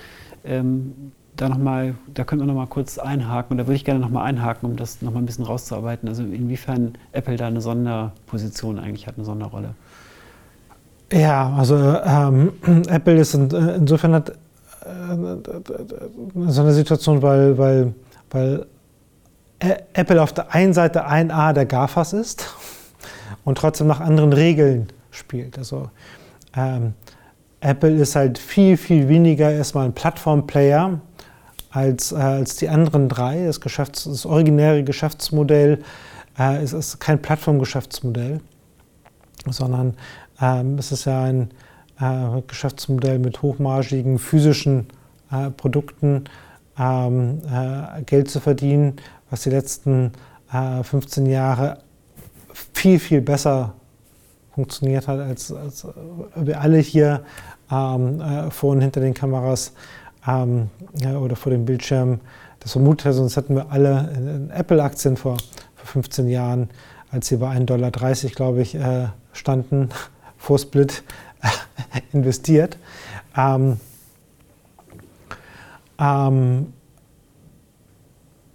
ähm, 0.44 1.12
da 1.38 1.48
noch 1.48 1.58
mal, 1.58 1.96
da 2.14 2.24
können 2.24 2.42
wir 2.42 2.48
noch 2.48 2.56
mal 2.56 2.68
kurz 2.68 2.98
einhaken 2.98 3.54
und 3.54 3.58
da 3.60 3.68
würde 3.68 3.76
ich 3.76 3.86
gerne 3.86 4.00
noch 4.00 4.10
mal 4.10 4.24
einhaken, 4.24 4.70
um 4.70 4.76
das 4.76 5.02
noch 5.02 5.14
mal 5.14 5.20
ein 5.20 5.26
bisschen 5.26 5.46
rauszuarbeiten. 5.46 6.10
Also 6.10 6.24
inwiefern 6.24 6.96
Apple 7.14 7.38
da 7.38 7.48
eine 7.48 7.62
Sonderposition 7.62 8.80
eigentlich 8.80 9.08
hat, 9.08 9.16
eine 9.16 9.26
Sonderrolle. 9.26 9.76
Ja, 11.14 11.54
also 11.56 11.76
ähm, 11.78 12.54
Apple 12.90 13.20
ist 13.20 13.34
in, 13.34 13.50
insofern 13.52 14.14
hat 14.14 14.30
äh, 14.30 14.34
so 16.48 16.62
eine 16.62 16.74
Situation, 16.74 17.22
weil, 17.22 17.58
weil, 17.58 17.94
weil 18.32 18.66
Apple 19.94 20.22
auf 20.22 20.34
der 20.34 20.54
einen 20.54 20.74
Seite 20.74 21.06
ein 21.06 21.32
A 21.32 21.54
der 21.54 21.66
GAFAs 21.66 22.14
ist 22.14 22.46
und 23.44 23.58
trotzdem 23.58 23.88
nach 23.88 24.00
anderen 24.00 24.34
Regeln 24.34 24.88
spielt. 25.12 25.58
Also 25.58 25.90
ähm, 26.56 26.94
Apple 27.60 27.96
ist 27.96 28.16
halt 28.16 28.38
viel, 28.38 28.78
viel 28.78 29.10
weniger 29.10 29.52
erstmal 29.52 29.86
ein 29.86 29.94
Plattform-Player 29.94 31.00
als, 31.72 32.12
äh, 32.12 32.16
als 32.16 32.56
die 32.58 32.70
anderen 32.70 33.10
drei. 33.10 33.46
Das, 33.46 33.60
Geschäfts-, 33.62 34.06
das 34.06 34.26
originäre 34.26 34.84
Geschäftsmodell 34.84 35.80
äh, 36.38 36.64
ist, 36.64 36.74
ist 36.74 37.00
kein 37.00 37.22
Plattformgeschäftsmodell, 37.22 38.42
sondern 39.50 39.96
ähm, 40.40 40.78
es 40.78 40.92
ist 40.92 41.06
ja 41.06 41.24
ein 41.24 41.50
äh, 42.00 42.42
Geschäftsmodell 42.48 43.20
mit 43.20 43.42
hochmargigen 43.42 44.20
physischen 44.20 44.88
äh, 45.32 45.50
Produkten 45.52 46.26
ähm, 46.80 47.42
äh, 47.52 48.04
Geld 48.04 48.30
zu 48.30 48.40
verdienen, 48.40 48.98
was 49.30 49.42
die 49.42 49.50
letzten 49.50 50.12
15 50.50 51.26
äh, 51.26 51.32
Jahre 51.32 51.80
viel, 52.74 53.00
viel 53.00 53.22
besser 53.22 53.74
funktioniert 54.54 55.08
hat, 55.08 55.20
als, 55.20 55.52
als 55.52 55.86
wir 56.36 56.62
alle 56.62 56.80
hier 56.80 57.24
ähm, 57.72 58.22
äh, 58.22 58.50
vor 58.50 58.72
und 58.72 58.82
hinter 58.82 59.02
den 59.02 59.14
Kameras 59.14 59.74
ähm, 60.28 60.70
ja, 60.96 61.18
oder 61.18 61.36
vor 61.36 61.52
dem 61.52 61.66
Bildschirm 61.66 62.20
das 62.60 62.72
vermutet. 62.72 63.14
Sonst 63.14 63.36
hätten 63.36 63.56
wir 63.56 63.72
alle 63.72 64.10
in 64.16 64.50
Apple-Aktien 64.50 65.18
vor, 65.18 65.38
vor 65.76 65.88
15 65.88 66.28
Jahren, 66.30 66.70
als 67.12 67.28
sie 67.28 67.38
bei 67.38 67.56
1,30 67.56 67.66
Dollar, 67.66 67.92
glaube 67.92 68.62
ich, 68.62 68.76
äh, 68.76 69.08
standen, 69.34 69.90
vor 70.38 70.58
Split, 70.60 71.04
investiert. 72.14 72.78
Ähm, 73.36 73.80
ähm, 76.00 76.74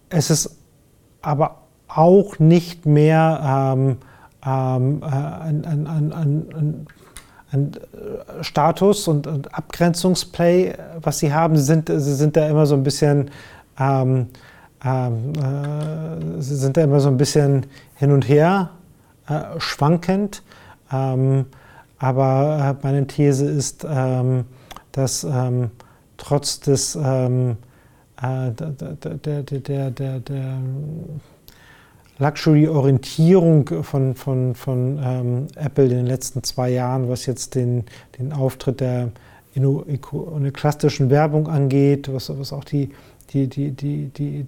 es 0.08 0.30
ist 0.30 0.56
aber 1.22 1.62
auch 1.88 2.38
nicht 2.38 2.86
mehr 2.86 3.74
ähm, 3.74 3.98
ähm, 4.44 5.02
äh, 5.02 5.06
ein, 5.06 5.64
ein, 5.64 5.86
ein, 5.86 6.86
ein, 7.52 7.76
Status 8.40 9.08
und, 9.08 9.26
und, 9.26 9.54
Abgrenzungsplay, 9.54 10.74
was 11.02 11.18
sie 11.18 11.34
haben. 11.34 11.54
Sie 11.56 11.64
sind, 11.64 11.88
sie 11.88 12.14
sind 12.14 12.34
da 12.34 12.48
immer 12.48 12.64
so 12.64 12.74
ein 12.74 12.82
bisschen 12.82 13.30
ähm, 13.78 14.28
ähm, 14.84 15.32
äh, 15.34 16.42
sie 16.42 16.56
sind 16.56 16.76
da 16.76 16.82
immer 16.82 17.00
so 17.00 17.08
ein 17.08 17.16
bisschen 17.16 17.66
hin 17.96 18.10
und 18.10 18.28
her 18.28 18.70
äh, 19.28 19.58
schwankend. 19.58 20.42
Ähm, 22.02 22.08
aber 22.08 22.78
äh, 22.80 22.84
meine 22.84 23.06
These 23.06 23.46
ist, 23.46 23.86
ähm, 23.88 24.44
dass 24.92 25.24
ähm, 25.24 25.70
trotz 26.16 26.60
des 26.60 26.96
äh, 26.96 27.30
der, 28.20 29.42
der, 29.42 29.90
der, 29.90 30.20
der 30.20 30.58
Luxury-Orientierung 32.18 33.82
von, 33.82 34.14
von, 34.14 34.54
von 34.54 35.00
ähm, 35.02 35.46
Apple 35.56 35.84
in 35.84 35.90
den 35.90 36.06
letzten 36.06 36.44
zwei 36.44 36.70
Jahren, 36.70 37.08
was 37.08 37.26
jetzt 37.26 37.56
den, 37.56 37.84
den 38.18 38.32
Auftritt 38.32 38.80
der 38.80 39.08
klassischen 40.52 41.10
Werbung 41.10 41.48
angeht, 41.48 42.12
was, 42.12 42.30
was 42.38 42.52
auch 42.52 42.64
die, 42.64 42.90
die, 43.32 43.48
die, 43.48 43.70
die, 43.70 44.08
die, 44.08 44.46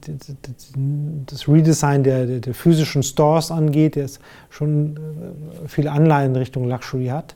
das 1.26 1.48
Redesign 1.48 2.04
der, 2.04 2.26
der, 2.26 2.40
der, 2.40 2.54
physischen 2.54 3.02
Stores 3.02 3.50
angeht, 3.50 3.96
der 3.96 4.08
schon 4.50 4.96
äh, 4.96 5.68
viele 5.68 5.90
Anleihen 5.90 6.32
in 6.32 6.36
Richtung 6.36 6.68
Luxury 6.68 7.06
hat, 7.06 7.34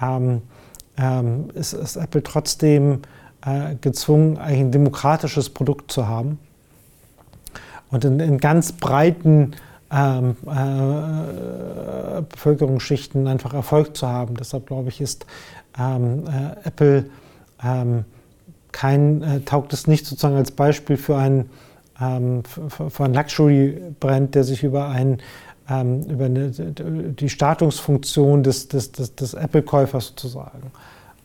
ähm, 0.00 0.42
ähm, 0.96 1.50
ist, 1.54 1.74
ist 1.74 1.96
Apple 1.96 2.22
trotzdem 2.22 3.02
äh, 3.44 3.74
gezwungen, 3.80 4.38
ein 4.38 4.72
demokratisches 4.72 5.50
Produkt 5.50 5.92
zu 5.92 6.08
haben 6.08 6.38
und 7.90 8.04
in, 8.04 8.20
in 8.20 8.38
ganz 8.38 8.72
breiten 8.72 9.52
ähm, 9.90 10.36
äh, 10.46 12.22
Bevölkerungsschichten 12.22 13.26
einfach 13.26 13.54
Erfolg 13.54 13.96
zu 13.96 14.06
haben. 14.06 14.36
Deshalb 14.36 14.66
glaube 14.66 14.88
ich, 14.88 15.00
ist 15.00 15.26
ähm, 15.78 16.24
äh, 16.26 16.66
Apple 16.66 17.06
ähm, 17.62 18.04
kein, 18.72 19.22
äh, 19.22 19.40
taugt 19.40 19.72
es 19.72 19.86
nicht 19.86 20.06
sozusagen 20.06 20.36
als 20.36 20.50
Beispiel 20.50 20.96
für 20.96 21.16
einen, 21.16 21.50
ähm, 22.00 22.42
für, 22.44 22.90
für 22.90 23.04
einen 23.04 23.14
Luxury-Brand, 23.14 24.34
der 24.34 24.44
sich 24.44 24.62
über 24.62 24.88
ein 24.88 25.18
ähm, 25.70 26.02
über 26.04 26.24
eine, 26.24 26.50
die 26.50 27.28
Statusfunktion 27.28 28.42
des, 28.42 28.68
des, 28.68 28.92
des, 28.92 29.14
des 29.14 29.34
Apple-Käufers 29.34 30.08
sozusagen 30.08 30.72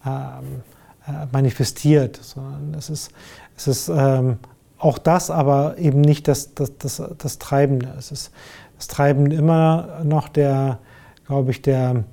ähm, 0.05 0.61
äh, 1.07 1.27
manifestiert, 1.31 2.19
sondern 2.21 2.73
es 2.77 2.89
ist, 2.89 3.11
es 3.57 3.67
ist 3.67 3.89
ähm, 3.89 4.37
auch 4.77 4.97
das, 4.97 5.31
aber 5.31 5.77
eben 5.77 6.01
nicht 6.01 6.27
das, 6.27 6.53
das, 6.55 6.77
das, 6.77 7.01
das 7.17 7.39
Treibende. 7.39 7.93
Es 7.97 8.11
ist 8.11 8.31
das 8.77 8.87
Treibende 8.87 9.35
immer 9.35 10.01
noch 10.03 10.27
der, 10.27 10.79
glaube 11.25 11.51
ich, 11.51 11.61
der, 11.61 12.03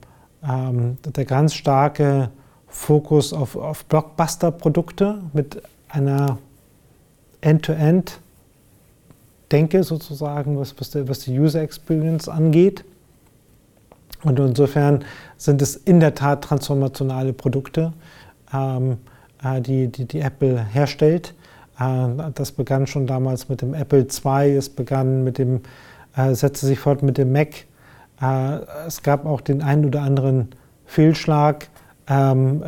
ähm, 0.49 0.99
der 1.05 1.25
ganz 1.25 1.55
starke 1.55 2.31
Fokus 2.81 3.33
auf, 3.35 3.57
auf 3.57 3.85
Blockbuster-Produkte 3.85 5.19
mit 5.35 5.61
einer 5.89 6.39
End-to-End-Denke 7.43 9.85
sozusagen, 9.85 10.59
was, 10.59 10.75
was, 10.81 10.91
die, 10.91 11.07
was 11.07 11.21
die 11.21 11.39
User 11.39 11.61
Experience 11.61 12.27
angeht. 12.29 12.87
Und 14.23 14.39
insofern 14.39 15.05
sind 15.37 15.61
es 15.61 15.77
in 15.77 16.01
der 16.01 16.15
Tat 16.15 16.43
transformationale 16.43 17.35
Produkte 17.35 17.93
ähm, 18.53 18.97
äh, 19.45 19.61
die, 19.61 19.89
die, 19.89 20.07
die 20.07 20.21
Apple 20.21 20.65
herstellt. 20.65 21.35
Äh, 21.79 22.09
das 22.35 22.53
begann 22.53 22.87
schon 22.87 23.07
damals 23.07 23.51
mit 23.51 23.61
dem 23.61 23.75
Apple 23.75 24.07
II, 24.25 24.57
es 24.57 24.71
begann 24.71 25.23
mit 25.23 25.37
dem, 25.37 25.61
äh, 26.17 26.35
setzte 26.35 26.65
sich 26.65 26.79
fort 26.79 27.03
mit 27.03 27.19
dem 27.19 27.31
Mac. 27.31 27.67
es 28.87 29.03
gab 29.03 29.27
auch 29.27 29.43
den 29.43 29.61
einen 29.63 29.85
oder 29.85 30.01
anderen 30.03 30.49
Fehlschlag 30.87 31.69
ähm, 32.11 32.63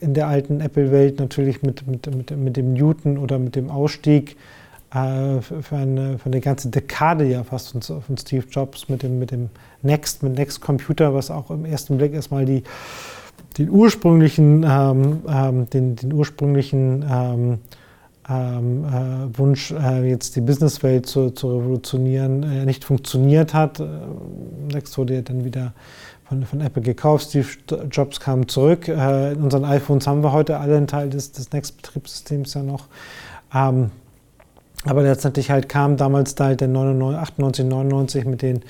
in 0.00 0.14
der 0.14 0.28
alten 0.28 0.60
Apple-Welt, 0.60 1.18
natürlich 1.18 1.62
mit, 1.62 1.86
mit, 1.86 2.06
mit, 2.14 2.30
mit 2.30 2.56
dem 2.56 2.72
Newton 2.72 3.18
oder 3.18 3.38
mit 3.38 3.56
dem 3.56 3.70
Ausstieg 3.70 4.36
für 4.88 5.76
eine, 5.76 6.18
für 6.18 6.26
eine 6.26 6.40
ganze 6.40 6.70
Dekade 6.70 7.24
ja 7.26 7.42
fast 7.42 7.72
von, 7.72 7.82
von 7.82 8.16
Steve 8.16 8.46
Jobs 8.48 8.88
mit 8.88 9.02
dem, 9.02 9.18
mit 9.18 9.32
dem 9.32 9.50
Next, 9.82 10.22
mit 10.22 10.36
Next 10.36 10.60
Computer, 10.60 11.12
was 11.12 11.30
auch 11.30 11.50
im 11.50 11.66
ersten 11.66 11.98
Blick 11.98 12.14
erstmal 12.14 12.46
die 12.46 12.62
den 13.58 13.70
ursprünglichen, 13.70 14.64
ähm, 14.68 15.22
ähm, 15.28 15.70
den, 15.70 15.96
den, 15.96 16.12
ursprünglichen 16.12 17.04
ähm, 17.08 17.58
ähm, 18.28 18.84
äh, 18.84 19.38
Wunsch, 19.38 19.70
äh, 19.70 20.08
jetzt 20.08 20.36
die 20.36 20.40
Businesswelt 20.40 21.06
zu, 21.06 21.30
zu 21.30 21.58
revolutionieren, 21.58 22.42
äh, 22.42 22.66
nicht 22.66 22.84
funktioniert 22.84 23.54
hat. 23.54 23.80
Äh, 23.80 23.84
Next 24.72 24.98
wurde 24.98 25.14
ja 25.14 25.22
dann 25.22 25.44
wieder 25.44 25.72
von, 26.28 26.44
von, 26.44 26.60
Apple 26.60 26.82
gekauft. 26.82 27.28
Steve 27.28 27.46
Jobs 27.90 28.20
kam 28.20 28.48
zurück. 28.48 28.88
Äh, 28.88 29.32
in 29.32 29.42
unseren 29.42 29.64
iPhones 29.64 30.06
haben 30.06 30.22
wir 30.22 30.32
heute 30.32 30.58
alle 30.58 30.76
einen 30.76 30.86
Teil 30.86 31.10
des, 31.10 31.32
des 31.32 31.52
Next-Betriebssystems 31.52 32.54
ja 32.54 32.62
noch. 32.62 32.86
Ähm, 33.54 33.90
aber 34.84 35.02
letztendlich 35.02 35.50
halt 35.50 35.68
kam 35.68 35.96
damals 35.96 36.34
da 36.34 36.46
halt 36.46 36.60
der 36.60 36.68
99, 36.68 37.20
98, 37.20 37.64
99 37.64 38.24
mit 38.24 38.42
den 38.42 38.60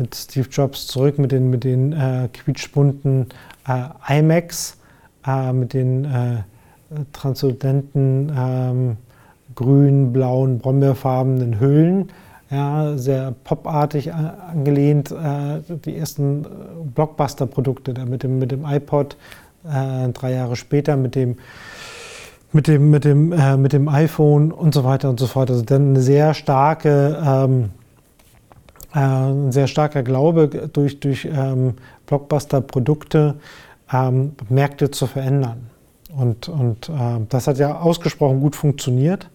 mit 0.00 0.14
Steve 0.14 0.48
Jobs 0.50 0.86
zurück 0.86 1.18
mit 1.18 1.30
den, 1.30 1.50
mit 1.50 1.62
den 1.62 1.92
äh, 1.92 2.28
quietschbunten 2.32 3.26
äh, 3.68 4.18
iMacs, 4.18 4.78
äh, 5.26 5.52
mit 5.52 5.74
den 5.74 6.06
äh, 6.06 6.42
transzendenten 7.12 8.32
ähm, 8.36 8.96
grün, 9.54 10.12
blauen, 10.12 10.58
brombeerfarbenen 10.58 11.60
Hüllen. 11.60 12.10
Ja, 12.50 12.98
sehr 12.98 13.32
popartig 13.44 14.12
angelehnt. 14.12 15.12
Äh, 15.12 15.60
die 15.84 15.96
ersten 15.96 16.44
äh, 16.44 16.48
Blockbuster-Produkte 16.94 17.94
mit 18.06 18.24
dem, 18.24 18.38
mit 18.40 18.50
dem 18.50 18.64
iPod, 18.64 19.16
äh, 19.64 20.08
drei 20.08 20.32
Jahre 20.32 20.56
später 20.56 20.96
mit 20.96 21.14
dem 21.14 21.38
mit 22.52 22.66
dem, 22.66 22.90
mit 22.90 23.04
dem, 23.04 23.32
äh, 23.32 23.56
mit 23.56 23.72
dem 23.72 23.88
iPhone 23.88 24.50
und 24.50 24.74
so 24.74 24.82
weiter 24.82 25.08
und 25.08 25.20
so 25.20 25.28
fort. 25.28 25.50
Also 25.50 25.62
dann 25.62 25.90
eine 25.90 26.00
sehr 26.00 26.34
starke 26.34 27.22
ähm, 27.24 27.70
äh, 28.94 28.98
ein 28.98 29.52
sehr 29.52 29.66
starker 29.66 30.02
Glaube 30.02 30.48
durch, 30.48 31.00
durch 31.00 31.24
ähm, 31.24 31.74
Blockbuster-Produkte 32.06 33.36
ähm, 33.92 34.32
Märkte 34.48 34.90
zu 34.90 35.06
verändern. 35.06 35.70
Und, 36.16 36.48
und 36.48 36.88
äh, 36.88 37.20
das 37.28 37.46
hat 37.46 37.58
ja 37.58 37.78
ausgesprochen 37.78 38.40
gut 38.40 38.56
funktioniert. 38.56 39.28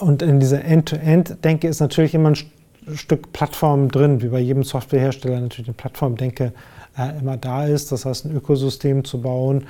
Und 0.00 0.22
in 0.22 0.40
dieser 0.40 0.64
End-to-End-Denke 0.64 1.68
ist 1.68 1.80
natürlich 1.80 2.14
immer 2.14 2.30
ein 2.30 2.96
Stück 2.96 3.32
Plattform 3.32 3.90
drin, 3.90 4.22
wie 4.22 4.28
bei 4.28 4.40
jedem 4.40 4.62
Softwarehersteller 4.62 5.40
natürlich 5.40 5.68
eine 5.68 5.74
Plattformdenke 5.74 6.52
äh, 6.98 7.18
immer 7.18 7.36
da 7.36 7.66
ist. 7.66 7.92
Das 7.92 8.04
heißt, 8.04 8.26
ein 8.26 8.36
Ökosystem 8.36 9.04
zu 9.04 9.20
bauen 9.20 9.66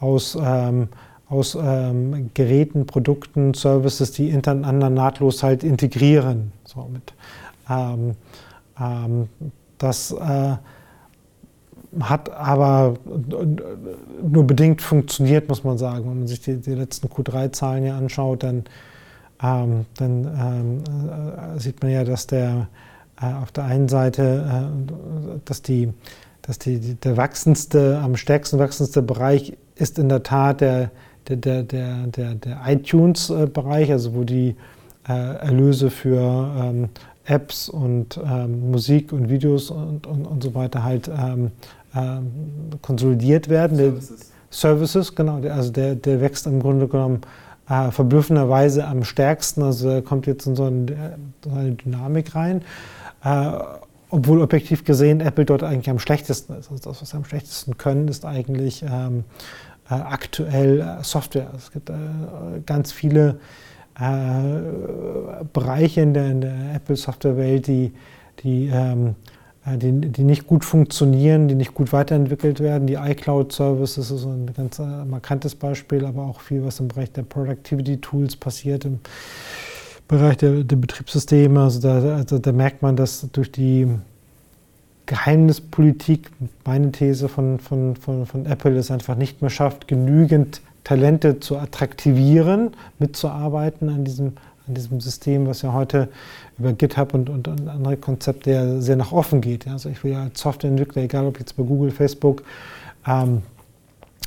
aus, 0.00 0.36
ähm, 0.40 0.88
aus 1.28 1.56
ähm, 1.60 2.30
Geräten, 2.34 2.86
Produkten, 2.86 3.54
Services, 3.54 4.12
die 4.12 4.30
hintereinander 4.30 4.90
nahtlos 4.90 5.42
halt 5.42 5.64
integrieren. 5.64 6.52
So 6.64 6.88
mit, 6.92 7.12
ähm, 7.68 8.14
ähm 8.80 9.28
das 9.78 10.12
äh, 10.12 10.56
hat 12.00 12.30
aber 12.30 12.94
nur 14.22 14.46
bedingt 14.46 14.82
funktioniert, 14.82 15.48
muss 15.48 15.64
man 15.64 15.78
sagen. 15.78 16.08
Wenn 16.08 16.18
man 16.20 16.26
sich 16.26 16.40
die, 16.40 16.56
die 16.56 16.74
letzten 16.74 17.08
Q3-Zahlen 17.08 17.84
hier 17.84 17.94
anschaut, 17.94 18.42
dann, 18.42 18.64
ähm, 19.42 19.86
dann 19.96 20.24
ähm, 20.38 21.56
äh, 21.56 21.60
sieht 21.60 21.82
man 21.82 21.92
ja, 21.92 22.04
dass 22.04 22.26
der 22.26 22.68
äh, 23.20 23.26
auf 23.26 23.52
der 23.52 23.64
einen 23.64 23.88
Seite, 23.88 24.44
äh, 24.48 25.40
dass, 25.44 25.62
die, 25.62 25.92
dass 26.42 26.58
die, 26.58 26.94
der 26.94 27.16
wachsendste, 27.16 27.98
am 28.02 28.16
stärksten 28.16 28.58
wachsendste 28.58 29.02
Bereich 29.02 29.56
ist 29.76 29.98
in 29.98 30.08
der 30.08 30.22
Tat 30.22 30.60
der, 30.60 30.90
der, 31.28 31.36
der, 31.36 31.62
der, 31.62 32.06
der, 32.06 32.34
der 32.34 32.60
iTunes-Bereich, 32.66 33.90
also 33.90 34.14
wo 34.14 34.24
die 34.24 34.56
äh, 35.08 35.12
Erlöse 35.12 35.90
für 35.90 36.20
ähm, 36.58 36.88
Apps 37.24 37.68
und 37.68 38.20
ähm, 38.24 38.70
Musik 38.70 39.12
und 39.12 39.28
Videos 39.28 39.70
und, 39.70 40.06
und, 40.06 40.26
und 40.26 40.42
so 40.42 40.54
weiter 40.54 40.82
halt 40.82 41.08
ähm, 41.08 41.50
ähm, 41.94 42.30
konsolidiert 42.82 43.48
werden. 43.48 43.76
Services. 43.78 44.18
Der, 44.18 44.26
Services, 44.50 45.14
genau. 45.14 45.40
Der, 45.40 45.54
also 45.54 45.72
der, 45.72 45.94
der 45.94 46.20
wächst 46.20 46.46
im 46.46 46.60
Grunde 46.60 46.86
genommen 46.86 47.22
äh, 47.68 47.90
verblüffenderweise 47.90 48.86
am 48.86 49.04
stärksten. 49.04 49.62
Also 49.62 49.88
er 49.88 50.02
kommt 50.02 50.26
jetzt 50.26 50.46
in 50.46 50.56
so, 50.56 50.64
ein, 50.64 50.86
so 51.42 51.50
eine 51.50 51.72
Dynamik 51.72 52.34
rein. 52.34 52.62
Äh, 53.24 53.52
obwohl 54.10 54.42
objektiv 54.42 54.84
gesehen 54.84 55.20
Apple 55.20 55.44
dort 55.44 55.64
eigentlich 55.64 55.90
am 55.90 55.98
schlechtesten 55.98 56.52
ist. 56.54 56.70
Also 56.70 56.90
das, 56.90 57.02
was 57.02 57.10
sie 57.10 57.16
am 57.16 57.24
schlechtesten 57.24 57.76
können, 57.78 58.06
ist 58.06 58.24
eigentlich 58.24 58.84
ähm, 58.88 59.24
äh, 59.90 59.94
aktuell 59.94 60.80
äh, 60.80 61.02
Software. 61.02 61.50
Es 61.56 61.72
gibt 61.72 61.90
äh, 61.90 61.94
ganz 62.64 62.92
viele 62.92 63.40
äh, 63.98 65.44
Bereiche 65.52 66.02
in 66.02 66.14
der, 66.14 66.34
der 66.34 66.74
Apple-Software-Welt, 66.74 67.66
die, 67.66 67.92
die 68.44 68.70
ähm, 68.72 69.08
äh, 69.08 69.12
die, 69.66 69.92
die 69.92 70.24
nicht 70.24 70.46
gut 70.46 70.64
funktionieren, 70.64 71.48
die 71.48 71.54
nicht 71.54 71.74
gut 71.74 71.92
weiterentwickelt 71.92 72.60
werden. 72.60 72.86
Die 72.86 72.94
iCloud-Services 72.94 74.10
ist 74.10 74.24
ein 74.24 74.50
ganz 74.54 74.78
äh, 74.78 74.82
markantes 74.82 75.54
Beispiel, 75.54 76.04
aber 76.04 76.22
auch 76.24 76.40
viel, 76.40 76.64
was 76.64 76.80
im 76.80 76.88
Bereich 76.88 77.12
der 77.12 77.22
Productivity-Tools 77.22 78.36
passiert, 78.36 78.84
im 78.84 79.00
Bereich 80.06 80.36
der, 80.36 80.64
der 80.64 80.76
Betriebssysteme. 80.76 81.62
Also 81.62 81.80
da, 81.80 82.16
also 82.16 82.38
da 82.38 82.52
merkt 82.52 82.82
man, 82.82 82.94
dass 82.96 83.26
durch 83.32 83.50
die 83.50 83.88
Geheimnispolitik, 85.06 86.30
meine 86.64 86.92
These 86.92 87.28
von, 87.28 87.58
von, 87.58 87.96
von, 87.96 88.26
von 88.26 88.46
Apple, 88.46 88.76
es 88.76 88.90
einfach 88.90 89.16
nicht 89.16 89.40
mehr 89.40 89.50
schafft, 89.50 89.88
genügend 89.88 90.60
Talente 90.82 91.40
zu 91.40 91.56
attraktivieren, 91.56 92.72
mitzuarbeiten 92.98 93.88
an 93.88 94.04
diesem, 94.04 94.32
an 94.66 94.74
diesem 94.74 95.00
System, 95.00 95.46
was 95.46 95.62
ja 95.62 95.72
heute 95.72 96.08
über 96.58 96.72
GitHub 96.72 97.14
und, 97.14 97.28
und, 97.28 97.48
und 97.48 97.68
andere 97.68 97.96
Konzepte 97.96 98.50
ja 98.50 98.80
sehr 98.80 98.96
nach 98.96 99.12
offen 99.12 99.40
geht. 99.40 99.66
Ja. 99.66 99.72
Also 99.72 99.90
ich 99.90 100.02
will 100.04 100.12
ja 100.12 100.22
als 100.22 100.40
Softwareentwickler, 100.40 101.02
egal 101.02 101.26
ob 101.26 101.38
jetzt 101.38 101.56
bei 101.56 101.62
Google, 101.62 101.90
Facebook, 101.90 102.42
ähm, 103.06 103.42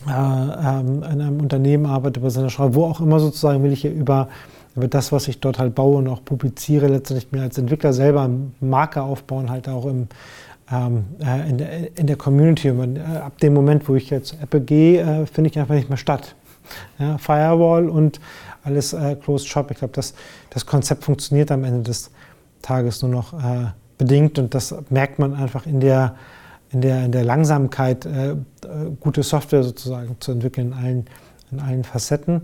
äh, 0.08 0.12
ähm, 0.12 1.04
in 1.04 1.22
einem 1.22 1.42
Unternehmen 1.42 1.88
arbeite, 1.88 2.20
bei 2.20 2.30
seiner 2.30 2.50
Schreibe, 2.50 2.76
wo 2.76 2.86
auch 2.86 3.02
immer 3.02 3.20
sozusagen, 3.20 3.64
will 3.64 3.72
ich 3.72 3.84
ja 3.84 3.90
über, 3.90 4.28
über 4.76 4.88
das, 4.88 5.12
was 5.12 5.28
ich 5.28 5.40
dort 5.40 5.58
halt 5.58 5.74
baue 5.74 5.98
und 5.98 6.08
auch 6.08 6.24
publiziere, 6.24 6.88
letztendlich 6.88 7.32
mir 7.32 7.42
als 7.42 7.58
Entwickler 7.58 7.94
selber 7.94 8.30
Marke 8.60 9.02
aufbauen, 9.02 9.50
halt 9.50 9.68
auch 9.68 9.86
im, 9.86 10.08
ähm, 10.72 11.06
äh, 11.20 11.50
in, 11.50 11.58
der, 11.58 11.98
in 11.98 12.06
der 12.06 12.16
Community. 12.16 12.70
Und 12.70 12.98
äh, 12.98 13.00
ab 13.02 13.40
dem 13.40 13.56
Moment, 13.56 13.90
wo 13.90 13.96
ich 13.96 14.12
jetzt 14.12 14.36
Apple 14.42 14.62
gehe, 14.62 15.02
äh, 15.02 15.26
finde 15.26 15.50
ich 15.50 15.58
einfach 15.58 15.76
nicht 15.76 15.90
mehr 15.90 15.98
statt. 15.98 16.36
Ja, 17.00 17.18
Firewall 17.18 17.90
und 17.90 18.20
alles 18.68 18.94
äh, 18.94 19.16
Closed 19.16 19.48
Shop. 19.48 19.72
Ich 19.72 19.80
glaube, 19.80 19.94
das, 19.96 20.14
das 20.52 20.66
Konzept 20.66 21.04
funktioniert 21.06 21.52
am 21.52 21.64
Ende 21.64 21.84
des 21.84 22.12
Tages 22.62 23.02
nur 23.02 23.12
noch 23.12 23.34
äh, 23.34 23.68
bedingt 23.98 24.38
und 24.38 24.54
das 24.54 24.76
merkt 24.90 25.20
man 25.20 25.34
einfach 25.34 25.66
in 25.66 25.80
der, 25.80 26.16
in 26.72 26.82
der, 26.82 27.06
in 27.06 27.12
der 27.12 27.24
Langsamkeit, 27.24 28.06
äh, 28.06 28.32
äh, 28.32 28.36
gute 29.00 29.24
Software 29.24 29.64
sozusagen 29.64 30.18
zu 30.20 30.34
entwickeln 30.34 30.68
in 30.68 30.74
allen, 30.74 31.06
in 31.52 31.60
allen 31.60 31.84
Facetten 31.84 32.44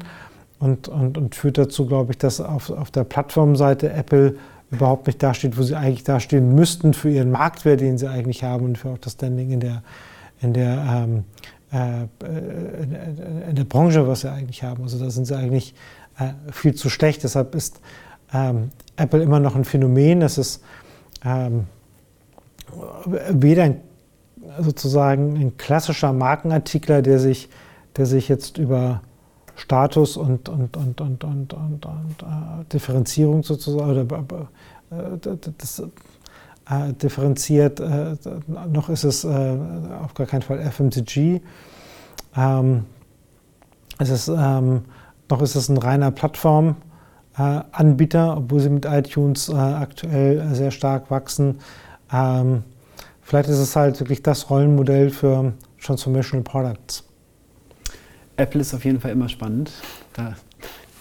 und, 0.59 0.87
und, 0.87 1.17
und 1.17 1.35
führt 1.35 1.57
dazu, 1.57 1.85
glaube 1.85 2.13
ich, 2.13 2.17
dass 2.17 2.39
auf, 2.39 2.69
auf 2.69 2.89
der 2.89 3.03
Plattformseite 3.03 3.91
Apple 3.91 4.37
überhaupt 4.71 5.07
nicht 5.07 5.21
dasteht, 5.21 5.57
wo 5.57 5.63
sie 5.63 5.75
eigentlich 5.75 6.03
dastehen 6.03 6.55
müssten 6.55 6.93
für 6.93 7.09
ihren 7.09 7.31
Marktwert, 7.31 7.81
den 7.81 7.97
sie 7.97 8.07
eigentlich 8.07 8.43
haben 8.43 8.65
und 8.65 8.77
für 8.77 8.89
auch 8.89 8.97
das 8.97 9.13
Standing 9.13 9.51
in 9.51 9.59
der, 9.59 9.83
in 10.41 10.53
der, 10.53 11.05
ähm, 11.05 11.23
äh, 11.71 12.03
äh 12.03 13.49
in 13.49 13.55
der 13.55 13.65
Branche, 13.65 14.07
was 14.07 14.21
sie 14.21 14.31
eigentlich 14.31 14.63
haben. 14.63 14.83
Also 14.83 14.97
da 14.97 15.09
sind 15.11 15.25
sie 15.25 15.35
eigentlich 15.35 15.75
viel 16.51 16.75
zu 16.75 16.89
schlecht. 16.89 17.23
Deshalb 17.23 17.55
ist 17.55 17.79
ähm, 18.33 18.69
Apple 18.95 19.21
immer 19.21 19.39
noch 19.39 19.55
ein 19.55 19.65
Phänomen. 19.65 20.21
Es 20.21 20.37
ist 20.37 20.63
ähm, 21.25 21.65
weder 23.05 23.63
ein, 23.63 23.81
sozusagen 24.59 25.35
ein 25.37 25.57
klassischer 25.57 26.13
Markenartikler, 26.13 27.01
der 27.01 27.19
sich, 27.19 27.49
der 27.95 28.05
sich 28.05 28.27
jetzt 28.29 28.57
über 28.57 29.01
Status 29.55 30.17
und, 30.17 30.49
und, 30.49 30.75
und, 30.77 30.99
und, 30.99 31.23
und, 31.23 31.53
und, 31.53 31.85
und 31.85 32.21
äh, 32.21 32.65
Differenzierung 32.71 33.43
sozusagen 33.43 33.91
oder 33.91 34.47
äh, 34.91 35.37
das, 35.57 35.79
äh, 36.69 36.93
differenziert. 36.93 37.79
Äh, 37.79 38.15
noch 38.71 38.89
ist 38.89 39.03
es 39.03 39.23
äh, 39.23 39.57
auf 40.03 40.13
gar 40.13 40.27
keinen 40.27 40.41
Fall 40.41 40.59
FMCG. 40.59 41.41
Ähm, 42.35 42.85
es 43.99 44.09
ist, 44.09 44.27
ähm, 44.27 44.85
noch 45.29 45.41
ist 45.41 45.55
es 45.55 45.69
ein 45.69 45.77
reiner 45.77 46.11
Plattform. 46.11 46.75
Äh, 47.37 47.61
Anbieter, 47.71 48.37
obwohl 48.37 48.59
sie 48.59 48.69
mit 48.69 48.85
iTunes 48.85 49.49
äh, 49.49 49.53
aktuell 49.53 50.53
sehr 50.53 50.69
stark 50.69 51.09
wachsen. 51.09 51.59
Ähm, 52.11 52.63
vielleicht 53.21 53.49
ist 53.49 53.57
es 53.57 53.75
halt 53.75 53.99
wirklich 53.99 54.21
das 54.21 54.49
Rollenmodell 54.51 55.09
für 55.09 55.53
Transformational 55.81 56.43
Products. 56.43 57.03
Apple 58.37 58.61
ist 58.61 58.73
auf 58.73 58.85
jeden 58.85 58.99
Fall 58.99 59.11
immer 59.11 59.29
spannend. 59.29 59.71
Da 60.13 60.35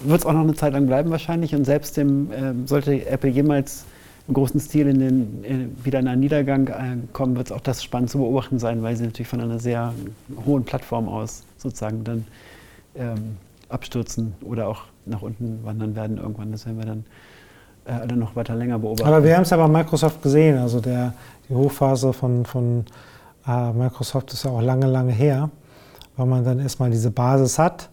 wird 0.01 0.21
es 0.21 0.27
auch 0.27 0.33
noch 0.33 0.41
eine 0.41 0.55
Zeit 0.55 0.73
lang 0.73 0.87
bleiben 0.87 1.11
wahrscheinlich. 1.11 1.55
Und 1.55 1.65
selbst 1.65 1.99
dem, 1.99 2.33
äh, 2.33 2.55
sollte 2.67 3.07
Apple 3.07 3.31
jemals 3.31 3.85
im 4.29 4.35
großen 4.35 4.61
Stil 4.61 4.87
in 4.87 4.99
den, 5.01 5.77
wieder 5.85 5.99
in 5.99 6.09
einen 6.09 6.21
Niedergang 6.21 6.69
äh, 6.69 6.97
kommen, 7.13 7.37
wird 7.37 7.49
es 7.49 7.53
auch 7.53 7.61
das 7.61 7.83
spannend 7.83 8.09
zu 8.11 8.19
beobachten 8.19 8.59
sein, 8.59 8.83
weil 8.83 8.97
sie 8.97 9.05
natürlich 9.05 9.29
von 9.29 9.41
einer 9.41 9.59
sehr 9.59 9.93
hohen 10.47 10.65
Plattform 10.65 11.09
aus 11.09 11.43
sozusagen 11.59 12.05
dann 12.05 12.25
ähm, 12.95 13.37
abstürzen 13.73 14.35
oder 14.45 14.69
auch 14.69 14.83
nach 15.07 15.23
unten 15.23 15.65
wandern 15.65 15.97
werden 15.97 16.19
irgendwann. 16.19 16.53
Das 16.53 16.67
werden 16.67 16.79
wir 16.79 16.87
dann 16.87 17.05
äh, 17.85 17.93
alle 17.93 18.17
noch 18.17 18.37
weiter 18.37 18.55
länger 18.55 18.79
beobachten. 18.79 19.09
Aber 19.09 19.25
wir 19.25 19.35
haben 19.35 19.43
es 19.43 19.51
ja 19.51 19.57
bei 19.57 19.69
Microsoft 19.69 20.23
gesehen. 20.23 20.59
Also 20.59 20.81
der, 20.81 21.15
die 21.49 21.55
Hochphase 21.55 22.13
von, 22.13 22.45
von 22.45 22.85
äh, 23.47 23.73
Microsoft 23.73 24.33
ist 24.33 24.45
ja 24.45 24.51
auch 24.51 24.63
lange, 24.63 24.87
lange 24.87 25.13
her. 25.13 25.51
Wenn 26.17 26.29
man 26.29 26.45
dann 26.45 26.61
erstmal 26.61 26.91
diese 26.91 27.11
Basis 27.11 27.59
hat, 27.59 27.89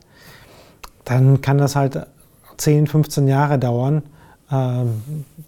dann 1.06 1.42
kann 1.42 1.58
das 1.58 1.76
halt 1.76 2.06
10, 2.58 2.88
15 2.88 3.28
Jahre 3.28 3.58
dauern, 3.58 4.04
äh, 4.52 4.84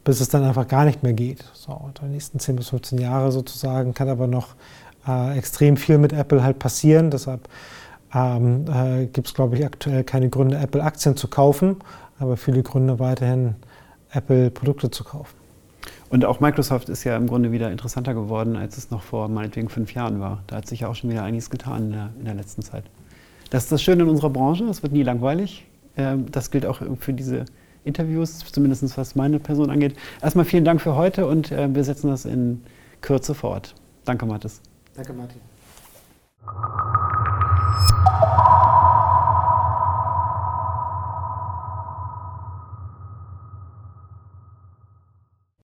bis 0.04 0.22
es 0.22 0.30
dann 0.30 0.44
einfach 0.44 0.68
gar 0.68 0.86
nicht 0.86 1.04
mehr 1.04 1.14
geht. 1.14 1.44
So, 1.54 1.74
und 1.74 2.02
die 2.02 2.06
nächsten 2.06 2.40
10 2.40 2.56
bis 2.56 2.70
15 2.70 2.98
Jahre 2.98 3.32
sozusagen 3.32 3.94
kann 3.94 4.10
aber 4.10 4.28
noch 4.28 4.56
äh, 5.08 5.38
extrem 5.38 5.78
viel 5.78 5.98
mit 5.98 6.14
Apple 6.14 6.44
halt 6.44 6.60
passieren. 6.60 7.12
Deshalb 7.12 7.48
ähm, 8.14 8.66
äh, 8.68 9.06
gibt 9.08 9.28
es, 9.28 9.34
glaube 9.34 9.58
ich, 9.58 9.66
aktuell 9.66 10.04
keine 10.04 10.30
Gründe, 10.30 10.58
Apple-Aktien 10.58 11.16
zu 11.16 11.28
kaufen, 11.28 11.78
aber 12.20 12.38
viele 12.38 12.64
Gründe 12.64 13.00
weiterhin 13.00 13.56
Apple-Produkte 14.12 14.92
zu 14.92 15.04
kaufen. 15.04 15.36
Und 16.10 16.26
auch 16.26 16.42
Microsoft 16.42 16.90
ist 16.90 17.06
ja 17.06 17.16
im 17.16 17.28
Grunde 17.28 17.52
wieder 17.52 17.72
interessanter 17.72 18.14
geworden, 18.14 18.58
als 18.58 18.78
es 18.78 18.92
noch 18.92 19.02
vor 19.02 19.30
meinetwegen 19.30 19.70
fünf 19.70 19.94
Jahren 19.94 20.20
war. 20.20 20.44
Da 20.48 20.58
hat 20.58 20.68
sich 20.68 20.82
ja 20.82 20.90
auch 20.90 20.96
schon 20.96 21.10
wieder 21.10 21.24
einiges 21.24 21.50
getan 21.50 21.84
in 21.84 21.92
der, 21.92 22.10
in 22.20 22.26
der 22.26 22.34
letzten 22.34 22.62
Zeit. 22.62 22.84
Das 23.50 23.64
ist 23.64 23.72
das 23.72 23.82
Schöne 23.82 24.04
in 24.04 24.10
unserer 24.10 24.30
Branche, 24.30 24.66
es 24.66 24.84
wird 24.84 24.94
nie 24.94 25.04
langweilig. 25.04 25.66
Ähm, 25.96 26.30
das 26.32 26.52
gilt 26.52 26.66
auch 26.66 26.82
für 27.00 27.14
diese 27.14 27.46
Interviews, 27.84 28.40
zumindest 28.40 28.98
was 28.98 29.16
meine 29.16 29.40
Person 29.40 29.70
angeht. 29.70 29.96
Erstmal 30.22 30.46
vielen 30.46 30.66
Dank 30.66 30.82
für 30.82 30.96
heute 30.96 31.26
und 31.26 31.52
äh, 31.52 31.74
wir 31.74 31.84
setzen 31.84 32.10
das 32.10 32.26
in 32.26 32.64
Kürze 33.02 33.34
fort. 33.34 33.74
Danke, 34.06 34.26
Mathis. 34.26 34.62
Danke, 34.96 35.14
Martin. 35.14 35.40